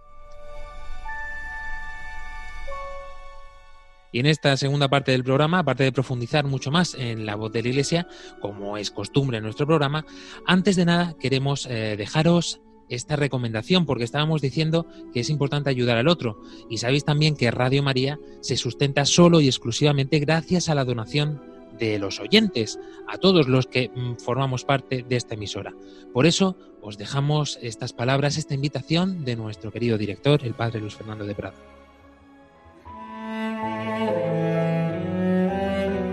Y 4.12 4.20
en 4.20 4.26
esta 4.26 4.54
segunda 4.58 4.88
parte 4.88 5.12
del 5.12 5.24
programa, 5.24 5.60
aparte 5.60 5.84
de 5.84 5.92
profundizar 5.92 6.44
mucho 6.44 6.70
más 6.70 6.92
en 6.92 7.24
la 7.24 7.36
voz 7.36 7.50
de 7.52 7.62
la 7.62 7.70
Iglesia, 7.70 8.06
como 8.42 8.76
es 8.76 8.90
costumbre 8.90 9.38
en 9.38 9.44
nuestro 9.44 9.66
programa, 9.66 10.04
antes 10.46 10.76
de 10.76 10.84
nada 10.84 11.14
queremos 11.18 11.64
eh, 11.64 11.94
dejaros 11.96 12.60
esta 12.90 13.16
recomendación, 13.16 13.86
porque 13.86 14.04
estábamos 14.04 14.42
diciendo 14.42 14.86
que 15.14 15.20
es 15.20 15.30
importante 15.30 15.70
ayudar 15.70 15.96
al 15.96 16.08
otro. 16.08 16.42
Y 16.68 16.76
sabéis 16.76 17.06
también 17.06 17.34
que 17.34 17.50
Radio 17.50 17.82
María 17.82 18.18
se 18.42 18.58
sustenta 18.58 19.06
solo 19.06 19.40
y 19.40 19.46
exclusivamente 19.46 20.18
gracias 20.18 20.68
a 20.68 20.74
la 20.74 20.84
donación 20.84 21.55
de 21.78 21.98
los 21.98 22.20
oyentes, 22.20 22.78
a 23.08 23.18
todos 23.18 23.48
los 23.48 23.66
que 23.66 23.90
mm, 23.94 24.16
formamos 24.16 24.64
parte 24.64 25.04
de 25.08 25.16
esta 25.16 25.34
emisora. 25.34 25.74
Por 26.12 26.26
eso 26.26 26.56
os 26.80 26.98
dejamos 26.98 27.58
estas 27.62 27.92
palabras, 27.92 28.36
esta 28.36 28.54
invitación 28.54 29.24
de 29.24 29.36
nuestro 29.36 29.72
querido 29.72 29.98
director, 29.98 30.44
el 30.44 30.54
padre 30.54 30.80
Luis 30.80 30.94
Fernando 30.94 31.24
de 31.24 31.34
Prado. 31.34 31.56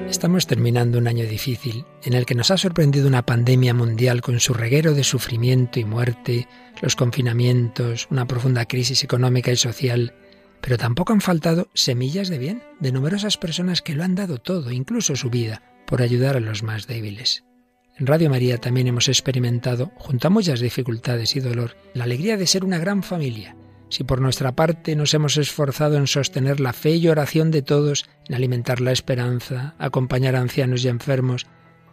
Estamos 0.10 0.46
terminando 0.46 1.00
un 1.00 1.08
año 1.08 1.26
difícil 1.26 1.86
en 2.04 2.14
el 2.14 2.26
que 2.26 2.36
nos 2.36 2.52
ha 2.52 2.58
sorprendido 2.58 3.08
una 3.08 3.26
pandemia 3.26 3.74
mundial 3.74 4.22
con 4.22 4.40
su 4.40 4.54
reguero 4.54 4.94
de 4.94 5.04
sufrimiento 5.04 5.80
y 5.80 5.86
muerte, 5.86 6.48
los 6.82 6.96
confinamientos, 6.96 8.08
una 8.10 8.26
profunda 8.26 8.66
crisis 8.66 9.04
económica 9.04 9.52
y 9.52 9.58
social, 9.58 10.14
pero 10.64 10.78
tampoco 10.78 11.12
han 11.12 11.20
faltado 11.20 11.68
semillas 11.74 12.30
de 12.30 12.38
bien 12.38 12.64
de 12.80 12.94
numerosas 12.94 13.38
personas 13.38 13.82
que 13.82 13.96
lo 13.96 14.04
han 14.06 14.16
dado 14.16 14.38
todo, 14.38 14.72
incluso 14.72 15.18
su 15.18 15.30
vida, 15.30 15.62
por 15.86 16.02
ayudar 16.02 16.38
a 16.38 16.40
los 16.40 16.64
más 16.64 16.88
débiles. 16.88 17.44
En 17.98 18.08
Radio 18.08 18.30
María 18.30 18.58
también 18.58 18.88
hemos 18.88 19.10
experimentado, 19.10 19.92
junto 19.98 20.28
a 20.28 20.32
muchas 20.32 20.62
dificultades 20.62 21.36
y 21.36 21.42
dolor, 21.42 21.76
la 21.94 22.06
alegría 22.06 22.38
de 22.38 22.48
ser 22.48 22.64
una 22.64 22.78
gran 22.80 23.04
familia. 23.04 23.58
Si 23.90 24.06
por 24.06 24.22
nuestra 24.22 24.56
parte 24.56 24.96
nos 24.96 25.14
hemos 25.14 25.36
esforzado 25.36 25.98
en 25.98 26.08
sostener 26.08 26.62
la 26.62 26.72
fe 26.72 26.96
y 26.96 27.10
oración 27.10 27.52
de 27.52 27.62
todos, 27.62 28.06
en 28.30 28.34
alimentar 28.34 28.80
la 28.80 28.94
esperanza, 28.94 29.76
acompañar 29.80 30.38
a 30.38 30.40
ancianos 30.40 30.86
y 30.86 30.88
enfermos, 30.88 31.46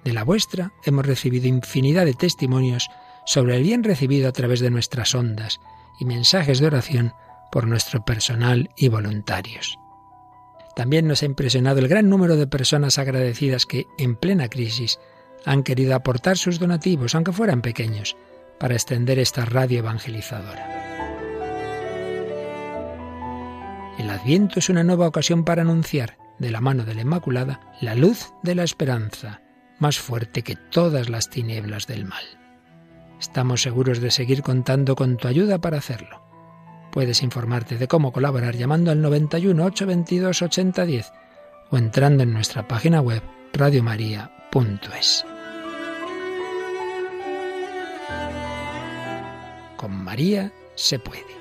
de 0.05 0.12
la 0.12 0.23
vuestra 0.23 0.73
hemos 0.85 1.05
recibido 1.05 1.49
infinidad 1.49 2.05
de 2.05 2.14
testimonios 2.14 2.89
sobre 3.27 3.57
el 3.57 3.64
bien 3.64 3.83
recibido 3.83 4.29
a 4.29 4.33
través 4.33 4.61
de 4.61 4.71
nuestras 4.71 5.12
ondas 5.16 5.59
y 5.99 6.05
mensajes 6.05 6.61
de 6.61 6.68
oración 6.68 7.12
por 7.51 7.67
nuestro 7.67 8.05
personal 8.05 8.71
y 8.77 8.89
voluntarios. 8.89 9.79
También 10.77 11.07
nos 11.07 11.23
ha 11.23 11.27
impresionado 11.27 11.81
el 11.81 11.89
gran 11.89 12.09
número 12.09 12.37
de 12.37 12.47
personas 12.47 12.99
agradecidas 12.99 13.67
que, 13.67 13.87
en 13.99 14.17
plena 14.17 14.49
crisis, 14.49 14.99
han 15.45 15.63
querido 15.63 15.95
aportar 15.95 16.37
sus 16.37 16.59
donativos, 16.59 17.15
aunque 17.15 17.33
fueran 17.33 17.63
pequeños, 17.63 18.17
para 18.59 18.75
extender 18.75 19.19
esta 19.19 19.45
radio 19.45 19.81
evangelizadora. 19.81 20.81
El 23.99 24.09
Adviento 24.09 24.59
es 24.59 24.69
una 24.69 24.85
nueva 24.85 25.07
ocasión 25.07 25.45
para 25.45 25.63
anunciar, 25.63 26.17
de 26.39 26.51
la 26.51 26.61
mano 26.61 26.85
de 26.85 26.95
la 26.95 27.03
Inmaculada, 27.03 27.61
la 27.81 27.95
luz 27.95 28.33
de 28.43 28.55
la 28.55 28.63
esperanza, 28.63 29.43
más 29.79 29.99
fuerte 29.99 30.43
que 30.43 30.57
todas 30.57 31.09
las 31.09 31.29
tinieblas 31.29 31.87
del 31.87 32.07
mal. 32.07 32.25
Estamos 33.19 33.61
seguros 33.61 34.01
de 34.01 34.11
seguir 34.11 34.43
contando 34.43 34.97
con 34.97 35.19
tu 35.19 35.29
ayuda 35.29 35.61
para 35.61 35.79
hacerlo. 35.79 36.30
Puedes 36.93 37.22
informarte 37.22 37.78
de 37.78 37.88
cómo 37.88 38.12
colaborar 38.12 38.57
llamando 38.57 38.91
al 38.91 39.01
91 39.01 39.64
822 39.64 40.43
8010 40.43 41.12
o 41.70 41.78
entrando 41.78 42.22
en 42.22 42.32
nuestra 42.32 42.66
página 42.66 43.01
web 43.01 43.22
radiomaria.es. 43.53 45.24
Con 49.76 50.05
María 50.05 50.53
se 50.74 50.99
puede. 50.99 51.39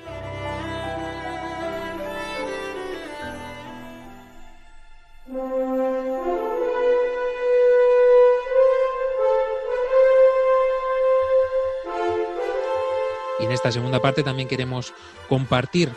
Esta 13.70 13.78
segunda 13.78 14.02
parte 14.02 14.24
también 14.24 14.48
queremos 14.48 14.92
compartir 15.28 15.90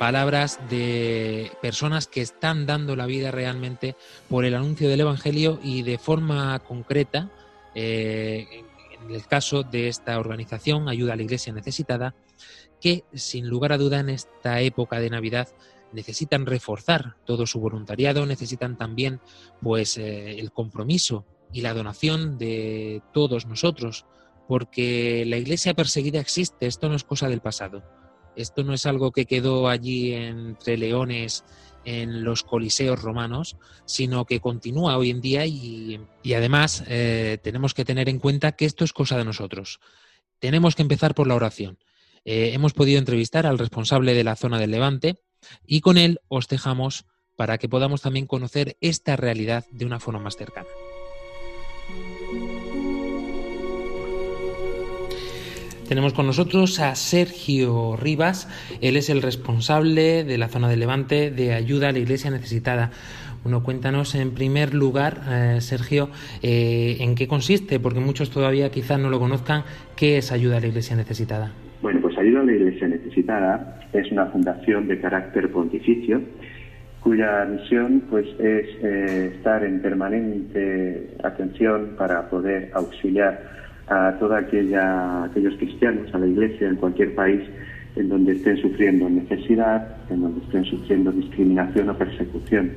palabras 0.00 0.58
de 0.68 1.52
personas 1.62 2.08
que 2.08 2.22
están 2.22 2.66
dando 2.66 2.96
la 2.96 3.06
vida 3.06 3.30
realmente 3.30 3.94
por 4.28 4.44
el 4.44 4.56
anuncio 4.56 4.88
del 4.88 5.02
Evangelio 5.02 5.60
y 5.62 5.82
de 5.82 5.96
forma 5.98 6.58
concreta, 6.58 7.30
eh, 7.76 8.64
en 9.00 9.14
el 9.14 9.24
caso 9.28 9.62
de 9.62 9.86
esta 9.86 10.18
organización, 10.18 10.88
Ayuda 10.88 11.12
a 11.12 11.16
la 11.16 11.22
Iglesia 11.22 11.52
Necesitada, 11.52 12.16
que 12.80 13.04
sin 13.14 13.46
lugar 13.46 13.72
a 13.72 13.78
duda 13.78 14.00
en 14.00 14.08
esta 14.08 14.60
época 14.60 14.98
de 14.98 15.10
Navidad 15.10 15.46
necesitan 15.92 16.46
reforzar 16.46 17.14
todo 17.24 17.46
su 17.46 17.60
voluntariado, 17.60 18.26
necesitan 18.26 18.76
también 18.76 19.20
pues 19.62 19.98
eh, 19.98 20.40
el 20.40 20.50
compromiso 20.50 21.24
y 21.52 21.60
la 21.60 21.74
donación 21.74 22.38
de 22.38 23.02
todos 23.12 23.46
nosotros, 23.46 24.04
porque 24.50 25.22
la 25.28 25.36
iglesia 25.36 25.74
perseguida 25.74 26.18
existe, 26.18 26.66
esto 26.66 26.88
no 26.88 26.96
es 26.96 27.04
cosa 27.04 27.28
del 27.28 27.40
pasado, 27.40 27.84
esto 28.34 28.64
no 28.64 28.74
es 28.74 28.84
algo 28.84 29.12
que 29.12 29.24
quedó 29.24 29.68
allí 29.68 30.12
entre 30.12 30.76
leones 30.76 31.44
en 31.84 32.24
los 32.24 32.42
coliseos 32.42 33.00
romanos, 33.00 33.56
sino 33.84 34.24
que 34.24 34.40
continúa 34.40 34.96
hoy 34.96 35.10
en 35.10 35.20
día 35.20 35.46
y, 35.46 36.00
además 36.34 36.82
eh, 36.88 37.38
tenemos 37.44 37.74
que 37.74 37.84
tener 37.84 38.08
en 38.08 38.18
cuenta 38.18 38.50
que 38.50 38.64
esto 38.64 38.82
es 38.82 38.92
cosa 38.92 39.16
de 39.16 39.24
nosotros. 39.24 39.78
Tenemos 40.40 40.74
que 40.74 40.82
empezar 40.82 41.14
por 41.14 41.28
la 41.28 41.36
oración. 41.36 41.78
Eh, 42.24 42.50
hemos 42.52 42.72
podido 42.72 42.98
entrevistar 42.98 43.46
al 43.46 43.56
responsable 43.56 44.14
de 44.14 44.24
la 44.24 44.34
zona 44.34 44.58
del 44.58 44.72
Levante 44.72 45.20
y 45.64 45.80
con 45.80 45.96
él 45.96 46.18
os 46.26 46.48
dejamos 46.48 47.04
para 47.36 47.56
que 47.58 47.68
podamos 47.68 48.02
también 48.02 48.26
conocer 48.26 48.76
esta 48.80 49.14
realidad 49.14 49.64
de 49.70 49.86
una 49.86 50.00
forma 50.00 50.18
más 50.18 50.36
cercana. 50.36 50.66
Tenemos 55.90 56.14
con 56.14 56.24
nosotros 56.24 56.78
a 56.78 56.94
Sergio 56.94 57.96
Rivas, 57.96 58.46
él 58.80 58.96
es 58.96 59.10
el 59.10 59.22
responsable 59.22 60.22
de 60.22 60.38
la 60.38 60.46
zona 60.46 60.68
de 60.68 60.76
Levante 60.76 61.32
de 61.32 61.52
ayuda 61.52 61.88
a 61.88 61.92
la 61.92 61.98
iglesia 61.98 62.30
necesitada. 62.30 62.92
Bueno, 63.42 63.64
cuéntanos 63.64 64.14
en 64.14 64.30
primer 64.30 64.72
lugar, 64.72 65.14
eh, 65.28 65.56
Sergio, 65.60 66.10
eh, 66.44 66.98
en 67.00 67.16
qué 67.16 67.26
consiste, 67.26 67.80
porque 67.80 67.98
muchos 67.98 68.30
todavía 68.30 68.70
quizás 68.70 69.00
no 69.00 69.10
lo 69.10 69.18
conozcan, 69.18 69.64
¿qué 69.96 70.18
es 70.18 70.30
ayuda 70.30 70.58
a 70.58 70.60
la 70.60 70.68
iglesia 70.68 70.94
necesitada? 70.94 71.50
Bueno, 71.82 72.00
pues 72.00 72.16
ayuda 72.18 72.42
a 72.42 72.44
la 72.44 72.52
iglesia 72.52 72.86
necesitada 72.86 73.80
es 73.92 74.12
una 74.12 74.26
fundación 74.26 74.86
de 74.86 75.00
carácter 75.00 75.50
pontificio 75.50 76.20
cuya 77.00 77.44
misión 77.46 78.04
pues 78.08 78.26
es 78.38 78.68
eh, 78.80 79.32
estar 79.34 79.64
en 79.64 79.82
permanente 79.82 81.16
atención 81.24 81.96
para 81.98 82.30
poder 82.30 82.70
auxiliar 82.74 83.59
a 83.90 84.16
todos 84.18 84.32
aquellos 84.32 85.54
cristianos, 85.58 86.14
a 86.14 86.18
la 86.18 86.26
Iglesia 86.26 86.68
en 86.68 86.76
cualquier 86.76 87.14
país 87.14 87.42
en 87.96 88.08
donde 88.08 88.32
estén 88.32 88.56
sufriendo 88.58 89.10
necesidad, 89.10 89.96
en 90.10 90.22
donde 90.22 90.40
estén 90.42 90.64
sufriendo 90.64 91.10
discriminación 91.10 91.90
o 91.90 91.98
persecución. 91.98 92.70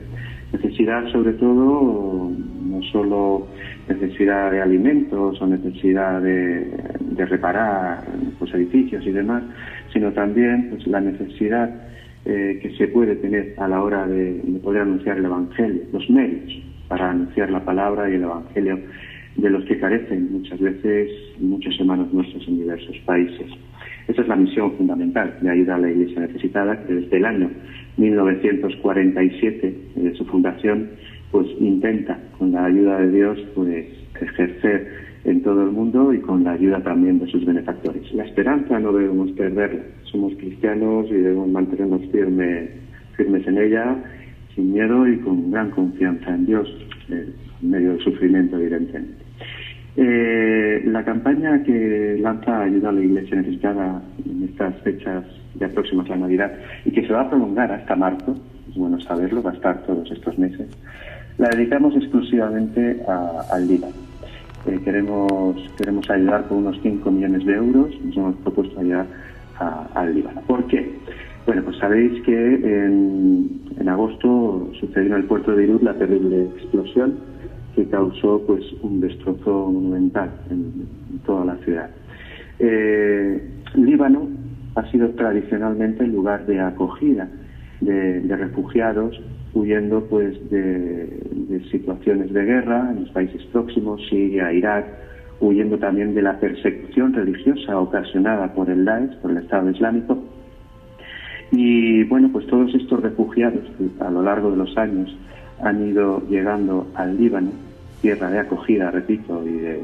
Necesidad 0.52 1.08
sobre 1.12 1.34
todo, 1.34 2.32
no 2.66 2.82
solo 2.92 3.48
necesidad 3.88 4.52
de 4.52 4.62
alimentos 4.62 5.40
o 5.40 5.48
necesidad 5.48 6.22
de, 6.22 7.26
reparar 7.26 8.04
pues, 8.40 8.54
edificios 8.56 9.06
y 9.06 9.12
demás, 9.12 9.44
sino 9.92 10.12
también 10.12 10.70
pues, 10.72 10.86
la 10.88 11.00
necesidad 11.00 11.70
eh, 12.26 12.60
que 12.62 12.76
se 12.76 12.88
puede 12.88 13.16
tener 13.18 13.54
a 13.58 13.68
la 13.68 13.84
hora 13.84 14.08
de 14.08 14.42
poder 14.64 14.82
anunciar 14.82 15.18
el 15.18 15.26
Evangelio, 15.26 15.84
los 15.92 16.10
medios 16.10 16.64
para 16.88 17.12
anunciar 17.12 17.50
la 17.50 17.64
palabra 17.64 18.10
y 18.10 18.16
el 18.16 18.24
Evangelio 18.24 18.80
de 19.36 19.50
los 19.50 19.66
que 19.66 19.80
carecen 19.80 20.32
muchas 20.32 20.60
veces 20.60 21.10
muchos 21.40 21.78
hermanos 21.80 22.14
nuestros 22.14 22.48
en 22.48 22.60
diversos 22.60 22.98
países. 23.06 23.48
Esa 24.08 24.22
es 24.22 24.28
la 24.28 24.36
misión 24.36 24.74
fundamental 24.74 25.38
de 25.42 25.50
ayuda 25.50 25.76
a 25.76 25.80
la 25.80 25.90
Iglesia 25.90 26.22
necesitada, 26.22 26.86
que 26.86 26.94
desde 26.94 27.18
el 27.18 27.26
año 27.26 27.50
1947, 27.98 29.76
de 29.96 30.16
su 30.16 30.26
fundación, 30.26 30.90
pues 31.32 31.48
intenta, 31.60 32.20
con 32.38 32.52
la 32.52 32.66
ayuda 32.66 33.00
de 33.00 33.12
Dios, 33.12 33.40
pues 33.56 33.86
ejercer 34.20 34.88
en 35.24 35.42
todo 35.42 35.64
el 35.64 35.72
mundo 35.72 36.14
y 36.14 36.20
con 36.20 36.44
la 36.44 36.52
ayuda 36.52 36.82
también 36.82 37.20
de 37.20 37.28
sus 37.28 37.46
benefactores. 37.46 38.14
La 38.14 38.26
esperanza 38.26 38.80
no 38.80 38.92
debemos 38.92 39.32
perderla. 39.32 39.82
Somos 40.04 40.34
cristianos 40.36 41.08
y 41.10 41.14
debemos 41.14 41.48
mantenernos 41.50 42.02
firmes, 42.12 42.70
firmes 43.16 43.48
en 43.48 43.58
ella, 43.58 43.96
sin 44.54 44.74
miedo 44.74 45.08
y 45.08 45.18
con 45.20 45.50
gran 45.50 45.72
confianza 45.72 46.36
en 46.36 46.46
Dios, 46.46 46.68
eh, 47.10 47.30
en 47.62 47.70
medio 47.70 47.92
del 47.92 48.02
sufrimiento, 48.02 48.58
evidentemente. 48.58 49.23
Eh, 49.96 50.82
la 50.86 51.04
campaña 51.04 51.62
que 51.64 52.18
lanza 52.20 52.64
Ayuda 52.64 52.90
a 52.90 52.94
la 52.94 53.02
Iglesia 53.02 53.38
Necesitada 53.38 54.02
en 54.26 54.44
estas 54.44 54.76
fechas 54.82 55.24
ya 55.60 55.68
próximas 55.70 56.08
a 56.08 56.12
la 56.12 56.22
Navidad 56.22 56.52
y 56.84 56.92
que 56.92 57.06
se 57.06 57.14
va 57.14 57.22
a 57.22 57.30
prolongar 57.30 57.72
hasta 57.72 57.96
marzo, 57.96 58.36
es 58.68 58.76
bueno 58.76 59.00
saberlo, 59.02 59.44
va 59.44 59.52
a 59.52 59.54
estar 59.54 59.84
todos 59.84 60.10
estos 60.10 60.38
meses, 60.40 60.68
la 61.38 61.48
dedicamos 61.50 61.96
exclusivamente 61.96 63.04
al 63.52 63.68
Líbano. 63.68 63.94
Eh, 64.66 64.80
queremos, 64.84 65.58
queremos 65.78 66.10
ayudar 66.10 66.48
con 66.48 66.60
unos 66.60 66.80
5 66.82 67.12
millones 67.12 67.46
de 67.46 67.54
euros, 67.54 67.92
nos 68.04 68.18
hemos 68.18 68.36
propuesto 68.38 68.80
ayudar 68.80 69.06
al 69.94 70.16
Líbano. 70.16 70.42
¿Por 70.48 70.66
qué? 70.68 70.92
Bueno, 71.46 71.62
pues 71.66 71.78
sabéis 71.78 72.20
que 72.24 72.34
en, 72.34 73.62
en 73.80 73.90
agosto 73.90 74.72
sucedió 74.80 75.16
en 75.16 75.22
el 75.22 75.26
puerto 75.26 75.52
de 75.52 75.58
Beirut 75.58 75.84
la 75.84 75.94
terrible 75.94 76.46
explosión 76.56 77.33
que 77.76 77.86
causó 77.86 78.42
pues 78.46 78.64
un 78.82 79.02
destrozo 79.02 79.72
monumental 79.72 80.30
en, 80.50 80.88
toda 81.26 81.46
la 81.46 81.56
ciudad. 81.58 81.90
Eh, 82.60 83.50
Líbano 83.76 84.28
ha 84.76 84.90
sido 84.92 85.10
tradicionalmente 85.12 86.04
el 86.04 86.12
lugar 86.12 86.46
de 86.46 86.60
acogida 86.60 87.28
de, 87.82 88.36
refugiados 88.36 89.20
huyendo 89.54 90.04
pues 90.06 90.38
de, 90.50 91.62
situaciones 91.72 92.34
de 92.34 92.44
guerra 92.44 92.90
en 92.92 93.02
los 93.02 93.10
países 93.12 93.44
próximos, 93.52 94.02
Siria, 94.10 94.52
Irak, 94.52 94.86
huyendo 95.40 95.78
también 95.78 96.16
de 96.16 96.22
la 96.22 96.40
persecución 96.40 97.14
religiosa 97.14 97.80
ocasionada 97.80 98.54
por 98.54 98.70
el 98.70 98.86
Daesh, 98.86 99.16
por 99.18 99.32
el 99.32 99.38
Estado 99.38 99.70
Islámico. 99.70 100.24
Y 101.52 102.04
bueno, 102.06 102.30
pues 102.32 102.48
todos 102.48 102.74
estos 102.74 103.02
refugiados 103.02 103.64
a 104.00 104.10
lo 104.10 104.24
largo 104.24 104.50
de 104.52 104.58
los 104.58 104.76
años 104.78 105.16
han 105.64 105.88
ido 105.88 106.22
llegando 106.30 106.88
al 106.96 107.18
Líbano, 107.18 107.52
tierra 108.02 108.30
de 108.30 108.40
acogida, 108.40 108.92
repito, 108.92 109.44
y 109.46 109.54
de 109.54 109.84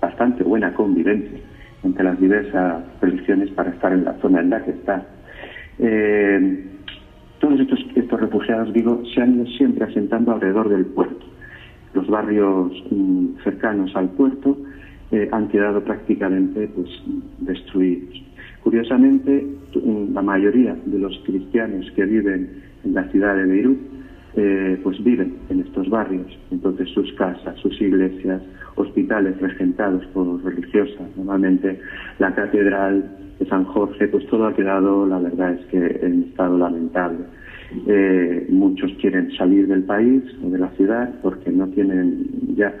bastante 0.00 0.44
buena 0.44 0.72
convivencia 0.74 1.38
entre 1.82 2.04
las 2.04 2.20
diversas 2.20 2.84
religiones 3.00 3.50
para 3.50 3.70
estar 3.70 3.92
en 3.92 4.04
la 4.04 4.14
zona 4.14 4.40
en 4.40 4.50
la 4.50 4.64
que 4.64 4.70
está. 4.70 5.06
Eh, 5.78 6.64
todos 7.40 7.60
estos, 7.60 7.78
estos 7.94 8.20
refugiados, 8.20 8.72
digo, 8.72 9.02
se 9.14 9.22
han 9.22 9.34
ido 9.34 9.46
siempre 9.46 9.84
asentando 9.84 10.32
alrededor 10.32 10.68
del 10.68 10.86
puerto. 10.86 11.26
Los 11.94 12.06
barrios 12.08 12.72
mm, 12.90 13.42
cercanos 13.44 13.94
al 13.94 14.08
puerto 14.10 14.56
eh, 15.10 15.28
han 15.32 15.48
quedado 15.48 15.82
prácticamente 15.82 16.68
pues, 16.68 16.88
destruidos. 17.38 18.22
Curiosamente, 18.62 19.46
la 20.12 20.22
mayoría 20.22 20.76
de 20.86 20.98
los 20.98 21.16
cristianos 21.24 21.88
que 21.94 22.04
viven 22.04 22.62
en 22.84 22.94
la 22.94 23.04
ciudad 23.10 23.36
de 23.36 23.44
Beirut 23.44 23.95
eh, 24.36 24.78
pues 24.82 25.02
viven 25.02 25.36
en 25.48 25.60
estos 25.60 25.88
barrios. 25.88 26.26
Entonces 26.50 26.88
sus 26.90 27.12
casas, 27.14 27.58
sus 27.60 27.80
iglesias, 27.80 28.42
hospitales 28.74 29.40
regentados 29.40 30.04
por 30.06 30.44
religiosas, 30.44 31.08
normalmente 31.16 31.80
la 32.18 32.34
catedral 32.34 33.16
de 33.38 33.46
San 33.46 33.64
Jorge, 33.64 34.08
pues 34.08 34.26
todo 34.26 34.46
ha 34.46 34.54
quedado, 34.54 35.06
la 35.06 35.18
verdad 35.18 35.52
es 35.52 35.66
que 35.66 36.06
en 36.06 36.24
estado 36.24 36.58
lamentable. 36.58 37.18
Eh, 37.86 38.46
muchos 38.48 38.92
quieren 39.00 39.32
salir 39.36 39.66
del 39.66 39.82
país 39.82 40.22
o 40.44 40.50
de 40.50 40.58
la 40.58 40.68
ciudad 40.70 41.12
porque 41.22 41.50
no 41.50 41.66
tienen 41.68 42.28
ya 42.54 42.72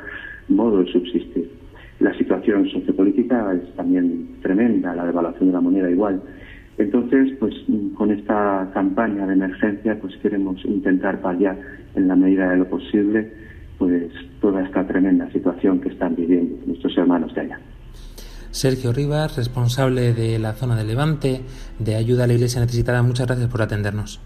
modo 0.48 0.82
de 0.82 0.92
subsistir. 0.92 1.50
La 1.98 2.12
situación 2.14 2.68
sociopolítica 2.68 3.54
es 3.54 3.74
también 3.74 4.36
tremenda, 4.42 4.94
la 4.94 5.06
devaluación 5.06 5.48
de 5.48 5.52
la 5.54 5.60
moneda 5.60 5.90
igual. 5.90 6.20
Entonces, 6.78 7.32
pues 7.40 7.54
con 7.94 8.10
esta 8.10 8.70
campaña 8.74 9.26
de 9.26 9.32
emergencia, 9.32 9.98
pues 10.00 10.14
queremos 10.18 10.62
intentar 10.64 11.20
paliar 11.20 11.56
en 11.94 12.08
la 12.08 12.16
medida 12.16 12.50
de 12.50 12.58
lo 12.58 12.68
posible, 12.68 13.32
pues 13.78 14.12
toda 14.40 14.62
esta 14.62 14.86
tremenda 14.86 15.30
situación 15.32 15.80
que 15.80 15.88
están 15.88 16.14
viviendo 16.14 16.56
nuestros 16.66 16.96
hermanos 16.98 17.34
de 17.34 17.40
allá. 17.42 17.60
Sergio 18.50 18.92
Rivas, 18.92 19.36
responsable 19.36 20.14
de 20.14 20.38
la 20.38 20.52
zona 20.52 20.76
de 20.76 20.84
Levante, 20.84 21.40
de 21.78 21.94
ayuda 21.94 22.24
a 22.24 22.26
la 22.26 22.34
Iglesia 22.34 22.60
necesitada, 22.60 23.02
muchas 23.02 23.26
gracias 23.26 23.48
por 23.48 23.62
atendernos. 23.62 24.20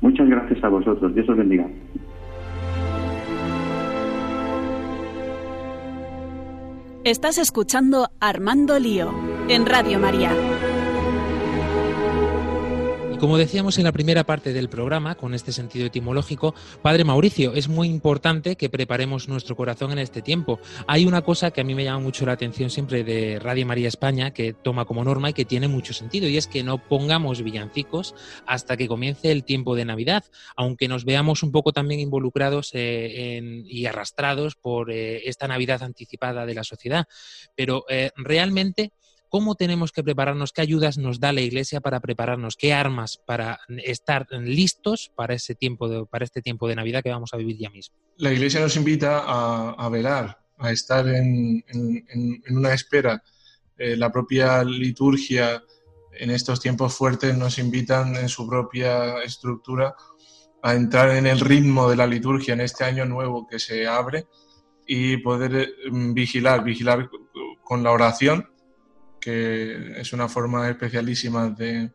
Muchas 0.00 0.28
gracias 0.28 0.62
a 0.62 0.68
vosotros. 0.68 1.14
Dios 1.14 1.28
os 1.28 1.36
bendiga. 1.36 1.66
Estás 7.04 7.38
escuchando 7.38 8.08
Armando 8.18 8.78
Lío 8.78 9.12
en 9.48 9.64
Radio 9.64 9.98
María. 9.98 10.32
Y 13.16 13.18
como 13.18 13.38
decíamos 13.38 13.78
en 13.78 13.84
la 13.84 13.92
primera 13.92 14.24
parte 14.24 14.52
del 14.52 14.68
programa, 14.68 15.14
con 15.14 15.32
este 15.32 15.50
sentido 15.50 15.86
etimológico, 15.86 16.54
Padre 16.82 17.02
Mauricio, 17.02 17.54
es 17.54 17.66
muy 17.66 17.88
importante 17.88 18.56
que 18.56 18.68
preparemos 18.68 19.26
nuestro 19.26 19.56
corazón 19.56 19.90
en 19.92 20.00
este 20.00 20.20
tiempo. 20.20 20.60
Hay 20.86 21.06
una 21.06 21.22
cosa 21.22 21.50
que 21.50 21.62
a 21.62 21.64
mí 21.64 21.74
me 21.74 21.84
llama 21.84 22.00
mucho 22.00 22.26
la 22.26 22.32
atención 22.32 22.68
siempre 22.68 23.04
de 23.04 23.38
Radio 23.38 23.64
María 23.64 23.88
España, 23.88 24.32
que 24.32 24.52
toma 24.52 24.84
como 24.84 25.02
norma 25.02 25.30
y 25.30 25.32
que 25.32 25.46
tiene 25.46 25.66
mucho 25.66 25.94
sentido, 25.94 26.28
y 26.28 26.36
es 26.36 26.46
que 26.46 26.62
no 26.62 26.76
pongamos 26.76 27.42
villancicos 27.42 28.14
hasta 28.44 28.76
que 28.76 28.86
comience 28.86 29.32
el 29.32 29.44
tiempo 29.44 29.74
de 29.76 29.86
Navidad, 29.86 30.24
aunque 30.54 30.86
nos 30.86 31.06
veamos 31.06 31.42
un 31.42 31.52
poco 31.52 31.72
también 31.72 32.00
involucrados 32.00 32.68
eh, 32.74 33.40
y 33.64 33.86
arrastrados 33.86 34.56
por 34.56 34.90
eh, 34.90 35.22
esta 35.26 35.48
Navidad 35.48 35.82
anticipada 35.82 36.44
de 36.44 36.54
la 36.54 36.64
sociedad. 36.64 37.06
Pero 37.54 37.86
eh, 37.88 38.10
realmente 38.14 38.92
¿Cómo 39.36 39.54
tenemos 39.54 39.92
que 39.92 40.02
prepararnos? 40.02 40.50
¿Qué 40.50 40.62
ayudas 40.62 40.96
nos 40.96 41.20
da 41.20 41.30
la 41.30 41.42
Iglesia 41.42 41.82
para 41.82 42.00
prepararnos? 42.00 42.56
¿Qué 42.56 42.72
armas 42.72 43.18
para 43.18 43.60
estar 43.84 44.26
listos 44.30 45.12
para, 45.14 45.34
ese 45.34 45.54
tiempo 45.54 45.90
de, 45.90 46.06
para 46.06 46.24
este 46.24 46.40
tiempo 46.40 46.66
de 46.66 46.74
Navidad 46.74 47.02
que 47.02 47.10
vamos 47.10 47.34
a 47.34 47.36
vivir 47.36 47.58
ya 47.58 47.68
mismo? 47.68 47.94
La 48.16 48.32
Iglesia 48.32 48.60
nos 48.60 48.74
invita 48.76 49.24
a, 49.26 49.88
velar, 49.90 50.38
a 50.56 50.72
estar 50.72 51.06
en, 51.06 51.62
una 52.48 52.72
espera. 52.72 53.22
Eh, 53.76 53.94
la 53.94 54.10
propia 54.10 54.64
liturgia 54.64 55.62
en 56.12 56.30
estos 56.30 56.58
tiempos 56.58 56.94
fuertes 56.94 57.36
nos 57.36 57.58
invitan 57.58 58.16
en 58.16 58.30
su 58.30 58.48
propia 58.48 59.22
estructura 59.22 59.94
a 60.62 60.74
entrar 60.74 61.10
en 61.10 61.26
el 61.26 61.40
ritmo 61.40 61.90
de 61.90 61.96
la 61.96 62.06
liturgia 62.06 62.54
en 62.54 62.62
este 62.62 62.84
año 62.84 63.04
nuevo 63.04 63.46
que 63.46 63.58
se 63.58 63.86
abre 63.86 64.28
y 64.86 65.18
poder 65.18 65.74
mm, 65.90 66.14
vigilar, 66.14 66.64
vigilar 66.64 67.10
con 67.62 67.82
la 67.82 67.90
oración 67.90 68.55
que 69.26 70.00
es 70.00 70.12
una 70.12 70.28
forma 70.28 70.68
especialísima 70.68 71.48
de, 71.48 71.90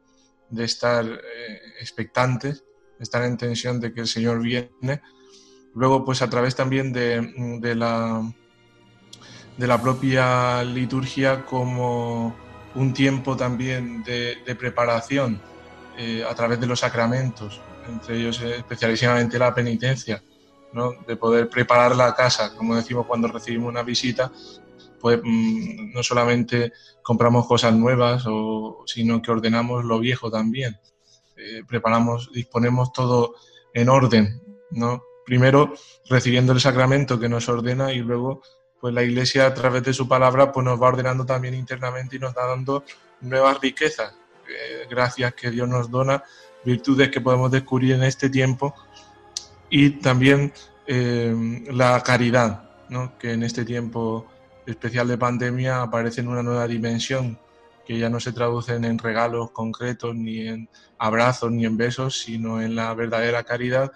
estar 0.58 1.06
eh, 1.06 1.62
expectantes, 1.80 2.66
estar 3.00 3.24
en 3.24 3.38
tensión 3.38 3.80
de 3.80 3.94
que 3.94 4.02
el 4.02 4.08
Señor 4.08 4.42
viene. 4.42 5.02
Luego, 5.74 6.04
pues 6.04 6.22
a 6.22 6.30
través 6.30 6.58
también 6.58 6.92
de, 6.92 7.74
la, 7.74 8.22
de 9.58 9.66
la 9.66 9.82
propia 9.82 10.62
liturgia 10.66 11.46
como 11.46 12.36
un 12.76 12.94
tiempo 12.94 13.38
también 13.38 14.04
de, 14.04 14.36
preparación 14.60 15.42
eh, 15.98 16.26
a 16.30 16.36
través 16.36 16.60
de 16.60 16.68
los 16.68 16.82
sacramentos, 16.82 17.62
entre 17.88 18.18
ellos 18.18 18.42
especialísimamente 18.42 19.40
la 19.40 19.56
penitencia, 19.56 20.22
¿no? 20.74 20.96
de 21.08 21.16
poder 21.16 21.48
preparar 21.48 21.96
la 21.96 22.14
casa, 22.14 22.54
como 22.58 22.76
decimos 22.76 23.06
cuando 23.06 23.30
recibimos 23.30 23.70
una 23.70 23.84
visita, 23.84 24.34
pues 25.02 25.20
mm, 25.24 25.94
no 25.94 26.04
solamente 26.04 26.72
compramos 27.02 27.48
cosas 27.48 27.74
nuevas, 27.74 28.24
o, 28.28 28.84
sino 28.86 29.22
que 29.22 29.32
ordenamos 29.32 29.84
lo 29.84 30.00
viejo 30.00 30.30
también. 30.30 30.80
Eh, 31.36 31.64
preparamos, 31.68 32.32
disponemos 32.32 32.94
todo 32.94 33.36
en 33.74 33.90
orden, 33.90 34.42
¿no? 34.70 35.04
Primero 35.26 35.74
recibiendo 36.10 36.54
el 36.54 36.60
sacramento 36.60 37.20
que 37.20 37.30
nos 37.30 37.50
ordena 37.50 37.92
y 37.94 38.00
luego 38.00 38.42
pues 38.80 38.94
la 38.94 39.04
Iglesia 39.04 39.46
a 39.46 39.54
través 39.54 39.84
de 39.84 39.94
su 39.94 40.08
palabra 40.08 40.52
pues 40.52 40.66
nos 40.66 40.82
va 40.82 40.88
ordenando 40.88 41.26
también 41.26 41.54
internamente 41.54 42.16
y 42.16 42.20
nos 42.20 42.34
da 42.34 42.48
dando 42.48 42.84
nuevas 43.22 43.60
riquezas, 43.62 44.14
eh, 44.50 44.88
gracias 44.90 45.34
que 45.36 45.52
Dios 45.52 45.68
nos 45.68 45.90
dona, 45.90 46.24
virtudes 46.66 47.10
que 47.10 47.22
podemos 47.22 47.52
descubrir 47.52 47.94
en 47.94 48.04
este 48.04 48.30
tiempo 48.30 48.74
y 49.70 49.92
también 49.92 50.52
eh, 50.88 51.64
la 51.72 52.02
caridad, 52.02 52.70
¿no? 52.90 53.18
que 53.18 53.34
en 53.34 53.44
este 53.44 53.64
tiempo 53.64 54.28
especial 54.66 55.08
de 55.08 55.18
pandemia 55.18 55.82
aparece 55.82 56.22
en 56.22 56.28
una 56.28 56.44
nueva 56.44 56.68
dimensión 56.68 57.40
que 57.86 57.98
ya 57.98 58.10
no 58.10 58.20
se 58.20 58.32
traducen 58.32 58.86
en 58.86 58.98
regalos 58.98 59.52
concretos, 59.52 60.16
ni 60.16 60.48
en 60.48 60.70
abrazos, 60.98 61.52
ni 61.52 61.66
en 61.66 61.78
besos, 61.78 62.20
sino 62.20 62.62
en 62.62 62.76
la 62.76 62.94
verdadera 62.94 63.44
caridad 63.44 63.92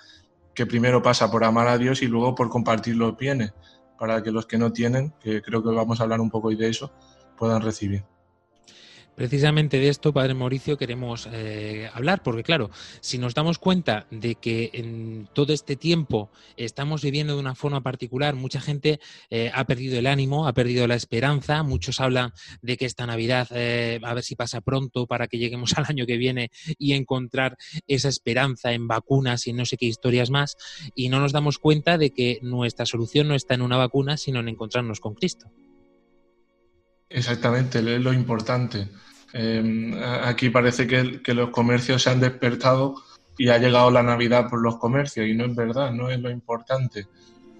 que 0.53 0.65
primero 0.65 1.03
pasa 1.03 1.29
por 1.29 1.43
amar 1.43 1.67
a 1.67 1.77
Dios 1.77 2.01
y 2.01 2.07
luego 2.07 2.33
por 2.33 2.49
compartir 2.49 2.95
los 2.95 3.17
bienes, 3.17 3.53
para 3.99 4.23
que 4.23 4.31
los 4.31 4.45
que 4.45 4.57
no 4.57 4.71
tienen, 4.71 5.13
que 5.19 5.41
creo 5.41 5.61
que 5.61 5.69
vamos 5.69 5.99
a 5.99 6.03
hablar 6.03 6.21
un 6.21 6.29
poco 6.29 6.47
hoy 6.47 6.55
de 6.55 6.69
eso, 6.69 6.91
puedan 7.37 7.61
recibir. 7.61 8.03
Precisamente 9.15 9.79
de 9.79 9.87
esto, 9.87 10.11
Padre 10.11 10.33
Mauricio, 10.33 10.77
queremos 10.77 11.29
eh, 11.31 11.89
hablar, 11.93 12.21
porque 12.21 12.43
claro, 12.43 12.69
si 12.99 13.17
nos 13.17 13.33
damos 13.33 13.59
cuenta 13.59 14.07
de 14.11 14.35
que 14.35 14.71
en 14.73 15.29
todo 15.31 15.53
este 15.53 15.77
tiempo 15.77 16.29
estamos 16.57 17.01
viviendo 17.01 17.33
de 17.33 17.39
una 17.39 17.55
forma 17.55 17.81
particular, 17.81 18.35
mucha 18.35 18.59
gente 18.59 18.99
eh, 19.29 19.51
ha 19.53 19.63
perdido 19.63 19.97
el 19.97 20.07
ánimo, 20.07 20.49
ha 20.49 20.53
perdido 20.53 20.85
la 20.85 20.95
esperanza, 20.95 21.63
muchos 21.63 22.01
hablan 22.01 22.33
de 22.61 22.75
que 22.75 22.85
esta 22.85 23.05
Navidad 23.05 23.47
eh, 23.51 24.01
a 24.03 24.13
ver 24.13 24.23
si 24.23 24.35
pasa 24.35 24.59
pronto 24.59 25.07
para 25.07 25.27
que 25.27 25.37
lleguemos 25.37 25.77
al 25.77 25.85
año 25.87 26.05
que 26.05 26.17
viene 26.17 26.51
y 26.77 26.91
encontrar 26.91 27.55
esa 27.87 28.09
esperanza 28.09 28.73
en 28.73 28.89
vacunas 28.89 29.47
y 29.47 29.53
no 29.53 29.65
sé 29.65 29.77
qué 29.77 29.85
historias 29.85 30.29
más, 30.29 30.57
y 30.93 31.07
no 31.07 31.21
nos 31.21 31.31
damos 31.31 31.57
cuenta 31.57 31.97
de 31.97 32.09
que 32.09 32.39
nuestra 32.41 32.85
solución 32.85 33.29
no 33.29 33.35
está 33.35 33.53
en 33.53 33.61
una 33.61 33.77
vacuna, 33.77 34.17
sino 34.17 34.41
en 34.41 34.49
encontrarnos 34.49 34.99
con 34.99 35.13
Cristo. 35.13 35.49
Exactamente, 37.09 37.79
es 37.79 38.01
lo 38.01 38.13
importante. 38.13 38.89
Em, 39.37 39.93
aquí 40.23 40.49
parece 40.49 40.87
que, 40.87 41.33
los 41.33 41.49
comercios 41.49 42.03
se 42.03 42.09
han 42.09 42.21
despertado 42.21 42.95
y 43.37 43.49
ha 43.49 43.57
llegado 43.57 43.91
la 43.91 44.01
Navidad 44.01 44.49
por 44.49 44.61
los 44.61 44.77
comercios 44.77 45.27
y 45.27 45.33
no 45.33 45.43
es 45.45 45.53
verdad, 45.53 45.91
no 45.91 46.09
es 46.09 46.19
lo 46.19 46.29
importante. 46.29 47.07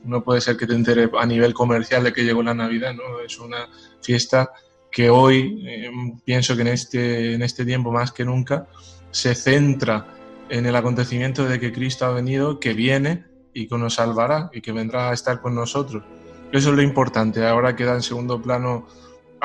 No 0.06 0.24
puede 0.24 0.40
ser 0.40 0.56
que 0.56 0.68
te 0.68 0.74
entere 0.74 1.10
a 1.20 1.26
nivel 1.26 1.54
comercial 1.54 2.04
de 2.04 2.14
que 2.14 2.24
llegó 2.24 2.42
la 2.44 2.54
Navidad, 2.54 2.94
¿no? 2.94 3.20
Es 3.20 3.38
una 3.40 3.68
fiesta 4.02 4.52
que 4.90 5.10
hoy 5.10 5.66
em, 5.68 6.18
pienso 6.22 6.56
que 6.56 6.62
en 6.62 6.70
este, 6.70 7.34
en 7.34 7.42
este 7.42 7.66
tiempo 7.66 7.92
más 7.92 8.14
que 8.14 8.24
nunca 8.24 8.68
se 9.12 9.36
centra 9.36 10.08
en 10.48 10.66
el 10.66 10.76
acontecimiento 10.78 11.46
de 11.46 11.60
que 11.60 11.74
Cristo 11.74 12.06
ha 12.06 12.12
venido, 12.12 12.60
que 12.60 12.74
viene 12.74 13.26
y 13.54 13.68
que 13.68 13.78
nos 13.78 13.96
salvará 13.96 14.50
y 14.54 14.62
que 14.62 14.72
vendrá 14.72 15.10
a 15.10 15.14
estar 15.14 15.42
con 15.42 15.56
nosotros. 15.56 16.04
Eso 16.54 16.70
es 16.70 16.76
lo 16.76 16.82
importante. 16.82 17.46
Ahora 17.46 17.76
queda 17.76 17.96
en 17.96 18.02
segundo 18.02 18.42
plano 18.42 18.88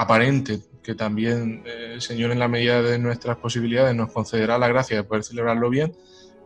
aparente, 0.00 0.60
que 0.82 0.94
también 0.94 1.62
eh, 1.66 1.90
el 1.92 2.00
Señor 2.00 2.30
en 2.30 2.38
la 2.38 2.48
medida 2.48 2.80
de 2.80 2.98
nuestras 2.98 3.36
posibilidades 3.36 3.94
nos 3.94 4.10
concederá 4.10 4.56
la 4.56 4.66
gracia 4.68 4.96
de 4.96 5.04
poder 5.04 5.24
celebrarlo 5.24 5.68
bien, 5.68 5.94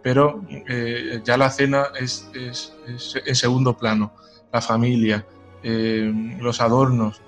pero 0.02 0.44
eh, 0.50 1.20
ya 1.24 1.36
la 1.36 1.50
cena 1.50 1.86
es, 1.98 2.28
en 2.34 3.36
segundo 3.36 3.76
plano, 3.76 4.12
la 4.52 4.60
familia, 4.60 5.24
eh, 5.62 6.12
los 6.40 6.60
adornos, 6.60 7.22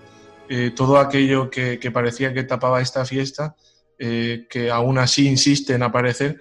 todo 0.77 0.99
aquello 0.99 1.49
que, 1.49 1.79
que, 1.79 1.91
parecía 1.91 2.33
que 2.33 2.45
tapaba 2.45 2.81
esta 2.81 3.05
fiesta, 3.05 3.57
que 3.99 4.71
aún 4.73 4.99
así 4.99 5.27
insiste 5.27 5.75
en 5.75 5.83
aparecer, 5.83 6.41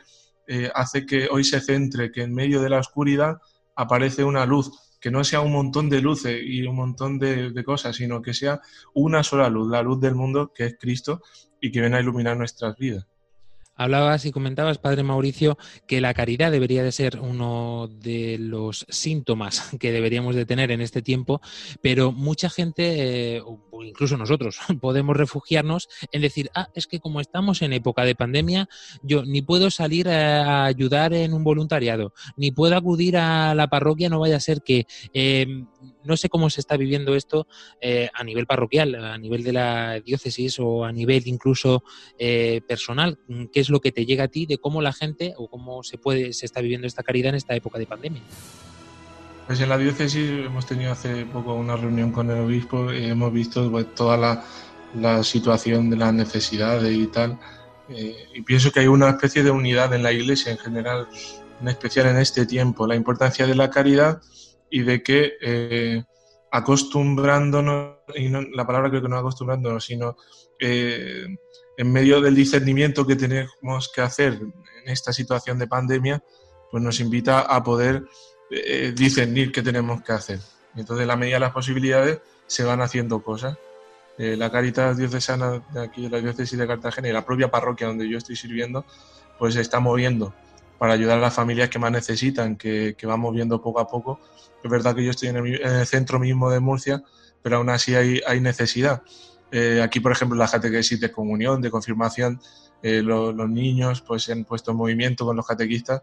hace 0.76 1.08
que 1.08 1.28
hoy 1.32 1.44
se 1.44 1.60
centre, 1.60 2.12
que 2.12 2.22
en 2.22 2.36
medio 2.36 2.62
de 2.62 2.70
la 2.70 2.78
oscuridad 2.78 3.38
aparece 3.76 4.24
una 4.24 4.46
luz, 4.46 4.72
que 5.00 5.12
no 5.12 5.24
sea 5.24 5.42
un 5.42 5.52
montón 5.52 5.90
de 5.90 6.02
luces 6.02 6.42
y 6.44 6.64
un 6.64 6.76
montón 6.76 7.20
de, 7.20 7.64
cosas, 7.64 7.96
sino 7.96 8.22
que 8.22 8.34
sea 8.34 8.62
una 8.94 9.24
sola 9.24 9.50
luz, 9.50 9.70
la 9.70 9.82
luz 9.82 10.00
del 10.00 10.16
mundo 10.16 10.52
que 10.54 10.66
es 10.66 10.78
Cristo 10.80 11.22
y 11.62 11.72
que 11.72 11.82
viene 11.82 11.98
a 11.98 12.02
iluminar 12.02 12.38
nuestras 12.38 12.76
vidas. 12.78 13.06
Hablabas 13.76 14.26
y 14.26 14.32
comentabas, 14.32 14.78
Padre 14.78 15.04
Mauricio, 15.04 15.58
que 15.88 16.00
la 16.00 16.14
caridad 16.14 16.52
debería 16.52 16.84
de 16.84 16.92
ser 16.92 17.20
uno 17.20 17.90
de 17.90 18.38
los 18.40 18.86
síntomas 18.90 19.70
que 19.80 19.92
deberíamos 19.92 20.36
de 20.36 20.46
tener 20.46 20.72
en 20.72 20.82
este 20.82 21.02
tiempo, 21.02 21.42
pero 21.82 22.12
mucha 22.12 22.50
gente, 22.50 23.36
eh, 23.36 23.42
o 23.44 23.84
incluso 23.84 24.18
nosotros, 24.18 24.60
podemos 24.82 25.18
refugiarnos 25.18 25.90
en 26.12 26.22
decir, 26.22 26.50
ah, 26.56 26.70
es 26.74 26.88
que 26.88 27.00
como 27.00 27.20
estamos 27.20 27.62
en 27.62 27.74
época 27.74 28.06
de 28.06 28.16
pandemia, 28.16 28.70
yo 29.04 29.26
ni 29.26 29.42
puedo 29.42 29.70
salir 29.70 30.08
a 30.08 30.66
ayudar 30.66 31.14
en 31.14 31.34
un 31.34 31.44
voluntariado, 31.44 32.14
ni 32.38 32.52
puedo 32.52 32.76
acudir 32.78 33.18
a 33.18 33.54
la 33.56 33.68
parroquia, 33.68 34.10
no 34.10 34.20
vaya 34.20 34.38
a 34.38 34.42
ser 34.42 34.62
que... 34.62 34.88
Eh, 35.14 35.66
no 36.06 36.18
sé 36.18 36.30
cómo 36.30 36.50
se 36.50 36.62
está 36.62 36.78
viviendo 36.78 37.16
esto 37.16 37.48
eh, 37.82 38.10
a 38.14 38.24
nivel 38.24 38.46
parroquial, 38.46 38.96
a 38.96 39.18
nivel 39.18 39.44
de 39.44 39.54
la 39.54 40.00
diócesis 40.00 40.60
o 40.60 40.86
a 40.86 40.92
nivel 40.92 41.24
incluso 41.28 41.84
eh, 42.18 42.62
personal. 42.68 43.20
¿Qué 43.52 43.60
es 43.60 43.70
lo 43.70 43.80
que 43.80 43.92
te 43.92 44.06
llega 44.06 44.26
a 44.26 44.28
ti 44.28 44.46
de 44.46 44.58
cómo 44.58 44.82
la 44.82 44.94
gente 44.94 45.34
o 45.38 45.50
cómo 45.50 45.84
se 45.84 45.98
está 46.30 46.62
viviendo 46.62 46.88
esta 46.88 47.04
caridad 47.04 47.30
en 47.30 47.36
esta 47.36 47.56
época 47.56 47.80
de 47.80 47.86
pandemia? 47.86 48.22
Pues 49.48 49.62
en 49.62 49.70
la 49.70 49.78
diócesis 49.78 50.28
hemos 50.46 50.66
tenido 50.66 50.92
hace 50.92 51.26
poco 51.26 51.54
una 51.54 51.76
reunión 51.76 52.12
con 52.12 52.30
el 52.32 52.40
obispo 52.40 52.92
y 52.92 53.06
hemos 53.06 53.32
visto 53.32 53.70
pues, 53.70 53.94
toda 53.94 54.18
la, 54.18 54.44
la, 54.96 55.24
situación 55.24 55.92
de 55.92 55.98
las 55.98 56.14
necesidades 56.14 56.96
y 56.96 57.06
tal. 57.08 57.38
Eh, 57.90 58.16
y 58.34 58.42
pienso 58.42 58.72
que 58.72 58.80
hay 58.80 58.88
una 58.88 59.10
especie 59.10 59.44
de 59.44 59.52
unidad 59.52 59.94
en 59.94 60.02
la 60.02 60.12
iglesia 60.12 60.52
en 60.52 60.58
general, 60.58 61.08
en 61.62 61.68
especial 61.68 62.08
en 62.08 62.18
este 62.18 62.48
tiempo, 62.48 62.88
la 62.88 62.96
importancia 62.96 63.46
de 63.46 63.54
la 63.54 63.70
caridad 63.70 64.20
y 64.76 64.84
de 64.84 65.02
que 65.02 65.38
eh, 65.42 66.04
acostumbrándonos, 66.52 67.96
y 68.14 68.28
no, 68.28 68.42
la 68.42 68.68
palabra 68.68 68.90
creo 68.90 69.02
que 69.02 69.08
no 69.08 69.18
acostumbrándonos, 69.18 69.86
sino 69.86 70.18
eh, 70.60 71.26
en 71.78 71.92
medio 71.94 72.20
del 72.20 72.36
discernimiento 72.36 73.08
que 73.08 73.16
tenemos 73.16 73.90
que 73.90 74.02
hacer 74.02 74.34
en 74.34 74.92
esta 74.92 75.14
situación 75.14 75.60
de 75.60 75.68
pandemia, 75.68 76.22
pues 76.70 76.84
nos 76.84 77.00
invita 77.00 77.40
a 77.40 77.64
poder 77.64 78.04
eh, 78.52 78.94
discernir 78.94 79.54
qué 79.54 79.62
tenemos 79.62 80.04
que 80.04 80.12
hacer. 80.12 80.40
Entonces, 80.76 81.04
en 81.04 81.08
la 81.08 81.16
medida 81.16 81.38
de 81.38 81.40
las 81.48 81.54
posibilidades, 81.54 82.20
se 82.46 82.66
van 82.66 82.82
haciendo 82.82 83.24
cosas. 83.24 83.58
la 84.18 84.52
Caritas 84.52 84.98
Diocesana 84.98 85.64
de 85.72 85.84
aquí, 85.84 86.02
de 86.02 86.10
la 86.10 86.20
Diócesis 86.20 86.60
de 86.60 86.68
Cartagena 86.68 87.08
y 87.08 87.14
la 87.14 87.26
propia 87.26 87.50
parroquia 87.50 87.88
donde 87.88 88.10
yo 88.10 88.18
estoy 88.18 88.36
sirviendo, 88.36 88.84
pues 89.40 89.54
se 89.54 89.62
está 89.62 89.80
moviendo 89.80 90.34
para 90.78 90.94
ayudar 90.94 91.18
a 91.18 91.22
las 91.22 91.34
familias 91.34 91.70
que 91.70 91.80
más 91.80 91.92
necesitan, 91.92 92.56
que, 92.56 92.96
que 92.98 93.08
vamos 93.08 93.34
viendo 93.34 93.62
poco 93.62 93.80
a 93.80 93.88
poco. 93.88 94.20
Es 94.64 94.70
verdad 94.70 94.96
que 94.96 95.04
yo 95.04 95.12
estoy 95.12 95.30
en 95.30 95.38
el, 95.38 95.86
centro 95.86 96.20
mismo 96.20 96.50
de 96.50 96.60
Murcia, 96.60 97.04
pero 97.42 97.58
aún 97.58 97.70
así 97.70 97.96
hay, 97.96 98.22
hay 98.26 98.42
necesidad. 98.42 99.04
Eh, 99.52 99.82
aquí, 99.82 100.00
por 100.00 100.12
ejemplo, 100.12 100.38
la 100.38 100.48
catequesis 100.48 101.00
de 101.00 101.12
comunión, 101.12 101.62
de 101.62 101.70
confirmación, 101.70 102.42
eh, 102.82 103.02
los 103.02 103.50
niños 103.50 104.02
pues 104.02 104.24
se 104.24 104.34
han 104.34 104.44
puesto 104.44 104.72
en 104.72 104.78
movimiento 104.78 105.26
con 105.26 105.36
los 105.36 105.46
catequistas 105.46 106.02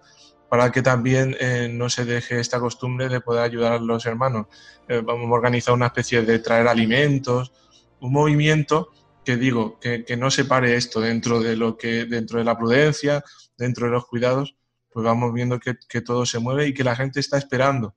para 0.48 0.70
que 0.70 0.82
también 0.82 1.36
eh, 1.40 1.68
no 1.72 1.88
se 1.88 2.04
deje 2.04 2.40
esta 2.40 2.60
costumbre 2.60 3.08
de 3.08 3.20
poder 3.20 3.42
ayudar 3.42 3.72
a 3.72 3.78
los 3.78 4.04
hermanos. 4.06 4.46
vamos 4.88 5.26
a 5.26 5.34
organizar 5.34 5.74
una 5.74 5.86
especie 5.86 6.22
de 6.22 6.38
traer 6.38 6.68
alimentos, 6.68 7.52
un 8.00 8.12
movimiento 8.12 8.90
que 9.24 9.36
digo, 9.36 9.78
que, 9.80 10.04
que, 10.04 10.16
no 10.16 10.30
separe 10.30 10.76
esto 10.76 11.00
dentro 11.00 11.40
de 11.40 11.56
lo 11.56 11.76
que, 11.76 12.04
dentro 12.04 12.38
de 12.38 12.44
la 12.44 12.58
prudencia, 12.58 13.24
dentro 13.56 13.86
de 13.86 13.92
los 13.92 14.06
cuidados, 14.06 14.56
pues 14.92 15.04
vamos 15.04 15.32
viendo 15.32 15.58
que, 15.58 16.00
todo 16.00 16.26
se 16.26 16.38
mueve 16.38 16.68
y 16.68 16.74
que 16.74 16.84
la 16.84 16.96
gente 16.96 17.20
está 17.20 17.38
esperando, 17.38 17.94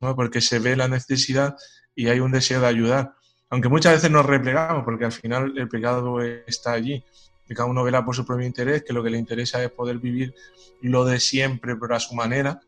porque 0.00 0.40
se 0.40 0.58
ve 0.58 0.76
la 0.76 0.88
necesidad 0.88 1.56
y 1.94 2.08
hay 2.08 2.20
un 2.20 2.32
deseo 2.32 2.60
de 2.60 2.66
ayudar. 2.66 3.14
Aunque 3.50 3.68
muchas 3.68 3.94
veces 3.94 4.10
nos 4.10 4.26
replegamos, 4.26 4.84
porque 4.84 5.06
al 5.06 5.12
final 5.12 5.56
el 5.56 5.68
pecado 5.68 6.20
está 6.20 6.72
allí, 6.72 7.02
que 7.46 7.54
cada 7.54 7.68
uno 7.68 7.82
vela 7.82 8.04
por 8.04 8.14
su 8.14 8.26
propio 8.26 8.46
interés, 8.46 8.84
que 8.84 8.92
lo 8.92 9.02
que 9.02 9.10
le 9.10 9.18
interesa 9.18 9.62
es 9.62 9.70
poder 9.70 9.98
vivir 9.98 10.34
lo 10.82 11.04
de 11.04 11.18
siempre, 11.18 11.76
pero 11.76 11.96
a 11.96 12.00
su 12.00 12.14
manera, 12.14 12.60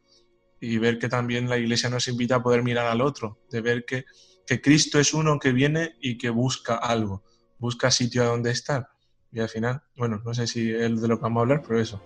y 0.59 0.79
ver 0.79 0.99
que 0.99 1.09
también 1.09 1.49
la 1.49 1.59
Iglesia 1.59 1.91
nos 1.91 2.09
invita 2.09 2.37
a 2.37 2.43
poder 2.43 2.63
mirar 2.63 2.87
al 2.87 3.01
otro, 3.01 3.39
de 3.51 3.61
ver 3.61 3.85
que, 3.85 4.05
que 4.47 4.61
Cristo 4.61 4.99
es 4.99 5.13
uno 5.13 5.39
que 5.39 5.53
viene 5.53 5.97
y 6.01 6.17
que 6.17 6.31
busca 6.31 6.77
algo, 6.77 7.23
busca 7.59 7.91
sitio 7.91 8.23
a 8.23 8.27
donde 8.27 8.51
estar. 8.51 8.89
Y 9.33 9.41
al 9.41 9.49
final, 9.49 9.83
bueno, 9.97 10.21
no 10.25 10.35
sé 10.35 10.47
si 10.47 10.73
es 10.73 11.01
de 11.01 11.09
lo 11.09 11.19
que 11.19 11.23
vamos 11.23 11.41
a 11.41 11.43
hablar, 11.43 11.63
pero 11.67 11.81
eso. 11.81 12.03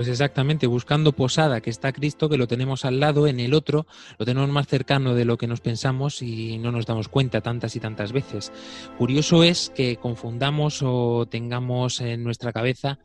Pues 0.00 0.08
exactamente, 0.08 0.66
buscando 0.66 1.12
posada, 1.12 1.60
que 1.60 1.68
está 1.68 1.92
Cristo, 1.92 2.30
que 2.30 2.38
lo 2.38 2.48
tenemos 2.48 2.86
al 2.86 3.00
lado, 3.00 3.26
en 3.26 3.38
el 3.38 3.52
otro, 3.52 3.86
lo 4.16 4.24
tenemos 4.24 4.48
más 4.48 4.66
cercano 4.66 5.14
de 5.14 5.26
lo 5.26 5.36
que 5.36 5.46
nos 5.46 5.60
pensamos 5.60 6.22
y 6.22 6.56
no 6.56 6.72
nos 6.72 6.86
damos 6.86 7.08
cuenta 7.08 7.42
tantas 7.42 7.76
y 7.76 7.80
tantas 7.80 8.10
veces. 8.10 8.50
Curioso 8.96 9.44
es 9.44 9.70
que 9.76 9.96
confundamos 9.96 10.80
o 10.82 11.26
tengamos 11.28 12.00
en 12.00 12.24
nuestra 12.24 12.50
cabeza 12.50 12.98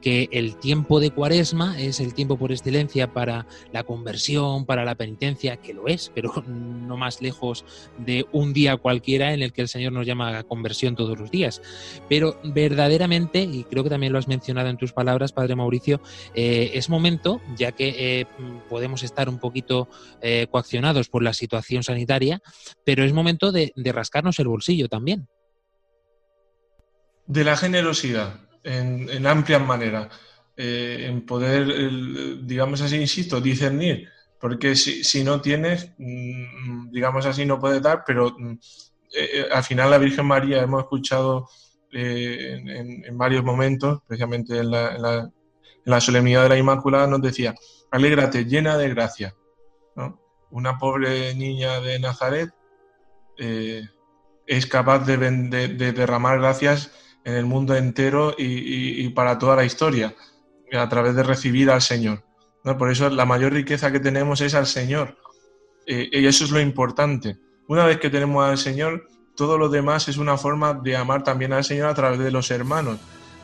que 0.00 0.30
el 0.32 0.56
tiempo 0.56 1.00
de 1.00 1.10
cuaresma 1.10 1.78
es 1.78 2.00
el 2.00 2.14
tiempo 2.14 2.38
por 2.38 2.50
excelencia 2.50 3.12
para 3.12 3.46
la 3.70 3.84
conversión, 3.84 4.64
para 4.64 4.86
la 4.86 4.94
penitencia, 4.94 5.58
que 5.58 5.74
lo 5.74 5.86
es, 5.86 6.10
pero 6.14 6.32
no 6.46 6.96
más 6.96 7.20
lejos 7.20 7.66
de 7.98 8.24
un 8.32 8.54
día 8.54 8.78
cualquiera 8.78 9.34
en 9.34 9.42
el 9.42 9.52
que 9.52 9.60
el 9.60 9.68
Señor 9.68 9.92
nos 9.92 10.06
llama 10.06 10.38
a 10.38 10.44
conversión 10.44 10.96
todos 10.96 11.18
los 11.18 11.30
días. 11.30 11.60
Pero 12.08 12.40
verdaderamente, 12.42 13.42
y 13.42 13.64
creo 13.64 13.84
que 13.84 13.90
también 13.90 14.14
lo 14.14 14.18
has 14.18 14.28
mencionado 14.28 14.70
en 14.70 14.78
tus 14.78 14.94
palabras, 14.94 15.32
Padre 15.32 15.54
Mauricio, 15.54 16.00
eh, 16.40 16.78
es 16.78 16.88
momento, 16.88 17.42
ya 17.56 17.72
que 17.72 18.20
eh, 18.20 18.26
podemos 18.68 19.02
estar 19.02 19.28
un 19.28 19.40
poquito 19.40 19.88
eh, 20.22 20.46
coaccionados 20.48 21.08
por 21.08 21.24
la 21.24 21.32
situación 21.32 21.82
sanitaria, 21.82 22.40
pero 22.84 23.02
es 23.02 23.12
momento 23.12 23.50
de, 23.50 23.72
rascarnos 23.86 24.38
el 24.38 24.46
bolsillo 24.46 24.88
también. 24.88 25.26
De 27.26 27.42
la 27.42 27.56
generosidad, 27.56 28.38
en, 28.62 29.26
amplias 29.26 29.66
maneras, 29.66 30.10
en 30.56 31.26
poder, 31.26 31.90
digamos 32.44 32.82
así, 32.82 32.98
insisto, 32.98 33.40
discernir, 33.40 34.08
porque 34.40 34.76
si, 34.76 35.24
no 35.24 35.40
tienes, 35.40 35.90
mm, 35.98 36.92
digamos 36.92 37.26
así, 37.26 37.46
no 37.46 37.58
puedes 37.58 37.82
dar, 37.82 38.04
pero 38.06 38.36
mm, 38.38 38.58
al 39.50 39.64
final 39.64 39.90
la 39.90 39.98
Virgen 39.98 40.26
María 40.26 40.62
hemos 40.62 40.84
escuchado 40.84 41.48
en, 41.90 43.18
varios 43.18 43.42
momentos, 43.42 44.02
especialmente 44.02 44.58
en 44.58 44.70
la 44.70 45.32
solemnidad 46.00 46.42
de 46.44 46.48
la 46.50 46.58
Inmaculada 46.58 47.06
nos 47.06 47.22
decía, 47.22 47.54
alégrate, 47.90 48.44
llena 48.44 48.76
de 48.76 48.90
gracia. 48.90 49.34
Una 50.50 50.78
pobre 50.78 51.34
niña 51.34 51.80
de 51.80 51.98
Nazaret 51.98 52.50
eh, 53.38 53.82
es 54.46 54.66
capaz 54.66 55.00
de, 55.00 55.16
derramar 55.92 56.38
gracias 56.38 56.90
en 57.24 57.34
el 57.34 57.44
mundo 57.44 57.74
entero 57.74 58.34
y, 58.36 59.08
para 59.10 59.38
toda 59.38 59.56
la 59.56 59.64
historia, 59.64 60.14
a 60.72 60.88
través 60.88 61.14
de 61.14 61.22
recibir 61.22 61.70
al 61.70 61.82
Señor. 61.82 62.24
Por 62.62 62.90
eso 62.90 63.08
la 63.10 63.24
mayor 63.24 63.52
riqueza 63.52 63.92
que 63.92 64.00
tenemos 64.00 64.40
es 64.40 64.54
al 64.54 64.66
Señor. 64.66 65.16
Eh, 65.86 66.08
y 66.12 66.26
eso 66.26 66.44
es 66.44 66.50
lo 66.50 66.60
importante. 66.60 67.38
Una 67.66 67.86
vez 67.86 67.98
que 67.98 68.10
tenemos 68.10 68.44
al 68.44 68.58
Señor, 68.58 69.08
todo 69.36 69.56
lo 69.56 69.68
demás 69.68 70.08
es 70.08 70.16
una 70.18 70.36
forma 70.36 70.74
de 70.74 70.96
amar 70.96 71.22
también 71.22 71.52
al 71.52 71.64
Señor 71.64 71.88
a 71.88 71.94
través 71.94 72.18
de 72.18 72.30
los 72.30 72.50
hermanos. 72.50 72.98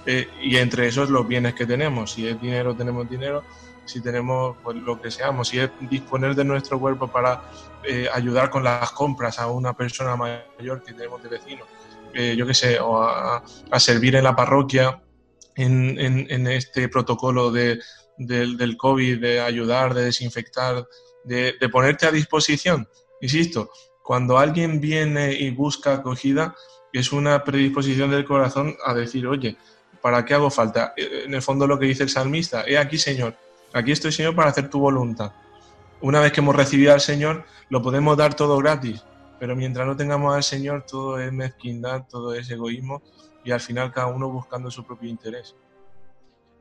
Eh, 0.06 0.28
y 0.42 0.56
entre 0.56 0.86
esos 0.86 1.10
los 1.10 1.26
bienes 1.26 1.54
que 1.54 1.66
tenemos. 1.66 2.12
Si 2.12 2.26
es 2.26 2.40
dinero, 2.40 2.74
tenemos 2.74 3.08
dinero. 3.08 3.42
Si 3.84 4.00
tenemos 4.00 4.56
pues, 4.62 4.76
lo 4.76 5.00
que 5.00 5.10
seamos, 5.10 5.48
si 5.48 5.58
es 5.58 5.70
disponer 5.90 6.34
de 6.34 6.44
nuestro 6.44 6.80
cuerpo 6.80 7.08
para 7.08 7.42
eh, 7.82 8.08
ayudar 8.12 8.48
con 8.48 8.64
las 8.64 8.90
compras 8.92 9.38
a 9.38 9.46
una 9.48 9.74
persona 9.74 10.16
mayor 10.16 10.82
que 10.82 10.94
tenemos 10.94 11.22
de 11.22 11.28
vecino, 11.28 11.64
eh, 12.14 12.34
yo 12.34 12.46
qué 12.46 12.54
sé, 12.54 12.80
o 12.80 13.02
a, 13.02 13.42
servir 13.76 14.16
en 14.16 14.24
la 14.24 14.34
parroquia 14.34 15.02
en, 15.54 15.98
en, 15.98 16.46
este 16.46 16.88
protocolo 16.88 17.50
de, 17.50 17.78
del 18.16 18.76
COVID, 18.78 19.20
de 19.20 19.40
ayudar, 19.40 19.92
de 19.92 20.04
desinfectar, 20.04 20.86
de, 21.24 21.54
de 21.60 21.68
ponerte 21.68 22.06
a 22.06 22.10
disposición. 22.10 22.88
Insisto, 23.20 23.70
cuando 24.02 24.38
alguien 24.38 24.80
viene 24.80 25.34
y 25.34 25.50
busca 25.50 25.94
acogida, 25.94 26.54
es 26.92 27.12
una 27.12 27.42
predisposición 27.44 28.10
del 28.10 28.24
corazón 28.24 28.76
a 28.84 28.94
decir, 28.94 29.26
oye, 29.26 29.58
¿para 30.04 30.22
qué 30.22 30.34
hago 30.34 30.50
falta? 30.50 30.92
Eh, 30.98 31.22
en 31.24 31.32
el 31.32 31.40
fondo 31.40 31.66
lo 31.66 31.78
que 31.78 31.86
dice 31.86 32.02
el 32.02 32.10
salmista, 32.10 32.64
he 32.66 32.76
aquí 32.76 32.98
Señor, 32.98 33.34
aquí 33.72 33.90
estoy 33.90 34.12
Señor 34.12 34.34
para 34.34 34.50
hacer 34.50 34.68
tu 34.68 34.78
voluntad. 34.78 35.32
Una 36.02 36.20
vez 36.20 36.30
que 36.30 36.40
hemos 36.40 36.54
recibido 36.54 36.92
al 36.92 37.00
Señor, 37.00 37.46
lo 37.70 37.80
podemos 37.80 38.14
dar 38.14 38.34
todo 38.34 38.58
gratis, 38.58 39.02
pero 39.40 39.56
mientras 39.56 39.86
no 39.86 39.96
tengamos 39.96 40.36
al 40.36 40.42
Señor, 40.42 40.84
todo 40.84 41.18
es 41.18 41.32
mezquindad, 41.32 42.04
todo 42.06 42.34
es 42.34 42.50
egoísmo 42.50 43.00
y 43.44 43.52
al 43.52 43.60
final 43.60 43.92
cada 43.92 44.08
uno 44.08 44.28
buscando 44.28 44.70
su 44.70 44.84
propio 44.84 45.08
interés. 45.08 45.54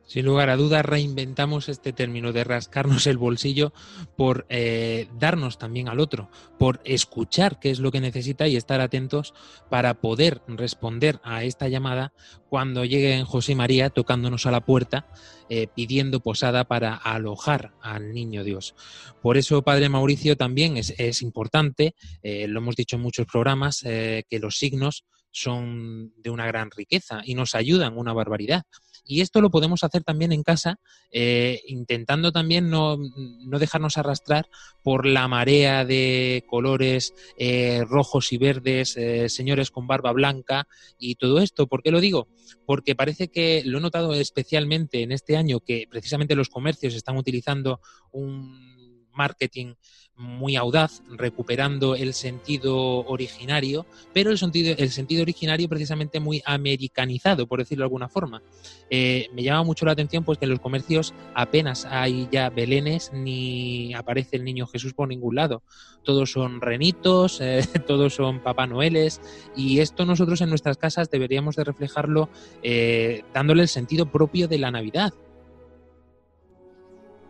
Sin 0.05 0.25
lugar 0.25 0.49
a 0.49 0.57
dudas, 0.57 0.85
reinventamos 0.85 1.69
este 1.69 1.93
término 1.93 2.33
de 2.33 2.43
rascarnos 2.43 3.07
el 3.07 3.17
bolsillo 3.17 3.73
por 4.17 4.45
eh, 4.49 5.07
darnos 5.17 5.57
también 5.57 5.87
al 5.87 5.99
otro, 5.99 6.29
por 6.59 6.81
escuchar 6.83 7.59
qué 7.59 7.71
es 7.71 7.79
lo 7.79 7.91
que 7.91 8.01
necesita 8.01 8.47
y 8.47 8.57
estar 8.57 8.81
atentos 8.81 9.33
para 9.69 10.01
poder 10.01 10.41
responder 10.47 11.19
a 11.23 11.45
esta 11.45 11.69
llamada 11.69 12.13
cuando 12.49 12.83
llegue 12.83 13.23
José 13.23 13.55
María 13.55 13.89
tocándonos 13.89 14.45
a 14.45 14.51
la 14.51 14.65
puerta, 14.65 15.07
eh, 15.49 15.67
pidiendo 15.73 16.19
posada 16.19 16.65
para 16.65 16.95
alojar 16.95 17.73
al 17.81 18.13
niño 18.13 18.43
Dios. 18.43 18.75
Por 19.21 19.37
eso, 19.37 19.61
Padre 19.61 19.87
Mauricio, 19.87 20.35
también 20.35 20.75
es, 20.77 21.21
importante, 21.21 21.95
eh, 22.21 22.47
lo 22.47 22.59
hemos 22.59 22.75
dicho 22.75 22.97
en 22.97 23.01
muchos 23.01 23.25
programas, 23.25 23.81
que 23.81 24.39
los 24.39 24.57
signos 24.57 25.05
son 25.31 26.13
de 26.17 26.29
una 26.29 26.45
gran 26.45 26.69
riqueza 26.71 27.21
y 27.25 27.35
nos 27.35 27.55
ayudan 27.55 27.97
una 27.97 28.13
barbaridad 28.13 28.63
Y 29.05 29.21
esto 29.21 29.41
lo 29.41 29.49
podemos 29.49 29.83
hacer 29.83 30.03
también 30.03 30.31
en 30.31 30.43
casa, 30.43 30.79
eh, 31.11 31.61
intentando 31.67 32.31
también 32.31 32.69
no, 32.69 32.97
no, 32.97 33.59
dejarnos 33.59 33.97
arrastrar 33.97 34.49
por 34.81 35.05
la 35.05 35.27
marea 35.27 35.85
de 35.85 36.43
colores 36.47 37.13
eh, 37.37 37.83
rojos 37.87 38.31
y 38.31 38.37
verdes, 38.37 38.95
eh, 38.97 39.29
señores 39.29 39.71
con 39.71 39.87
barba 39.87 40.11
blanca 40.11 40.67
y 40.97 41.15
todo 41.15 41.39
esto. 41.39 41.67
¿Por 41.67 41.83
qué 41.83 41.91
lo 41.91 41.99
digo? 41.99 42.27
Porque 42.65 42.95
parece 42.95 43.27
que 43.27 43.63
lo 43.65 43.79
he 43.79 43.81
notado 43.81 44.13
especialmente 44.13 45.01
en 45.01 45.11
este 45.11 45.35
año 45.35 45.59
que 45.59 45.85
precisamente 45.89 46.35
los 46.35 46.49
comercios 46.49 46.95
están 46.95 47.17
utilizando 47.17 47.81
un 48.11 48.82
marketing 49.13 49.75
muy 50.15 50.55
audaz, 50.55 51.01
recuperando 51.09 51.95
el 51.95 52.13
sentido 52.13 52.77
originario, 53.05 53.85
pero 54.13 54.29
el 54.29 54.37
sentido, 54.37 54.75
el 54.77 54.91
sentido 54.91 55.23
originario 55.23 55.67
precisamente 55.67 56.19
muy 56.19 56.41
americanizado, 56.45 57.47
por 57.47 57.59
decirlo 57.59 57.81
de 57.81 57.85
alguna 57.85 58.09
forma. 58.09 58.43
Eh, 58.89 59.29
me 59.33 59.41
llama 59.41 59.63
mucho 59.63 59.85
la 59.85 59.93
atención 59.93 60.23
pues 60.23 60.37
que 60.37 60.45
en 60.45 60.51
los 60.51 60.59
comercios 60.59 61.13
apenas 61.33 61.85
hay 61.85 62.27
ya 62.31 62.49
belenes 62.49 63.11
ni 63.11 63.93
aparece 63.95 64.35
el 64.35 64.43
niño 64.43 64.67
Jesús 64.67 64.93
por 64.93 65.07
ningún 65.07 65.35
lado. 65.35 65.63
Todos 66.03 66.31
son 66.31 66.61
renitos, 66.61 67.41
eh, 67.41 67.61
todos 67.87 68.13
son 68.13 68.41
Papá 68.41 68.67
Noeles 68.67 69.19
y 69.55 69.79
esto 69.79 70.05
nosotros 70.05 70.41
en 70.41 70.49
nuestras 70.49 70.77
casas 70.77 71.09
deberíamos 71.09 71.55
de 71.55 71.63
reflejarlo 71.63 72.29
eh, 72.61 73.23
dándole 73.33 73.63
el 73.63 73.69
sentido 73.69 74.11
propio 74.11 74.47
de 74.47 74.59
la 74.59 74.69
Navidad 74.69 75.13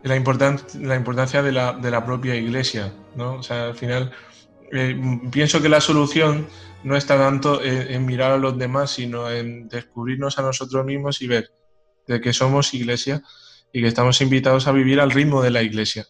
la, 0.04 0.14
la 0.80 0.96
importancia 0.96 1.42
de 1.42 1.52
la, 1.52 1.72
de 1.72 1.90
la, 1.90 2.04
propia 2.04 2.34
iglesia, 2.34 2.92
¿no? 3.16 3.36
O 3.36 3.42
sea, 3.42 3.66
al 3.66 3.74
final 3.74 4.12
eh, 4.70 4.94
pienso 5.32 5.62
que 5.62 5.70
la 5.70 5.80
solución 5.80 6.46
no 6.82 6.94
está 6.96 7.16
tanto 7.16 7.62
en, 7.62 8.04
mirar 8.04 8.32
a 8.32 8.36
los 8.36 8.58
demás, 8.58 8.90
sino 8.90 9.30
en 9.30 9.66
descubrirnos 9.68 10.38
a 10.38 10.42
nosotros 10.42 10.84
mismos 10.84 11.22
y 11.22 11.26
ver 11.26 11.50
de 12.06 12.20
que 12.20 12.34
somos 12.34 12.74
iglesia 12.74 13.22
y 13.72 13.80
que 13.80 13.88
estamos 13.88 14.20
invitados 14.20 14.66
a 14.66 14.72
vivir 14.72 15.00
al 15.00 15.10
ritmo 15.10 15.42
de 15.42 15.50
la 15.50 15.62
iglesia. 15.62 16.06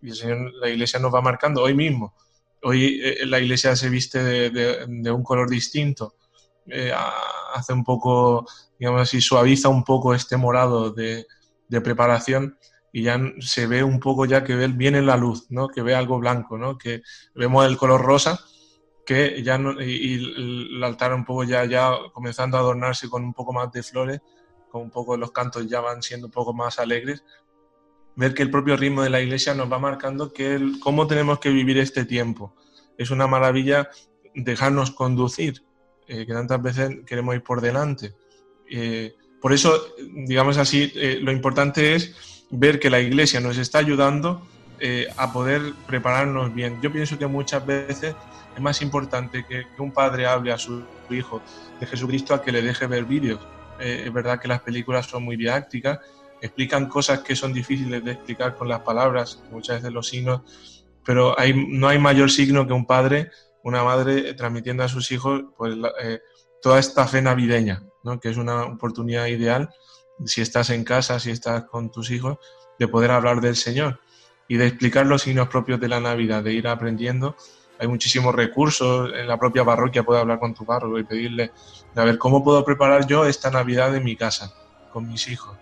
Y 0.00 0.08
el 0.08 0.14
Señor, 0.14 0.52
la 0.54 0.70
iglesia 0.70 0.98
nos 0.98 1.14
va 1.14 1.20
marcando 1.20 1.62
hoy 1.62 1.74
mismo. 1.74 2.14
Hoy 2.62 2.98
eh, 3.04 3.26
la 3.26 3.38
iglesia 3.38 3.76
se 3.76 3.90
viste 3.90 4.22
de, 4.50 5.10
un 5.12 5.22
color 5.22 5.50
distinto. 5.50 6.14
Eh, 6.66 6.92
hace 7.52 7.74
un 7.74 7.84
poco, 7.84 8.46
digamos 8.78 9.02
así, 9.02 9.20
suaviza 9.20 9.68
un 9.68 9.84
poco 9.84 10.14
este 10.14 10.38
morado 10.38 10.90
de, 10.90 11.26
de 11.68 11.80
preparación 11.82 12.56
y 12.92 13.02
ya 13.02 13.20
se 13.40 13.66
ve 13.66 13.82
un 13.82 14.00
poco 14.00 14.24
ya 14.24 14.44
que 14.44 14.54
viene 14.68 15.02
la 15.02 15.16
luz, 15.16 15.46
¿no? 15.50 15.68
Que 15.68 15.82
ve 15.82 15.94
algo 15.94 16.18
blanco, 16.18 16.56
¿no? 16.56 16.78
Que 16.78 17.02
vemos 17.34 17.66
el 17.66 17.76
color 17.76 18.00
rosa, 18.02 18.40
que 19.04 19.42
ya 19.42 19.58
no, 19.58 19.80
y, 19.80 20.14
el 20.74 20.82
altar 20.84 21.14
un 21.14 21.24
poco 21.24 21.44
ya, 21.44 21.64
ya 21.64 21.92
comenzando 22.12 22.56
a 22.56 22.60
adornarse 22.60 23.08
con 23.08 23.24
un 23.24 23.34
poco 23.34 23.52
más 23.52 23.70
de 23.72 23.82
flores, 23.82 24.20
con 24.70 24.82
un 24.82 24.90
poco 24.90 25.16
los 25.16 25.32
cantos 25.32 25.66
ya 25.66 25.80
van 25.80 26.02
siendo 26.02 26.26
un 26.26 26.32
poco 26.32 26.52
más 26.52 26.78
alegres. 26.78 27.24
Ver 28.16 28.34
que 28.34 28.42
el 28.42 28.50
propio 28.50 28.76
ritmo 28.76 29.02
de 29.02 29.10
la 29.10 29.20
iglesia 29.20 29.54
nos 29.54 29.70
va 29.70 29.78
marcando 29.78 30.32
que 30.32 30.60
cómo 30.80 31.06
tenemos 31.06 31.38
que 31.38 31.50
vivir 31.50 31.78
este 31.78 32.04
tiempo. 32.04 32.54
Es 32.96 33.10
una 33.10 33.26
maravilla 33.26 33.88
dejarnos 34.34 34.90
conducir, 34.90 35.62
eh, 36.06 36.26
que 36.26 36.32
tantas 36.32 36.60
veces 36.60 36.98
queremos 37.06 37.34
ir 37.34 37.42
por 37.42 37.60
delante. 37.60 38.14
Eh, 38.70 39.14
por 39.40 39.52
eso, 39.52 39.94
digamos 40.26 40.58
así, 40.58 40.92
eh, 40.96 41.18
lo 41.20 41.32
importante 41.32 41.94
es 41.94 42.37
ver 42.50 42.80
que 42.80 42.90
la 42.90 43.00
iglesia 43.00 43.40
nos 43.40 43.58
está 43.58 43.78
ayudando 43.78 44.42
eh, 44.80 45.08
a 45.16 45.32
poder 45.32 45.74
prepararnos 45.86 46.54
bien. 46.54 46.80
Yo 46.80 46.92
pienso 46.92 47.18
que 47.18 47.26
muchas 47.26 47.64
veces 47.66 48.14
es 48.54 48.62
más 48.62 48.80
importante 48.80 49.44
que, 49.44 49.66
un 49.78 49.92
padre 49.92 50.26
hable 50.26 50.52
a 50.52 50.58
su 50.58 50.84
hijo 51.10 51.42
de 51.80 51.86
Jesucristo 51.86 52.34
a 52.34 52.42
que 52.42 52.52
le 52.52 52.62
deje 52.62 52.86
ver 52.86 53.04
vídeos. 53.04 53.40
Eh, 53.80 54.04
es 54.06 54.12
verdad 54.12 54.40
que 54.40 54.48
las 54.48 54.60
películas 54.60 55.06
son 55.06 55.24
muy 55.24 55.36
didácticas, 55.36 55.98
explican 56.40 56.88
cosas 56.88 57.20
que 57.20 57.34
son 57.34 57.52
difíciles 57.52 58.04
de 58.04 58.12
explicar 58.12 58.56
con 58.56 58.68
las 58.68 58.80
palabras, 58.80 59.42
muchas 59.50 59.76
veces 59.76 59.92
los 59.92 60.08
signos, 60.08 60.84
pero 61.04 61.34
no 61.54 61.88
hay 61.88 61.98
mayor 61.98 62.30
signo 62.30 62.66
que 62.66 62.72
un 62.72 62.86
padre, 62.86 63.30
una 63.64 63.82
madre 63.82 64.34
transmitiendo 64.34 64.84
a 64.84 64.88
sus 64.88 65.10
hijos 65.10 65.42
pues, 65.56 65.74
eh, 66.02 66.20
toda 66.62 66.78
esta 66.78 67.06
fe 67.06 67.22
navideña, 67.22 67.82
¿no? 68.04 68.20
que 68.20 68.28
es 68.28 68.36
una 68.36 68.64
oportunidad 68.64 69.26
ideal 69.26 69.70
si 70.24 70.40
estás 70.40 70.70
en 70.70 70.84
casa, 70.84 71.18
si 71.18 71.30
estás 71.30 71.64
con 71.64 71.90
tus 71.90 72.10
hijos, 72.10 72.38
de 72.78 72.88
poder 72.88 73.10
hablar 73.10 73.40
del 73.40 73.56
Señor 73.56 74.00
y 74.46 74.56
de 74.56 74.66
explicar 74.66 75.06
los 75.06 75.22
signos 75.22 75.48
propios 75.48 75.80
de 75.80 75.88
la 75.88 76.00
Navidad, 76.00 76.42
de 76.42 76.52
ir 76.52 76.68
aprendiendo. 76.68 77.36
Hay 77.78 77.86
muchísimos 77.86 78.34
recursos, 78.34 79.12
en 79.14 79.28
la 79.28 79.38
propia 79.38 79.64
parroquia 79.64 80.02
puedes 80.02 80.22
hablar 80.22 80.38
con 80.38 80.54
tu 80.54 80.64
párroco 80.64 80.98
y 80.98 81.04
pedirle, 81.04 81.52
a 81.94 82.04
ver, 82.04 82.18
¿cómo 82.18 82.42
puedo 82.42 82.64
preparar 82.64 83.06
yo 83.06 83.24
esta 83.24 83.50
Navidad 83.50 83.94
en 83.94 84.04
mi 84.04 84.16
casa, 84.16 84.52
con 84.92 85.08
mis 85.08 85.28
hijos? 85.28 85.56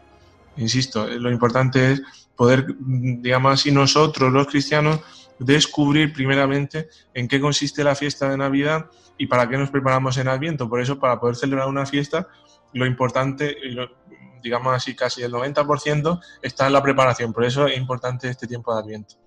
Insisto, 0.57 1.07
lo 1.07 1.31
importante 1.31 1.93
es 1.93 2.03
poder, 2.35 2.67
digamos 2.79 3.53
así, 3.53 3.71
nosotros 3.71 4.33
los 4.33 4.47
cristianos, 4.47 5.01
descubrir 5.39 6.13
primeramente 6.13 6.89
en 7.13 7.29
qué 7.29 7.41
consiste 7.41 7.85
la 7.85 7.95
fiesta 7.95 8.31
de 8.31 8.39
Navidad 8.39 8.87
y 9.19 9.27
para 9.27 9.49
qué 9.49 9.59
nos 9.59 9.71
preparamos 9.71 10.17
en 10.17 10.29
Adviento. 10.29 10.69
Por 10.69 10.81
eso, 10.81 10.99
para 10.99 11.21
poder 11.21 11.37
celebrar 11.37 11.69
una 11.69 11.85
fiesta, 11.85 12.29
lo 12.73 12.87
importante, 12.87 13.57
digamos 14.43 14.75
así, 14.75 14.95
casi 14.95 15.23
el 15.23 15.33
90% 15.33 16.21
está 16.43 16.67
en 16.67 16.73
la 16.73 16.83
preparación. 16.83 17.33
Por 17.33 17.45
eso 17.45 17.67
es 17.67 17.77
importante 17.77 18.29
este 18.29 18.47
tiempo 18.47 18.75
de 18.75 18.81
Adviento. 18.81 19.26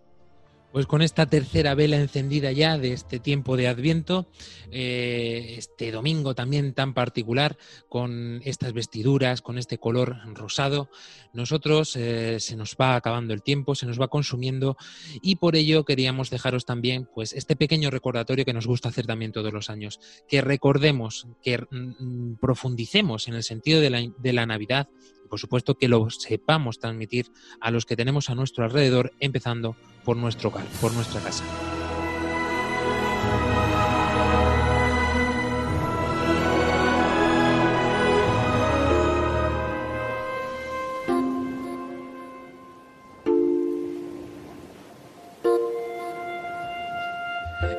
Pues 0.72 0.86
con 0.86 1.02
esta 1.02 1.26
tercera 1.26 1.74
vela 1.74 1.98
encendida 1.98 2.52
ya 2.52 2.78
de 2.78 2.94
este 2.94 3.20
tiempo 3.20 3.58
de 3.58 3.68
Adviento, 3.68 4.28
eh, 4.72 5.56
este 5.58 5.92
domingo 5.92 6.36
también 6.36 6.76
tan 6.76 6.94
particular, 6.94 7.58
con 7.88 8.40
estas 8.46 8.74
vestiduras, 8.74 9.42
con 9.42 9.58
este 9.58 9.80
color 9.80 10.18
rosado, 10.36 10.92
nosotros 11.34 11.96
eh, 11.96 12.40
se 12.40 12.56
nos 12.56 12.76
va 12.80 12.96
acabando 12.96 13.34
el 13.34 13.42
tiempo, 13.42 13.74
se 13.74 13.88
nos 13.88 14.00
va 14.00 14.10
consumiendo 14.10 14.78
y 15.24 15.38
por 15.38 15.56
ello 15.56 15.86
queríamos 15.86 16.30
dejaros 16.30 16.66
también 16.66 17.10
pues 17.16 17.34
este 17.34 17.56
pequeño 17.56 17.90
recordatorio 17.90 18.46
que 18.46 18.54
nos 18.54 18.68
gusta 18.68 18.90
hacer 18.90 19.08
también 19.08 19.32
todos 19.32 19.52
los 19.52 19.72
años, 19.72 20.00
que 20.28 20.42
recordemos, 20.42 21.26
que 21.42 21.58
mm, 21.58 22.36
profundicemos 22.36 23.28
en 23.28 23.34
el 23.34 23.44
sentido 23.44 23.82
de 23.82 23.90
la, 23.90 24.04
de 24.20 24.34
la 24.34 24.46
Navidad 24.46 24.88
por 25.30 25.40
supuesto 25.40 25.76
que 25.76 25.88
lo 25.88 26.10
sepamos 26.10 26.80
transmitir 26.80 27.28
a 27.62 27.72
los 27.72 27.86
que 27.86 27.96
tenemos 27.96 28.30
a 28.30 28.36
nuestro 28.36 28.66
alrededor, 28.66 29.14
empezando 29.20 29.76
por 30.10 30.18
nuestro 30.18 30.49
hogar, 30.49 30.66
por 30.82 30.91
nuestra 30.93 31.22
casa. 31.22 31.43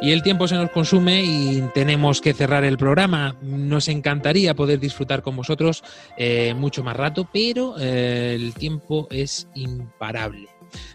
Y 0.00 0.12
el 0.12 0.22
tiempo 0.22 0.46
se 0.46 0.54
nos 0.54 0.70
consume 0.70 1.24
y 1.24 1.62
tenemos 1.74 2.20
que 2.20 2.32
cerrar 2.32 2.62
el 2.62 2.78
programa. 2.78 3.34
Nos 3.42 3.88
encantaría 3.88 4.54
poder 4.54 4.78
disfrutar 4.78 5.22
con 5.22 5.34
vosotros 5.34 5.82
eh, 6.16 6.54
mucho 6.54 6.84
más 6.84 6.96
rato, 6.96 7.28
pero 7.32 7.74
eh, 7.80 8.36
el 8.36 8.54
tiempo 8.54 9.08
es 9.10 9.48
imparable. 9.56 10.46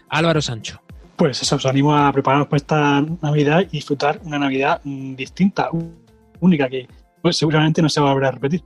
Álvaro 0.08 0.40
Sancho. 0.40 0.85
Pues 1.16 1.40
eso, 1.40 1.56
os 1.56 1.64
animo 1.64 1.96
a 1.96 2.12
prepararnos 2.12 2.46
para 2.46 2.58
esta 2.58 3.00
Navidad 3.22 3.60
y 3.62 3.78
disfrutar 3.78 4.20
una 4.22 4.38
Navidad 4.38 4.82
mm, 4.84 5.14
distinta, 5.14 5.70
única, 6.40 6.68
que 6.68 6.86
pues, 7.22 7.38
seguramente 7.38 7.80
no 7.80 7.88
se 7.88 8.00
va 8.00 8.10
a 8.10 8.12
volver 8.12 8.28
a 8.28 8.32
repetir. 8.32 8.62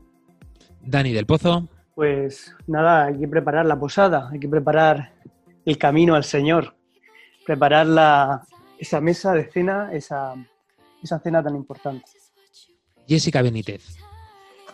Dani 0.80 1.12
del 1.12 1.26
Pozo. 1.26 1.68
Pues 1.94 2.54
nada, 2.66 3.06
hay 3.06 3.18
que 3.18 3.28
preparar 3.28 3.66
la 3.66 3.78
posada, 3.78 4.28
hay 4.32 4.40
que 4.40 4.48
preparar 4.48 5.12
el 5.64 5.78
camino 5.78 6.14
al 6.14 6.24
Señor, 6.24 6.74
preparar 7.46 7.86
la, 7.86 8.42
esa 8.78 9.00
mesa 9.00 9.32
de 9.32 9.44
cena, 9.44 9.90
esa, 9.92 10.34
esa 11.02 11.20
cena 11.20 11.42
tan 11.42 11.54
importante. 11.54 12.10
Jessica 13.06 13.42
Benítez. 13.42 13.96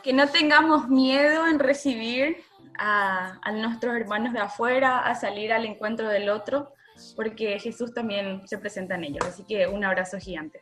Que 0.03 0.13
no 0.13 0.29
tengamos 0.29 0.89
miedo 0.89 1.47
en 1.47 1.59
recibir 1.59 2.37
a, 2.79 3.39
a, 3.43 3.53
nuestros 3.53 3.97
hermanos 3.97 4.33
de 4.33 4.41
afuera, 4.41 5.01
a 5.01 5.15
salir 5.15 5.53
al 5.53 5.65
encuentro 5.65 6.09
del 6.09 6.29
otro, 6.29 6.73
porque 7.15 7.59
Jesús 7.59 7.93
también 7.93 8.43
se 8.47 8.59
presenta 8.59 8.95
en 8.95 9.05
ellos. 9.05 9.25
Así 9.25 9.45
que 9.45 9.67
un 9.67 9.85
abrazo 9.85 10.19
gigante. 10.19 10.61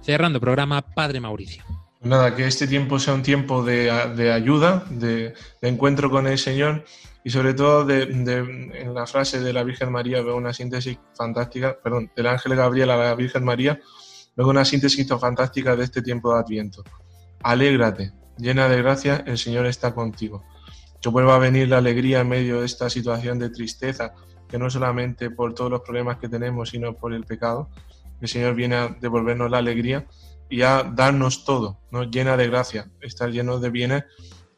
Cerrando 0.00 0.40
programa, 0.40 0.82
Padre 0.82 1.20
Mauricio. 1.20 1.64
Nada, 2.02 2.34
que 2.34 2.46
este 2.46 2.66
tiempo 2.66 2.98
sea 2.98 3.12
un 3.12 3.22
tiempo 3.22 3.62
de, 3.62 3.92
de 4.16 4.32
ayuda, 4.32 4.84
de, 4.88 5.34
de, 5.60 5.68
encuentro 5.68 6.10
con 6.10 6.26
el 6.26 6.38
Señor 6.38 6.84
y 7.22 7.30
sobre 7.30 7.52
todo 7.52 7.84
de, 7.84 8.04
en 8.04 8.94
la 8.94 9.06
frase 9.06 9.40
de 9.40 9.52
la 9.52 9.62
Virgen 9.62 9.92
María 9.92 10.22
veo 10.22 10.36
una 10.36 10.54
síntesis 10.54 10.98
fantástica, 11.14 11.76
perdón, 11.82 12.10
del 12.16 12.26
ángel 12.26 12.56
Gabriel 12.56 12.90
a 12.90 12.96
la 12.96 13.14
Virgen 13.14 13.44
María, 13.44 13.78
veo 14.34 14.48
una 14.48 14.64
síntesis 14.64 15.06
fantástica 15.06 15.76
de 15.76 15.84
este 15.84 16.00
tiempo 16.00 16.32
de 16.32 16.40
Adviento. 16.40 16.82
Alégrate, 17.42 18.12
llena 18.38 18.68
de 18.68 18.78
gracia, 18.78 19.22
el 19.26 19.36
Señor 19.36 19.66
está 19.66 19.94
contigo. 19.94 20.42
Que 21.02 21.10
vuelva 21.10 21.36
a 21.36 21.38
venir 21.38 21.68
la 21.68 21.78
alegría 21.78 22.20
en 22.20 22.28
medio 22.28 22.60
de 22.60 22.66
esta 22.66 22.88
situación 22.88 23.38
de 23.38 23.50
tristeza, 23.50 24.14
que 24.50 24.58
no 24.58 24.68
solamente 24.68 25.30
por 25.30 25.54
todos 25.54 25.70
los 25.70 25.80
problemas 25.80 26.18
que 26.18 26.28
tenemos, 26.28 26.70
sino 26.70 26.94
por 26.94 27.12
el 27.14 27.24
pecado. 27.24 27.68
El 28.20 28.28
Señor 28.28 28.54
viene 28.54 28.76
a 28.76 28.88
devolvernos 28.88 29.50
la 29.50 29.58
alegría 29.58 30.06
y 30.48 30.62
a 30.62 30.82
darnos 30.82 31.44
todo, 31.44 31.78
¿no? 31.90 32.04
llena 32.04 32.36
de 32.36 32.48
gracia, 32.48 32.90
estar 33.00 33.30
lleno 33.30 33.58
de 33.60 33.70
bienes 33.70 34.04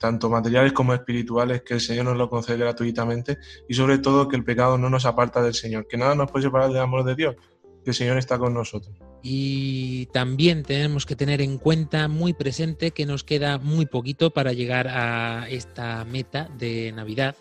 tanto 0.03 0.29
materiales 0.29 0.73
como 0.73 0.93
espirituales, 0.95 1.63
que 1.63 1.75
el 1.75 1.81
Señor 1.81 2.07
nos 2.07 2.17
lo 2.17 2.29
concede 2.29 2.59
gratuitamente 2.59 3.39
y 3.69 3.75
sobre 3.75 3.99
todo 3.99 4.27
que 4.27 4.35
el 4.35 4.45
pecado 4.45 4.77
no 4.77 4.91
nos 4.91 5.07
aparta 5.07 5.41
del 5.41 5.55
Señor, 5.55 5.87
que 5.87 5.97
nada 5.97 6.17
nos 6.17 6.29
puede 6.29 6.47
separar 6.47 6.73
del 6.73 6.83
amor 6.83 7.05
de 7.05 7.15
Dios, 7.15 7.37
que 7.85 7.91
el 7.91 7.95
Señor 7.95 8.19
está 8.19 8.37
con 8.37 8.53
nosotros. 8.53 8.97
Y 9.23 10.07
también 10.07 10.65
tenemos 10.65 11.07
que 11.07 11.15
tener 11.15 11.41
en 11.41 11.57
cuenta 11.57 12.09
muy 12.09 12.33
presente 12.33 12.91
que 12.91 13.07
nos 13.07 13.23
queda 13.23 13.59
muy 13.59 13.87
poquito 13.87 14.33
para 14.33 14.53
llegar 14.53 14.89
a 14.89 15.49
esta 15.49 16.05
meta 16.05 16.49
de 16.59 16.91
Navidad 16.91 17.37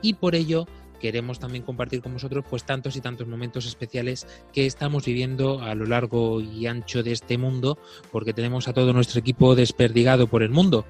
y 0.00 0.14
por 0.14 0.36
ello 0.36 0.68
queremos 1.04 1.38
también 1.38 1.64
compartir 1.64 2.00
con 2.00 2.14
vosotros 2.14 2.46
pues 2.48 2.64
tantos 2.64 2.96
y 2.96 3.02
tantos 3.02 3.28
momentos 3.28 3.66
especiales 3.66 4.26
que 4.54 4.64
estamos 4.64 5.04
viviendo 5.04 5.60
a 5.60 5.74
lo 5.74 5.84
largo 5.84 6.40
y 6.40 6.64
ancho 6.64 7.02
de 7.02 7.12
este 7.12 7.36
mundo 7.36 7.76
porque 8.10 8.32
tenemos 8.32 8.68
a 8.68 8.72
todo 8.72 8.94
nuestro 8.94 9.20
equipo 9.20 9.54
desperdigado 9.54 10.28
por 10.28 10.42
el 10.42 10.48
mundo 10.48 10.86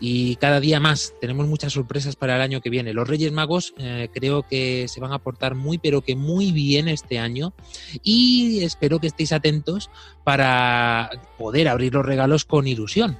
y 0.00 0.36
cada 0.36 0.58
día 0.60 0.80
más 0.80 1.12
tenemos 1.20 1.46
muchas 1.48 1.74
sorpresas 1.74 2.16
para 2.16 2.36
el 2.36 2.40
año 2.40 2.62
que 2.62 2.70
viene. 2.70 2.94
Los 2.94 3.08
Reyes 3.08 3.30
Magos 3.30 3.74
eh, 3.76 4.08
creo 4.10 4.42
que 4.42 4.86
se 4.88 5.00
van 5.00 5.12
a 5.12 5.18
portar 5.18 5.54
muy 5.54 5.76
pero 5.76 6.00
que 6.00 6.16
muy 6.16 6.50
bien 6.50 6.88
este 6.88 7.18
año 7.18 7.52
y 8.02 8.60
espero 8.62 9.00
que 9.00 9.08
estéis 9.08 9.32
atentos 9.32 9.90
para 10.24 11.10
poder 11.36 11.68
abrir 11.68 11.92
los 11.92 12.06
regalos 12.06 12.46
con 12.46 12.66
ilusión. 12.66 13.18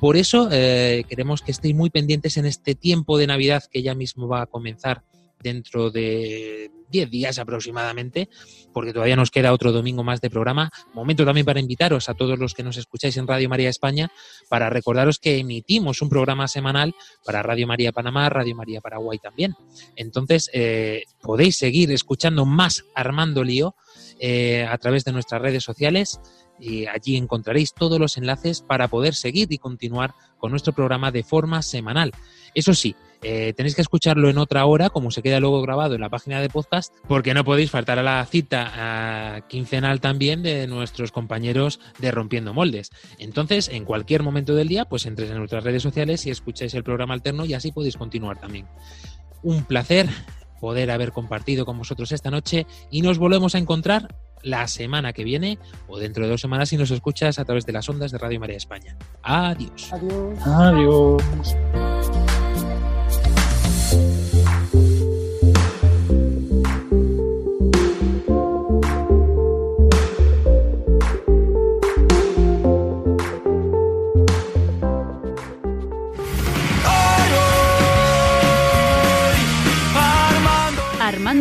Por 0.00 0.16
eso 0.16 0.48
eh, 0.50 1.04
queremos 1.10 1.42
que 1.42 1.50
estéis 1.50 1.74
muy 1.74 1.90
pendientes 1.90 2.38
en 2.38 2.46
este 2.46 2.74
tiempo 2.74 3.18
de 3.18 3.26
Navidad 3.26 3.64
que 3.70 3.82
ya 3.82 3.94
mismo 3.94 4.28
va 4.28 4.40
a 4.40 4.46
comenzar 4.46 5.02
dentro 5.42 5.90
de 5.90 6.70
10 6.90 7.10
días 7.10 7.38
aproximadamente, 7.38 8.28
porque 8.72 8.92
todavía 8.92 9.16
nos 9.16 9.30
queda 9.30 9.52
otro 9.52 9.72
domingo 9.72 10.02
más 10.04 10.20
de 10.20 10.30
programa. 10.30 10.70
Momento 10.92 11.24
también 11.24 11.46
para 11.46 11.60
invitaros 11.60 12.08
a 12.08 12.14
todos 12.14 12.38
los 12.38 12.54
que 12.54 12.62
nos 12.62 12.76
escucháis 12.76 13.16
en 13.16 13.26
Radio 13.26 13.48
María 13.48 13.68
España 13.68 14.10
para 14.48 14.70
recordaros 14.70 15.18
que 15.18 15.38
emitimos 15.38 16.02
un 16.02 16.08
programa 16.08 16.48
semanal 16.48 16.94
para 17.24 17.42
Radio 17.42 17.66
María 17.66 17.92
Panamá, 17.92 18.28
Radio 18.28 18.54
María 18.56 18.80
Paraguay 18.80 19.18
también. 19.18 19.54
Entonces, 19.96 20.50
eh, 20.52 21.04
podéis 21.22 21.56
seguir 21.56 21.90
escuchando 21.92 22.44
más 22.44 22.84
Armando 22.94 23.44
Lío 23.44 23.74
eh, 24.18 24.66
a 24.68 24.76
través 24.78 25.04
de 25.04 25.12
nuestras 25.12 25.40
redes 25.40 25.62
sociales 25.62 26.20
y 26.58 26.86
allí 26.86 27.16
encontraréis 27.16 27.72
todos 27.72 27.98
los 27.98 28.18
enlaces 28.18 28.60
para 28.60 28.88
poder 28.88 29.14
seguir 29.14 29.50
y 29.50 29.58
continuar 29.58 30.14
con 30.38 30.50
nuestro 30.50 30.74
programa 30.74 31.10
de 31.10 31.22
forma 31.22 31.62
semanal. 31.62 32.12
Eso 32.54 32.74
sí, 32.74 32.94
eh, 33.22 33.52
tenéis 33.56 33.74
que 33.74 33.82
escucharlo 33.82 34.28
en 34.30 34.38
otra 34.38 34.64
hora, 34.64 34.90
como 34.90 35.10
se 35.10 35.22
queda 35.22 35.40
luego 35.40 35.62
grabado 35.62 35.94
en 35.94 36.00
la 36.00 36.08
página 36.08 36.40
de 36.40 36.48
podcast, 36.48 36.94
porque 37.06 37.34
no 37.34 37.44
podéis 37.44 37.70
faltar 37.70 37.98
a 37.98 38.02
la 38.02 38.24
cita 38.26 39.44
quincenal 39.48 40.00
también 40.00 40.42
de 40.42 40.66
nuestros 40.66 41.12
compañeros 41.12 41.80
de 41.98 42.10
Rompiendo 42.10 42.54
Moldes. 42.54 42.90
Entonces, 43.18 43.68
en 43.68 43.84
cualquier 43.84 44.22
momento 44.22 44.54
del 44.54 44.68
día, 44.68 44.84
pues 44.84 45.06
entréis 45.06 45.30
en 45.30 45.38
nuestras 45.38 45.64
redes 45.64 45.82
sociales 45.82 46.26
y 46.26 46.30
escucháis 46.30 46.74
el 46.74 46.84
programa 46.84 47.14
alterno 47.14 47.44
y 47.44 47.54
así 47.54 47.72
podéis 47.72 47.96
continuar 47.96 48.38
también. 48.40 48.66
Un 49.42 49.64
placer 49.64 50.08
poder 50.60 50.90
haber 50.90 51.12
compartido 51.12 51.64
con 51.64 51.78
vosotros 51.78 52.12
esta 52.12 52.30
noche 52.30 52.66
y 52.90 53.02
nos 53.02 53.18
volvemos 53.18 53.54
a 53.54 53.58
encontrar 53.58 54.14
la 54.42 54.68
semana 54.68 55.12
que 55.12 55.24
viene 55.24 55.58
o 55.88 55.98
dentro 55.98 56.24
de 56.24 56.30
dos 56.30 56.40
semanas 56.40 56.68
si 56.68 56.76
nos 56.76 56.90
escuchas 56.90 57.38
a 57.38 57.44
través 57.44 57.66
de 57.66 57.72
las 57.72 57.88
ondas 57.88 58.12
de 58.12 58.18
Radio 58.18 58.40
María 58.40 58.56
España. 58.56 58.96
Adiós. 59.22 59.92
Adiós. 59.92 60.38
Adiós. 60.46 61.99